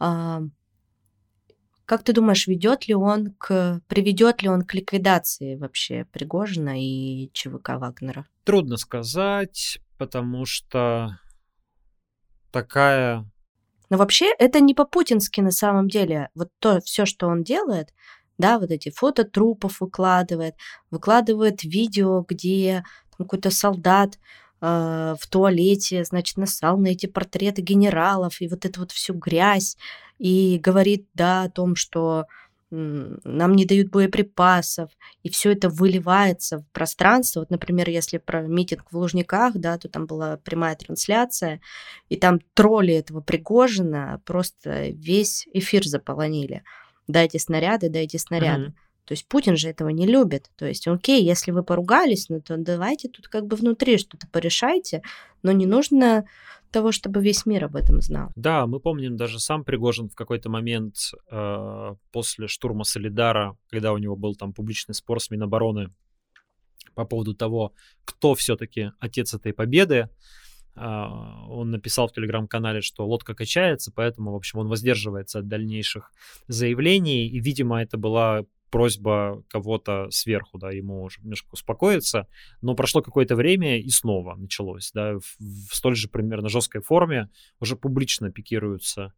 э, 0.00 0.40
как 1.84 2.04
ты 2.04 2.12
думаешь, 2.12 2.46
ведет 2.46 2.88
ли 2.88 2.94
он 2.94 3.34
к, 3.38 3.80
приведет 3.88 4.42
ли 4.42 4.48
он 4.48 4.62
к 4.62 4.72
ликвидации 4.72 5.56
вообще 5.56 6.06
Пригожина 6.12 6.80
и 6.80 7.30
ЧВК 7.32 7.70
Вагнера? 7.76 8.26
Трудно 8.44 8.76
сказать, 8.76 9.78
потому 9.98 10.46
что 10.46 11.18
такая 12.50 13.30
но 13.92 13.98
вообще 13.98 14.32
это 14.38 14.60
не 14.60 14.72
по-путински 14.72 15.42
на 15.42 15.50
самом 15.50 15.86
деле. 15.86 16.30
Вот 16.34 16.48
то 16.60 16.80
все, 16.80 17.04
что 17.04 17.26
он 17.26 17.42
делает, 17.44 17.92
да, 18.38 18.58
вот 18.58 18.70
эти 18.70 18.88
фото 18.88 19.24
трупов 19.24 19.82
выкладывает, 19.82 20.54
выкладывает 20.90 21.62
видео, 21.62 22.24
где 22.26 22.84
какой-то 23.18 23.50
солдат 23.50 24.18
э, 24.62 25.14
в 25.20 25.26
туалете, 25.28 26.04
значит, 26.04 26.38
насал 26.38 26.78
на 26.78 26.86
эти 26.86 27.04
портреты 27.04 27.60
генералов 27.60 28.40
и 28.40 28.48
вот 28.48 28.64
эту 28.64 28.80
вот 28.80 28.92
всю 28.92 29.12
грязь, 29.12 29.76
и 30.18 30.58
говорит, 30.58 31.06
да, 31.12 31.42
о 31.42 31.50
том, 31.50 31.76
что 31.76 32.24
нам 32.72 33.54
не 33.54 33.66
дают 33.66 33.90
боеприпасов, 33.90 34.90
и 35.22 35.30
все 35.30 35.52
это 35.52 35.68
выливается 35.68 36.58
в 36.58 36.66
пространство. 36.72 37.40
Вот, 37.40 37.50
например, 37.50 37.90
если 37.90 38.16
про 38.18 38.42
митинг 38.42 38.84
в 38.90 38.96
Лужниках, 38.96 39.54
да, 39.56 39.76
то 39.76 39.88
там 39.88 40.06
была 40.06 40.38
прямая 40.38 40.74
трансляция, 40.74 41.60
и 42.08 42.16
там 42.16 42.40
тролли 42.54 42.94
этого 42.94 43.20
Пригожина 43.20 44.22
просто 44.24 44.88
весь 44.88 45.46
эфир 45.52 45.84
заполонили. 45.84 46.62
Дайте 47.08 47.38
снаряды, 47.38 47.90
дайте 47.90 48.18
снаряды. 48.18 48.68
Mm-hmm. 48.68 48.74
То 49.04 49.12
есть 49.12 49.26
Путин 49.26 49.56
же 49.56 49.68
этого 49.68 49.90
не 49.90 50.06
любит. 50.06 50.50
То 50.56 50.64
есть, 50.64 50.86
окей, 50.88 51.22
если 51.22 51.50
вы 51.50 51.62
поругались, 51.62 52.28
ну 52.28 52.40
то 52.40 52.56
давайте 52.56 53.08
тут 53.08 53.28
как 53.28 53.46
бы 53.46 53.56
внутри 53.56 53.98
что-то 53.98 54.26
порешайте, 54.28 55.02
но 55.42 55.52
не 55.52 55.66
нужно 55.66 56.24
того, 56.72 56.90
чтобы 56.92 57.22
весь 57.22 57.46
мир 57.46 57.64
об 57.64 57.76
этом 57.76 58.00
знал. 58.00 58.30
Да, 58.34 58.66
мы 58.66 58.80
помним 58.80 59.16
даже 59.16 59.38
сам 59.38 59.64
Пригожин 59.64 60.08
в 60.08 60.14
какой-то 60.14 60.50
момент 60.50 60.96
э, 61.30 61.94
после 62.10 62.48
штурма 62.48 62.84
Солидара, 62.84 63.56
когда 63.70 63.92
у 63.92 63.98
него 63.98 64.16
был 64.16 64.34
там 64.34 64.52
публичный 64.52 64.94
спор 64.94 65.20
с 65.20 65.30
Минобороны 65.30 65.90
по 66.94 67.04
поводу 67.04 67.34
того, 67.34 67.72
кто 68.04 68.34
все-таки 68.34 68.92
отец 68.98 69.34
этой 69.34 69.52
победы, 69.52 70.08
э, 70.74 70.80
он 70.80 71.70
написал 71.70 72.08
в 72.08 72.12
телеграм-канале, 72.12 72.80
что 72.80 73.06
лодка 73.06 73.34
качается, 73.34 73.92
поэтому, 73.94 74.32
в 74.32 74.36
общем, 74.36 74.58
он 74.58 74.68
воздерживается 74.68 75.40
от 75.40 75.48
дальнейших 75.48 76.10
заявлений, 76.48 77.28
и, 77.28 77.38
видимо, 77.38 77.82
это 77.82 77.98
была 77.98 78.44
просьба 78.72 79.44
кого-то 79.48 80.08
сверху, 80.10 80.58
да, 80.58 80.70
ему 80.72 81.02
уже 81.02 81.20
немножко 81.20 81.50
успокоиться, 81.52 82.26
но 82.62 82.74
прошло 82.74 83.02
какое-то 83.02 83.36
время 83.36 83.78
и 83.78 83.90
снова 83.90 84.34
началось, 84.34 84.90
да, 84.94 85.18
в, 85.18 85.68
в 85.68 85.74
столь 85.76 85.94
же 85.94 86.08
примерно 86.08 86.48
жесткой 86.48 86.80
форме 86.80 87.28
уже 87.60 87.76
публично 87.76 88.32
пикируются 88.32 89.12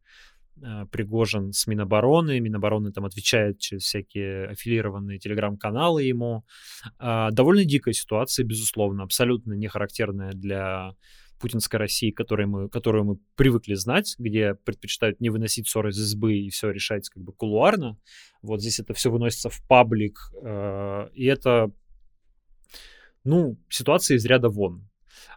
э, 0.60 0.86
Пригожин 0.90 1.52
с 1.52 1.68
Минобороны, 1.68 2.40
Минобороны 2.40 2.90
там 2.90 3.04
отвечает 3.04 3.60
через 3.60 3.84
всякие 3.84 4.48
аффилированные 4.48 5.20
телеграм-каналы 5.20 6.02
ему. 6.02 6.44
Э, 6.98 7.28
довольно 7.30 7.64
дикая 7.64 7.94
ситуация, 7.94 8.44
безусловно, 8.44 9.04
абсолютно 9.04 9.52
не 9.52 9.68
характерная 9.68 10.32
для 10.32 10.96
путинской 11.38 11.78
России, 11.78 12.10
которой 12.10 12.46
мы, 12.46 12.68
которую 12.68 13.04
мы 13.04 13.18
привыкли 13.36 13.74
знать, 13.74 14.14
где 14.18 14.54
предпочитают 14.54 15.20
не 15.20 15.30
выносить 15.30 15.68
ссоры 15.68 15.90
из 15.90 15.98
избы 15.98 16.38
и 16.38 16.50
все 16.50 16.70
решать 16.70 17.08
как 17.08 17.22
бы 17.22 17.32
кулуарно. 17.32 17.98
Вот 18.42 18.60
здесь 18.60 18.80
это 18.80 18.94
все 18.94 19.10
выносится 19.10 19.50
в 19.50 19.60
паблик, 19.68 20.18
э, 20.42 21.08
и 21.14 21.24
это, 21.24 21.70
ну, 23.24 23.58
ситуация 23.68 24.16
из 24.16 24.24
ряда 24.24 24.48
вон. 24.48 24.88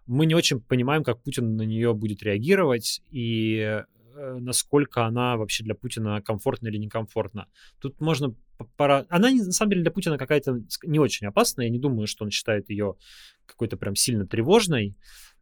Мы 0.06 0.26
не 0.26 0.36
очень 0.36 0.60
понимаем, 0.60 1.04
как 1.04 1.22
Путин 1.22 1.56
на 1.56 1.64
нее 1.64 1.94
будет 1.94 2.24
реагировать, 2.24 3.02
и 3.12 3.58
э, 3.60 4.38
насколько 4.40 5.06
она 5.06 5.38
вообще 5.38 5.64
для 5.64 5.76
Путина 5.76 6.22
комфортна 6.22 6.68
или 6.68 6.78
некомфортна. 6.78 7.48
Тут 7.80 8.00
можно 8.02 8.36
пора... 8.76 9.06
Она, 9.10 9.30
на 9.30 9.52
самом 9.52 9.72
деле, 9.72 9.84
для 9.84 9.92
Путина 9.92 10.18
какая-то 10.18 10.62
не 10.84 11.00
очень 11.00 11.28
опасная. 11.28 11.66
Я 11.66 11.72
не 11.72 11.80
думаю, 11.80 12.08
что 12.08 12.26
он 12.26 12.32
считает 12.32 12.70
ее 12.70 12.96
какой-то 13.46 13.78
прям 13.78 13.96
сильно 13.96 14.26
тревожной. 14.26 14.96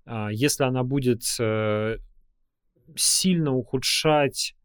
А, 0.06 0.30
если 0.32 0.64
она 0.64 0.84
будет 0.84 1.24
э, 1.39 1.97
сильно 2.95 3.53
ухудшать 3.53 4.56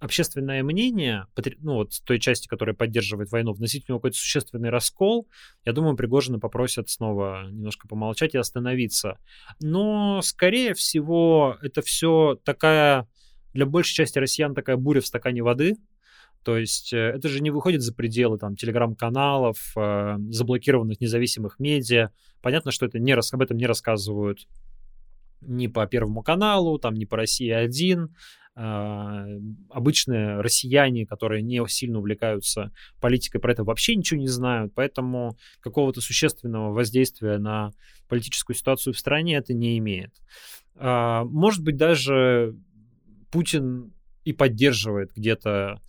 общественное 0.00 0.62
мнение, 0.62 1.26
ну 1.58 1.74
вот 1.74 1.92
той 2.04 2.20
части, 2.20 2.46
которая 2.46 2.74
поддерживает 2.74 3.30
войну, 3.32 3.52
вносить 3.52 3.84
в 3.84 3.88
него 3.88 3.98
какой-то 3.98 4.16
существенный 4.16 4.70
раскол, 4.70 5.28
я 5.64 5.72
думаю, 5.72 5.96
Пригожина 5.96 6.38
попросят 6.38 6.88
снова 6.88 7.48
немножко 7.50 7.88
помолчать 7.88 8.34
и 8.34 8.38
остановиться. 8.38 9.18
Но, 9.60 10.20
скорее 10.22 10.74
всего, 10.74 11.56
это 11.62 11.82
все 11.82 12.38
такая, 12.44 13.08
для 13.54 13.66
большей 13.66 13.94
части 13.94 14.18
россиян, 14.18 14.54
такая 14.54 14.76
буря 14.76 15.00
в 15.00 15.06
стакане 15.06 15.42
воды, 15.42 15.76
то 16.42 16.56
есть 16.56 16.92
э, 16.92 16.96
это 16.96 17.28
же 17.28 17.40
не 17.40 17.50
выходит 17.50 17.82
за 17.82 17.94
пределы 17.94 18.38
там 18.38 18.56
телеграм-каналов, 18.56 19.72
э, 19.76 20.16
заблокированных 20.30 21.00
независимых 21.00 21.58
медиа. 21.58 22.10
Понятно, 22.40 22.70
что 22.70 22.86
это 22.86 22.98
не, 22.98 23.12
об 23.12 23.42
этом 23.42 23.56
не 23.56 23.66
рассказывают 23.66 24.46
ни 25.40 25.66
по 25.66 25.86
Первому 25.86 26.22
каналу, 26.22 26.78
там, 26.78 26.94
ни 26.94 27.04
по 27.04 27.16
России-1. 27.16 28.08
Э, 28.56 29.40
обычные 29.70 30.40
россияне, 30.40 31.06
которые 31.06 31.42
не 31.42 31.64
сильно 31.68 31.98
увлекаются 31.98 32.72
политикой, 33.00 33.38
про 33.38 33.52
это 33.52 33.64
вообще 33.64 33.94
ничего 33.94 34.18
не 34.18 34.28
знают. 34.28 34.72
Поэтому 34.74 35.36
какого-то 35.60 36.00
существенного 36.00 36.72
воздействия 36.72 37.38
на 37.38 37.70
политическую 38.08 38.56
ситуацию 38.56 38.94
в 38.94 38.98
стране 38.98 39.36
это 39.36 39.54
не 39.54 39.78
имеет. 39.78 40.12
Э, 40.76 41.22
может 41.24 41.62
быть, 41.62 41.76
даже 41.76 42.56
Путин 43.30 43.92
и 44.24 44.32
поддерживает 44.32 45.12
где-то 45.14 45.80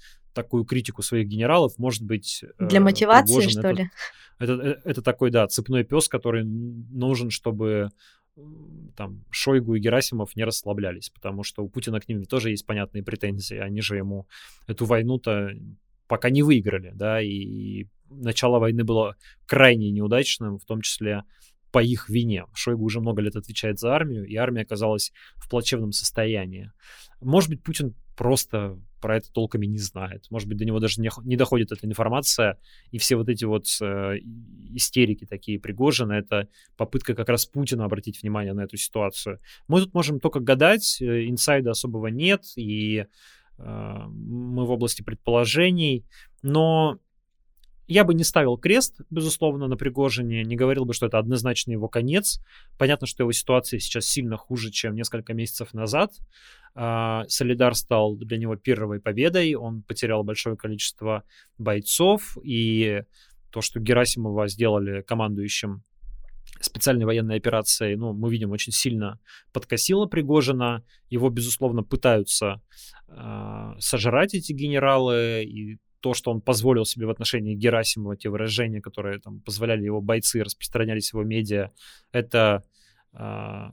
такую 0.43 0.63
критику 0.63 1.01
своих 1.01 1.27
генералов, 1.27 1.77
может 1.77 2.03
быть... 2.03 2.43
Для 2.59 2.79
э, 2.79 2.81
мотивации, 2.81 3.47
что 3.47 3.59
это, 3.59 3.71
ли? 3.71 3.89
Это, 4.39 4.53
это, 4.53 4.81
это 4.85 5.01
такой, 5.01 5.31
да, 5.31 5.47
цепной 5.47 5.83
пес, 5.83 6.07
который 6.07 6.43
нужен, 6.43 7.29
чтобы 7.29 7.89
там 8.95 9.25
Шойгу 9.31 9.75
и 9.75 9.79
Герасимов 9.79 10.35
не 10.35 10.45
расслаблялись, 10.45 11.09
потому 11.09 11.43
что 11.43 11.63
у 11.63 11.69
Путина 11.69 11.99
к 11.99 12.07
ним 12.07 12.23
тоже 12.25 12.51
есть 12.51 12.65
понятные 12.65 13.03
претензии. 13.03 13.57
Они 13.57 13.81
же 13.81 13.97
ему 13.97 14.27
эту 14.67 14.85
войну-то 14.85 15.51
пока 16.07 16.29
не 16.29 16.41
выиграли, 16.41 16.91
да, 16.95 17.21
и 17.21 17.85
начало 18.09 18.59
войны 18.59 18.83
было 18.83 19.15
крайне 19.45 19.91
неудачным, 19.91 20.57
в 20.57 20.65
том 20.65 20.81
числе 20.81 21.23
по 21.71 21.83
их 21.83 22.09
вине. 22.09 22.45
Шойгу 22.53 22.83
уже 22.83 22.99
много 22.99 23.21
лет 23.21 23.35
отвечает 23.35 23.77
за 23.77 23.93
армию, 23.93 24.25
и 24.25 24.35
армия 24.35 24.61
оказалась 24.61 25.11
в 25.35 25.49
плачевном 25.49 25.91
состоянии. 25.91 26.71
Может 27.21 27.49
быть, 27.49 27.63
Путин 27.63 27.93
просто 28.19 28.77
про 28.99 29.15
это 29.15 29.31
толком 29.31 29.61
и 29.61 29.67
не 29.67 29.77
знает. 29.77 30.25
Может 30.29 30.49
быть, 30.49 30.57
до 30.57 30.65
него 30.65 30.79
даже 30.81 30.99
не, 30.99 31.09
не 31.23 31.37
доходит 31.37 31.71
эта 31.71 31.87
информация, 31.87 32.57
и 32.91 32.97
все 32.97 33.15
вот 33.15 33.29
эти 33.29 33.45
вот 33.45 33.65
э, 33.81 34.17
истерики 34.75 35.25
такие 35.25 35.57
Пригожины, 35.57 36.11
это 36.11 36.49
попытка 36.75 37.15
как 37.15 37.29
раз 37.29 37.45
Путина 37.45 37.85
обратить 37.85 38.21
внимание 38.21 38.51
на 38.51 38.65
эту 38.65 38.75
ситуацию. 38.75 39.39
Мы 39.69 39.79
тут 39.79 39.93
можем 39.93 40.19
только 40.19 40.41
гадать, 40.41 41.01
э, 41.01 41.29
инсайда 41.29 41.71
особого 41.71 42.07
нет, 42.07 42.43
и 42.57 43.05
э, 43.57 44.05
мы 44.09 44.65
в 44.65 44.71
области 44.71 45.01
предположений, 45.01 46.05
но 46.41 46.99
я 47.89 48.03
бы 48.03 48.13
не 48.13 48.23
ставил 48.23 48.55
крест, 48.55 49.01
безусловно, 49.09 49.67
на 49.67 49.75
Пригожине, 49.75 50.43
не 50.43 50.55
говорил 50.55 50.85
бы, 50.85 50.93
что 50.93 51.07
это 51.07 51.17
однозначно 51.17 51.71
его 51.71 51.87
конец. 51.87 52.39
Понятно, 52.77 53.07
что 53.07 53.23
его 53.23 53.31
ситуация 53.31 53.79
сейчас 53.79 54.05
сильно 54.05 54.37
хуже, 54.37 54.69
чем 54.69 54.93
несколько 54.93 55.33
месяцев 55.33 55.73
назад. 55.73 56.11
А, 56.75 57.25
Солидар 57.27 57.73
стал 57.73 58.15
для 58.15 58.37
него 58.37 58.55
первой 58.55 59.01
победой, 59.01 59.55
он 59.55 59.81
потерял 59.81 60.23
большое 60.23 60.55
количество 60.55 61.23
бойцов, 61.57 62.37
и 62.43 63.01
то, 63.49 63.61
что 63.61 63.79
Герасимова 63.79 64.47
сделали 64.47 65.01
командующим 65.01 65.83
специальной 66.61 67.05
военной 67.05 67.37
операцией, 67.37 67.95
ну, 67.95 68.13
мы 68.13 68.29
видим, 68.29 68.51
очень 68.51 68.71
сильно 68.71 69.19
подкосило 69.51 70.05
Пригожина. 70.05 70.83
Его, 71.09 71.29
безусловно, 71.29 71.83
пытаются 71.83 72.61
э, 73.07 73.73
сожрать 73.79 74.35
эти 74.35 74.51
генералы, 74.51 75.43
и 75.43 75.79
то, 76.01 76.13
что 76.13 76.31
он 76.31 76.41
позволил 76.41 76.85
себе 76.85 77.05
в 77.05 77.09
отношении 77.09 77.55
Герасимова, 77.55 78.15
те 78.15 78.29
выражения, 78.29 78.81
которые 78.81 79.19
там 79.19 79.41
позволяли 79.41 79.83
его 79.83 80.01
бойцы, 80.01 80.43
распространялись 80.43 81.13
его 81.13 81.23
медиа, 81.23 81.71
это, 82.11 82.63
э, 83.13 83.65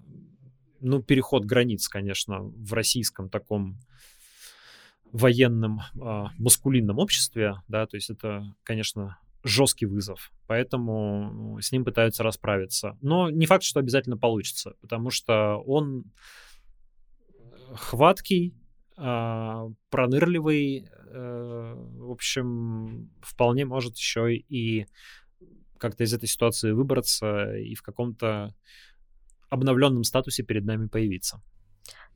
ну, 0.81 1.03
переход 1.03 1.45
границ, 1.45 1.89
конечно, 1.89 2.41
в 2.41 2.73
российском 2.73 3.29
таком 3.29 3.79
военном 5.13 5.81
э, 5.81 6.25
маскулинном 6.39 6.99
обществе, 6.99 7.55
да, 7.69 7.87
то 7.87 7.97
есть 7.97 8.11
это, 8.11 8.55
конечно, 8.65 9.19
жесткий 9.45 9.87
вызов, 9.87 10.33
поэтому 10.47 11.31
ну, 11.33 11.61
с 11.61 11.71
ним 11.71 11.85
пытаются 11.85 12.23
расправиться. 12.23 12.99
Но 13.01 13.31
не 13.31 13.47
факт, 13.47 13.63
что 13.63 13.81
обязательно 13.81 14.17
получится, 14.17 14.75
потому 14.81 15.11
что 15.11 15.63
он 15.67 16.05
хваткий, 17.75 18.55
а, 18.97 19.67
пронырливый, 19.91 20.89
э, 20.89 21.75
в 21.99 22.11
общем, 22.11 23.11
вполне 23.21 23.65
может 23.65 23.97
еще 23.97 24.35
и 24.35 24.87
как-то 25.79 26.05
из 26.05 26.15
этой 26.15 26.29
ситуации 26.29 26.73
выбраться 26.73 27.55
и 27.57 27.75
в 27.75 27.83
каком-то 27.83 28.55
обновленном 29.51 30.05
статусе 30.05 30.43
перед 30.43 30.65
нами 30.65 30.89
появиться. 30.89 31.43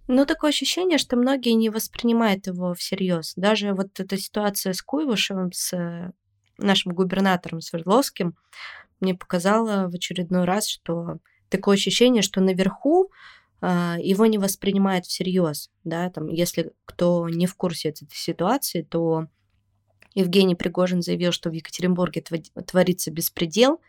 Ну, 0.08 0.26
такое 0.26 0.50
ощущение, 0.50 0.98
что 0.98 1.16
многие 1.16 1.52
не 1.52 1.70
воспринимают 1.70 2.46
его 2.46 2.74
всерьез. 2.74 3.34
Даже 3.36 3.74
вот 3.74 4.00
эта 4.00 4.16
ситуация 4.16 4.72
с 4.72 4.82
Куйвышевым, 4.82 5.52
с 5.52 6.12
нашим 6.58 6.92
губернатором 6.94 7.60
Свердловским, 7.60 8.34
мне 9.00 9.14
показала 9.14 9.88
в 9.88 9.94
очередной 9.94 10.44
раз, 10.44 10.68
что 10.68 11.18
такое 11.48 11.76
ощущение, 11.76 12.22
что 12.22 12.40
наверху 12.40 13.10
его 13.62 14.26
не 14.26 14.38
воспринимают 14.38 15.06
всерьез. 15.06 15.70
Да? 15.84 16.10
Там, 16.10 16.28
если 16.28 16.72
кто 16.84 17.28
не 17.28 17.46
в 17.46 17.54
курсе 17.54 17.90
этой 17.90 18.08
ситуации, 18.10 18.82
то 18.82 19.26
Евгений 20.14 20.54
Пригожин 20.54 21.02
заявил, 21.02 21.32
что 21.32 21.50
в 21.50 21.52
Екатеринбурге 21.52 22.24
творится 22.66 23.10
беспредел 23.10 23.80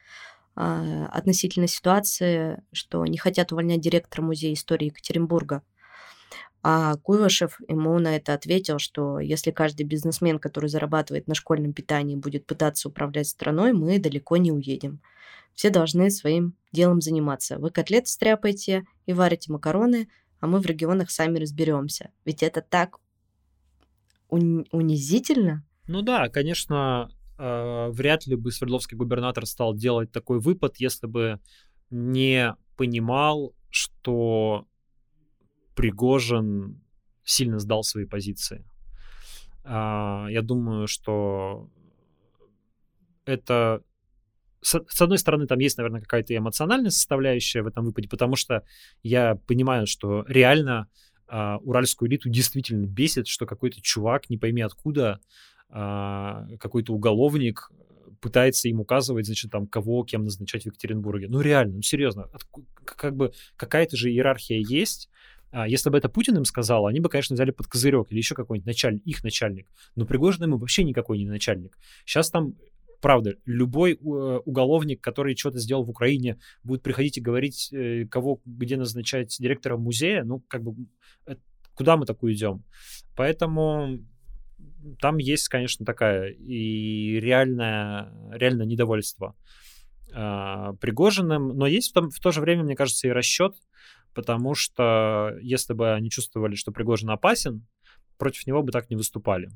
э, 0.55 1.05
относительно 1.11 1.67
ситуации, 1.67 2.61
что 2.71 3.05
не 3.05 3.17
хотят 3.17 3.51
увольнять 3.51 3.81
директора 3.81 4.23
Музея 4.23 4.53
истории 4.53 4.87
Екатеринбурга. 4.87 5.63
А 6.63 6.95
Куйвашев 6.97 7.59
ему 7.67 7.97
на 7.97 8.15
это 8.15 8.33
ответил, 8.33 8.77
что 8.77 9.19
если 9.19 9.51
каждый 9.51 9.83
бизнесмен, 9.83 10.37
который 10.37 10.69
зарабатывает 10.69 11.27
на 11.27 11.33
школьном 11.33 11.73
питании, 11.73 12.15
будет 12.15 12.45
пытаться 12.45 12.89
управлять 12.89 13.27
страной, 13.27 13.73
мы 13.73 13.97
далеко 13.97 14.37
не 14.37 14.51
уедем. 14.51 15.01
Все 15.55 15.69
должны 15.69 16.11
своим 16.11 16.55
делом 16.71 17.01
заниматься. 17.01 17.57
Вы 17.57 17.71
котлеты 17.71 18.07
стряпаете 18.07 18.85
и 19.05 19.13
варите 19.13 19.51
макароны, 19.51 20.07
а 20.39 20.47
мы 20.47 20.59
в 20.59 20.65
регионах 20.65 21.09
сами 21.09 21.39
разберемся. 21.39 22.11
Ведь 22.25 22.43
это 22.43 22.61
так 22.61 22.99
уни- 24.29 24.67
унизительно. 24.71 25.65
Ну 25.87 26.03
да, 26.03 26.29
конечно, 26.29 27.09
э, 27.37 27.89
вряд 27.89 28.27
ли 28.27 28.35
бы 28.35 28.51
Свердловский 28.51 28.97
губернатор 28.97 29.45
стал 29.45 29.75
делать 29.75 30.11
такой 30.11 30.39
выпад, 30.39 30.77
если 30.77 31.07
бы 31.07 31.39
не 31.89 32.55
понимал, 32.77 33.53
что 33.69 34.67
Пригожин 35.75 36.81
сильно 37.23 37.59
сдал 37.59 37.83
свои 37.83 38.05
позиции. 38.05 38.65
А, 39.63 40.27
я 40.29 40.41
думаю, 40.41 40.87
что 40.87 41.69
это 43.25 43.83
с, 44.61 45.01
одной 45.01 45.17
стороны, 45.17 45.47
там 45.47 45.59
есть, 45.59 45.77
наверное, 45.77 46.01
какая-то 46.01 46.35
эмоциональная 46.35 46.91
составляющая 46.91 47.63
в 47.63 47.67
этом 47.67 47.83
выпаде, 47.85 48.07
потому 48.07 48.35
что 48.35 48.63
я 49.01 49.35
понимаю, 49.47 49.87
что 49.87 50.23
реально 50.27 50.87
а, 51.27 51.57
уральскую 51.57 52.09
элиту 52.09 52.29
действительно 52.29 52.85
бесит, 52.85 53.27
что 53.27 53.45
какой-то 53.45 53.81
чувак, 53.81 54.29
не 54.29 54.37
пойми 54.37 54.61
откуда, 54.61 55.19
а, 55.69 56.45
какой-то 56.59 56.93
уголовник 56.93 57.71
пытается 58.19 58.69
им 58.69 58.79
указывать, 58.79 59.25
значит, 59.25 59.49
там, 59.49 59.65
кого, 59.65 60.03
кем 60.03 60.25
назначать 60.25 60.63
в 60.63 60.65
Екатеринбурге. 60.67 61.27
Ну, 61.27 61.41
реально, 61.41 61.75
ну, 61.77 61.81
серьезно, 61.81 62.27
как 62.85 63.15
бы 63.15 63.33
какая-то 63.55 63.97
же 63.97 64.11
иерархия 64.11 64.59
есть, 64.59 65.09
если 65.67 65.89
бы 65.89 65.97
это 65.97 66.07
Путин 66.09 66.37
им 66.37 66.45
сказал, 66.45 66.87
они 66.87 66.99
бы, 66.99 67.09
конечно, 67.09 67.33
взяли 67.33 67.51
под 67.51 67.67
козырек 67.67 68.11
или 68.11 68.17
еще 68.17 68.35
какой-нибудь 68.35 68.65
начальник, 68.67 69.05
их 69.05 69.23
начальник. 69.23 69.67
Но 69.95 70.05
Пригожин 70.05 70.43
ему 70.43 70.57
вообще 70.57 70.83
никакой 70.83 71.17
не 71.17 71.25
начальник. 71.25 71.77
Сейчас 72.05 72.29
там 72.29 72.55
правда, 73.01 73.35
любой 73.45 73.93
э, 73.93 73.95
уголовник, 73.97 75.01
который 75.01 75.35
что-то 75.35 75.57
сделал 75.57 75.83
в 75.83 75.89
Украине, 75.89 76.39
будет 76.63 76.83
приходить 76.83 77.17
и 77.17 77.21
говорить, 77.21 77.69
э, 77.73 78.05
кого 78.05 78.41
где 78.45 78.77
назначать 78.77 79.35
директором 79.39 79.81
музея, 79.81 80.23
ну, 80.23 80.39
как 80.47 80.63
бы, 80.63 80.85
э, 81.25 81.35
куда 81.73 81.97
мы 81.97 82.05
такую 82.05 82.33
идем? 82.33 82.63
Поэтому 83.15 83.99
там 84.99 85.17
есть, 85.17 85.49
конечно, 85.49 85.85
такая 85.85 86.29
и 86.29 87.19
реальное, 87.19 88.13
реальное 88.31 88.65
недовольство 88.65 89.35
э, 90.13 90.73
Пригожиным, 90.79 91.49
но 91.49 91.67
есть 91.67 91.89
в, 91.89 91.93
том, 91.93 92.09
в 92.09 92.19
то 92.19 92.31
же 92.31 92.39
время, 92.41 92.63
мне 92.63 92.75
кажется, 92.75 93.07
и 93.07 93.11
расчет, 93.11 93.55
потому 94.13 94.53
что 94.55 95.37
если 95.41 95.73
бы 95.73 95.93
они 95.93 96.09
чувствовали, 96.09 96.55
что 96.55 96.71
Пригожин 96.71 97.09
опасен, 97.09 97.65
против 98.17 98.45
него 98.47 98.61
бы 98.63 98.71
так 98.71 98.89
не 98.89 98.95
выступали. 98.95 99.49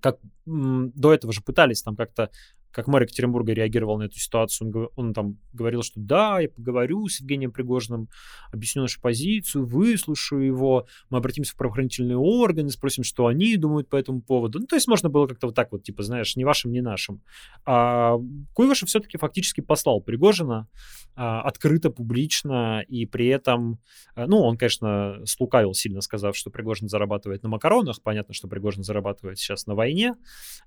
Как 0.00 0.18
до 0.48 1.12
этого 1.12 1.32
же 1.32 1.42
пытались 1.42 1.82
там 1.82 1.96
как-то 1.96 2.30
как 2.70 2.86
мэр 2.86 3.02
Екатеринбурга 3.02 3.52
реагировал 3.52 3.98
на 3.98 4.04
эту 4.04 4.18
ситуацию. 4.18 4.70
Он, 4.72 4.88
он 4.96 5.14
там 5.14 5.38
говорил, 5.52 5.82
что 5.82 6.00
да, 6.00 6.40
я 6.40 6.48
поговорю 6.48 7.08
с 7.08 7.20
Евгением 7.20 7.50
Пригожиным, 7.50 8.08
объясню 8.52 8.82
нашу 8.82 9.00
позицию, 9.00 9.66
выслушаю 9.66 10.44
его, 10.44 10.86
мы 11.10 11.18
обратимся 11.18 11.54
в 11.54 11.56
правоохранительные 11.56 12.18
органы, 12.18 12.70
спросим, 12.70 13.04
что 13.04 13.26
они 13.26 13.56
думают 13.56 13.88
по 13.88 13.96
этому 13.96 14.20
поводу. 14.20 14.60
Ну, 14.60 14.66
то 14.66 14.76
есть 14.76 14.86
можно 14.86 15.08
было 15.08 15.26
как-то 15.26 15.48
вот 15.48 15.56
так 15.56 15.72
вот, 15.72 15.82
типа, 15.82 16.02
знаешь, 16.02 16.36
не 16.36 16.44
вашим, 16.44 16.72
не 16.72 16.80
нашим. 16.80 17.22
А 17.64 18.16
Куйвашев 18.52 18.88
все-таки 18.88 19.18
фактически 19.18 19.60
послал 19.60 20.00
Пригожина 20.00 20.68
а, 21.16 21.40
открыто, 21.40 21.90
публично, 21.90 22.84
и 22.86 23.06
при 23.06 23.28
этом, 23.28 23.80
а, 24.14 24.26
ну, 24.26 24.40
он, 24.42 24.56
конечно, 24.56 25.20
слукавил 25.24 25.74
сильно, 25.74 26.00
сказав, 26.00 26.36
что 26.36 26.50
Пригожин 26.50 26.88
зарабатывает 26.88 27.42
на 27.42 27.48
макаронах. 27.48 28.02
Понятно, 28.02 28.34
что 28.34 28.46
Пригожин 28.46 28.84
зарабатывает 28.84 29.38
сейчас 29.38 29.66
на 29.66 29.74
войне 29.74 30.14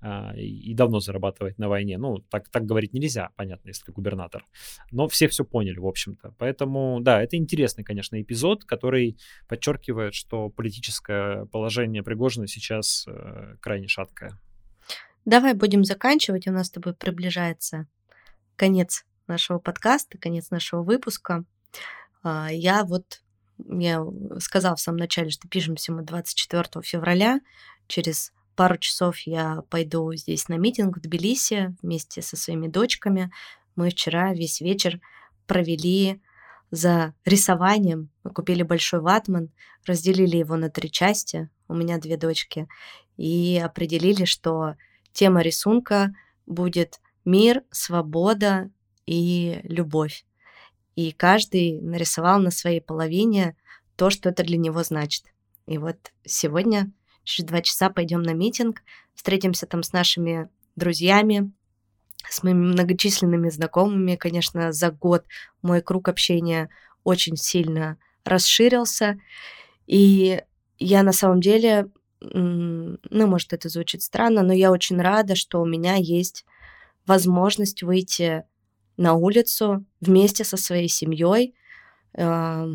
а, 0.01 0.34
и 0.36 0.74
давно 0.74 0.99
зарабатывает 0.99 1.57
на 1.57 1.69
войне. 1.69 1.97
Ну, 1.97 2.19
так, 2.19 2.49
так 2.49 2.65
говорить 2.65 2.93
нельзя, 2.93 3.30
понятно, 3.36 3.69
если 3.69 3.91
губернатор. 3.91 4.45
Но 4.91 5.07
все 5.07 5.28
все 5.28 5.43
поняли, 5.43 5.80
в 5.80 5.86
общем-то. 5.86 6.36
Поэтому, 6.38 6.99
да, 7.01 7.22
это 7.22 7.38
интересный, 7.38 7.84
конечно, 7.84 8.22
эпизод, 8.22 8.65
который 8.65 9.17
подчеркивает, 9.47 10.13
что 10.13 10.49
политическое 10.49 11.45
положение 11.45 12.03
Пригожина 12.03 12.47
сейчас 12.47 13.05
э, 13.07 13.55
крайне 13.59 13.88
шаткое. 13.88 14.39
Давай 15.26 15.53
будем 15.53 15.84
заканчивать. 15.84 16.47
У 16.47 16.51
нас 16.51 16.67
с 16.67 16.72
тобой 16.72 16.93
приближается 16.95 17.88
конец 18.55 19.05
нашего 19.28 19.59
подкаста, 19.59 20.17
конец 20.17 20.49
нашего 20.49 20.82
выпуска. 20.82 21.45
А, 22.24 22.49
я 22.51 22.84
вот, 22.84 23.22
я 23.57 24.03
сказал 24.39 24.76
в 24.76 24.82
самом 24.82 24.97
начале, 24.97 25.30
что 25.30 25.47
пишемся 25.47 25.91
мы 25.91 26.03
24 26.03 26.84
февраля. 26.84 27.39
Через 27.88 28.34
пару 28.56 28.78
часов 28.78 29.20
я 29.20 29.64
пойду 29.70 30.14
здесь 30.14 30.47
на 30.47 30.56
митинг 30.58 30.97
в 30.97 31.02
Тбилиси 31.02 31.76
вместе 31.82 32.22
со 32.22 32.38
своими 32.38 32.68
дочками. 32.68 33.32
Мы 33.76 33.89
вчера 33.89 34.34
весь 34.34 34.62
вечер 34.62 34.99
провели 35.47 36.22
за 36.72 37.14
рисованием. 37.26 38.10
Мы 38.24 38.32
купили 38.32 38.64
большой 38.64 39.02
ватман, 39.02 39.52
разделили 39.86 40.38
его 40.38 40.56
на 40.56 40.70
три 40.70 40.89
части. 40.89 41.49
У 41.68 41.74
меня 41.74 41.97
две 41.97 42.18
дочки. 42.18 42.68
И 43.18 43.62
определили, 43.64 44.26
что 44.26 44.76
тема 45.14 45.41
рисунка 45.41 46.14
будет 46.45 46.99
мир, 47.26 47.64
свобода 47.72 48.70
и 49.06 49.60
любовь. 49.64 50.26
И 50.95 51.12
каждый 51.12 51.82
нарисовал 51.82 52.39
на 52.39 52.52
своей 52.52 52.82
половине 52.82 53.56
то, 53.95 54.10
что 54.10 54.30
это 54.30 54.43
для 54.43 54.58
него 54.58 54.84
значит. 54.84 55.26
И 55.68 55.78
вот 55.78 56.12
сегодня 56.26 56.91
через 57.24 57.47
два 57.47 57.61
часа 57.61 57.89
пойдем 57.89 58.22
на 58.22 58.34
митинг, 58.34 58.82
встретимся 59.15 59.65
там 59.65 59.84
с 59.84 59.93
нашими 59.93 60.49
друзьями, 60.76 61.51
с 62.30 62.43
моими 62.43 62.65
многочисленными 62.67 63.49
знакомыми. 63.49 64.15
Конечно, 64.15 64.72
за 64.72 64.91
год 64.91 65.26
мой 65.61 65.82
круг 65.82 66.07
общения 66.07 66.69
очень 67.03 67.36
сильно 67.36 67.97
расширился. 68.24 69.19
И 69.88 70.41
я 70.78 71.03
на 71.03 71.11
самом 71.11 71.41
деле, 71.41 71.88
ну, 72.22 72.97
может, 73.09 73.53
это 73.53 73.69
звучит 73.69 74.03
странно, 74.03 74.43
но 74.43 74.53
я 74.53 74.72
очень 74.72 75.01
рада, 75.01 75.36
что 75.36 75.61
у 75.61 75.65
меня 75.65 75.95
есть 75.95 76.45
возможность 77.05 77.84
выйти 77.84 78.43
на 78.97 79.13
улицу 79.13 79.86
вместе 79.99 80.43
со 80.43 80.57
своей 80.57 80.88
семьей 80.88 81.55
э, 82.13 82.67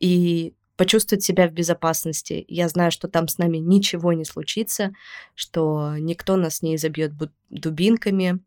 и 0.00 0.54
почувствовать 0.76 1.22
себя 1.22 1.48
в 1.48 1.52
безопасности. 1.52 2.44
Я 2.48 2.68
знаю, 2.68 2.90
что 2.90 3.08
там 3.08 3.28
с 3.28 3.38
нами 3.38 3.58
ничего 3.58 4.12
не 4.12 4.24
случится, 4.24 4.92
что 5.34 5.96
никто 5.98 6.36
нас 6.36 6.62
не 6.62 6.76
изобьет 6.76 7.12
дубинками, 7.50 8.40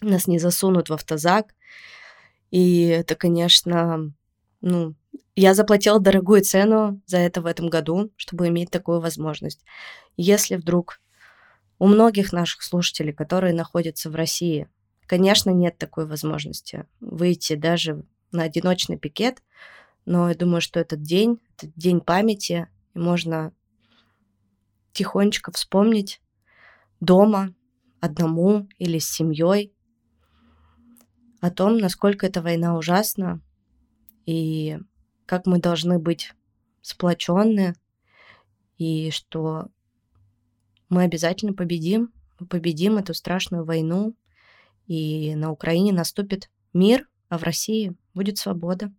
нас 0.00 0.26
не 0.26 0.38
засунут 0.38 0.90
в 0.90 0.92
автозак. 0.92 1.54
И 2.50 2.86
это, 2.86 3.14
конечно, 3.14 4.12
ну, 4.60 4.94
я 5.36 5.54
заплатила 5.54 5.98
дорогую 5.98 6.42
цену 6.42 7.00
за 7.06 7.18
это 7.18 7.42
в 7.42 7.46
этом 7.46 7.68
году, 7.68 8.12
чтобы 8.16 8.48
иметь 8.48 8.70
такую 8.70 9.00
возможность. 9.00 9.64
Если 10.16 10.56
вдруг 10.56 11.00
у 11.78 11.86
многих 11.86 12.32
наших 12.32 12.62
слушателей, 12.62 13.12
которые 13.12 13.52
находятся 13.52 14.10
в 14.10 14.14
России, 14.14 14.68
конечно, 15.06 15.50
нет 15.50 15.76
такой 15.76 16.06
возможности 16.06 16.86
выйти 17.00 17.56
даже 17.56 18.04
на 18.30 18.44
одиночный 18.44 18.96
пикет, 18.96 19.42
но 20.06 20.28
я 20.28 20.34
думаю, 20.34 20.60
что 20.60 20.80
этот 20.80 21.02
день, 21.02 21.40
этот 21.56 21.74
день 21.74 22.00
памяти, 22.00 22.68
и 22.94 22.98
можно 22.98 23.52
тихонечко 24.92 25.50
вспомнить 25.52 26.20
дома, 27.00 27.54
одному 28.00 28.68
или 28.78 28.98
с 28.98 29.10
семьей, 29.10 29.72
о 31.40 31.50
том, 31.50 31.78
насколько 31.78 32.26
эта 32.26 32.42
война 32.42 32.76
ужасна, 32.76 33.40
и 34.26 34.78
как 35.26 35.46
мы 35.46 35.58
должны 35.58 35.98
быть 35.98 36.32
сплоченны, 36.80 37.74
и 38.78 39.10
что 39.10 39.68
мы 40.88 41.02
обязательно 41.02 41.54
победим, 41.54 42.12
мы 42.38 42.46
победим 42.46 42.96
эту 42.96 43.14
страшную 43.14 43.64
войну, 43.64 44.14
и 44.86 45.34
на 45.34 45.50
Украине 45.50 45.92
наступит 45.92 46.50
мир, 46.72 47.08
а 47.28 47.38
в 47.38 47.42
России 47.42 47.94
будет 48.12 48.38
свобода. 48.38 48.92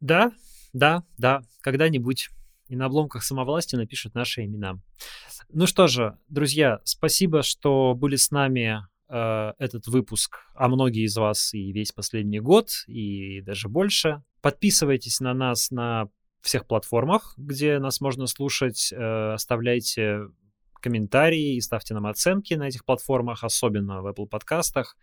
Да, 0.00 0.32
да, 0.72 1.04
да, 1.16 1.42
когда-нибудь 1.60 2.30
и 2.68 2.76
на 2.76 2.86
обломках 2.86 3.22
самовласти 3.22 3.76
напишут 3.76 4.14
наши 4.14 4.44
имена. 4.44 4.78
Ну 5.50 5.66
что 5.66 5.86
же, 5.86 6.18
друзья, 6.28 6.80
спасибо, 6.84 7.42
что 7.42 7.94
были 7.94 8.16
с 8.16 8.30
нами 8.30 8.86
э, 9.08 9.52
этот 9.58 9.86
выпуск, 9.86 10.40
а 10.54 10.68
многие 10.68 11.04
из 11.04 11.16
вас 11.16 11.54
и 11.54 11.72
весь 11.72 11.92
последний 11.92 12.40
год, 12.40 12.70
и 12.86 13.40
даже 13.40 13.68
больше. 13.68 14.22
Подписывайтесь 14.42 15.20
на 15.20 15.32
нас 15.32 15.70
на 15.70 16.08
всех 16.42 16.66
платформах, 16.66 17.34
где 17.36 17.78
нас 17.78 18.00
можно 18.00 18.26
слушать, 18.26 18.92
э, 18.92 19.32
оставляйте 19.32 20.28
комментарии 20.80 21.56
и 21.56 21.60
ставьте 21.60 21.94
нам 21.94 22.06
оценки 22.06 22.54
на 22.54 22.68
этих 22.68 22.84
платформах, 22.84 23.44
особенно 23.44 24.02
в 24.02 24.06
Apple 24.06 24.26
подкастах. 24.26 24.96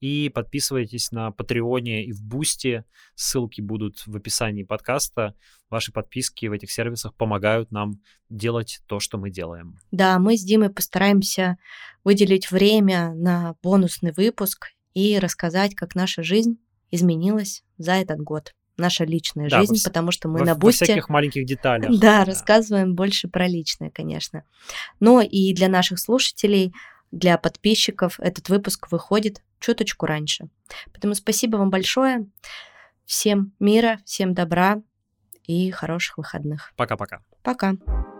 И 0.00 0.30
подписывайтесь 0.30 1.12
на 1.12 1.30
Патреоне 1.30 2.04
и 2.04 2.12
в 2.12 2.22
Бусти. 2.22 2.84
Ссылки 3.14 3.60
будут 3.60 4.06
в 4.06 4.16
описании 4.16 4.62
подкаста. 4.62 5.34
Ваши 5.68 5.92
подписки 5.92 6.46
в 6.46 6.52
этих 6.52 6.70
сервисах 6.70 7.14
помогают 7.14 7.70
нам 7.70 8.00
делать 8.30 8.80
то, 8.86 8.98
что 8.98 9.18
мы 9.18 9.30
делаем. 9.30 9.78
Да, 9.90 10.18
мы 10.18 10.36
с 10.36 10.42
Димой 10.42 10.70
постараемся 10.70 11.58
выделить 12.02 12.50
время 12.50 13.14
на 13.14 13.56
бонусный 13.62 14.12
выпуск 14.12 14.68
и 14.94 15.18
рассказать, 15.18 15.74
как 15.74 15.94
наша 15.94 16.22
жизнь 16.22 16.58
изменилась 16.90 17.62
за 17.76 17.92
этот 17.92 18.20
год 18.20 18.54
наша 18.80 19.04
личная 19.04 19.48
да, 19.48 19.60
жизнь, 19.60 19.74
во, 19.74 19.88
потому 19.88 20.10
что 20.10 20.28
мы 20.28 20.40
во, 20.40 20.44
на 20.44 20.54
Бусте... 20.54 20.84
Во 20.84 20.86
всяких 20.86 21.08
маленьких 21.08 21.44
деталях. 21.46 21.90
Да, 21.90 21.98
да, 21.98 22.24
рассказываем 22.24 22.94
больше 22.94 23.28
про 23.28 23.46
личное, 23.46 23.90
конечно. 23.90 24.44
Но 24.98 25.20
и 25.20 25.54
для 25.54 25.68
наших 25.68 25.98
слушателей, 25.98 26.74
для 27.12 27.38
подписчиков 27.38 28.18
этот 28.20 28.48
выпуск 28.48 28.90
выходит 28.90 29.42
чуточку 29.58 30.06
раньше. 30.06 30.48
Поэтому 30.92 31.14
спасибо 31.14 31.56
вам 31.56 31.70
большое. 31.70 32.26
Всем 33.04 33.52
мира, 33.60 34.00
всем 34.04 34.34
добра 34.34 34.80
и 35.46 35.70
хороших 35.70 36.18
выходных. 36.18 36.72
Пока-пока. 36.76 37.22
Пока. 37.42 37.72
-пока. 37.72 37.78
Пока. 37.84 38.19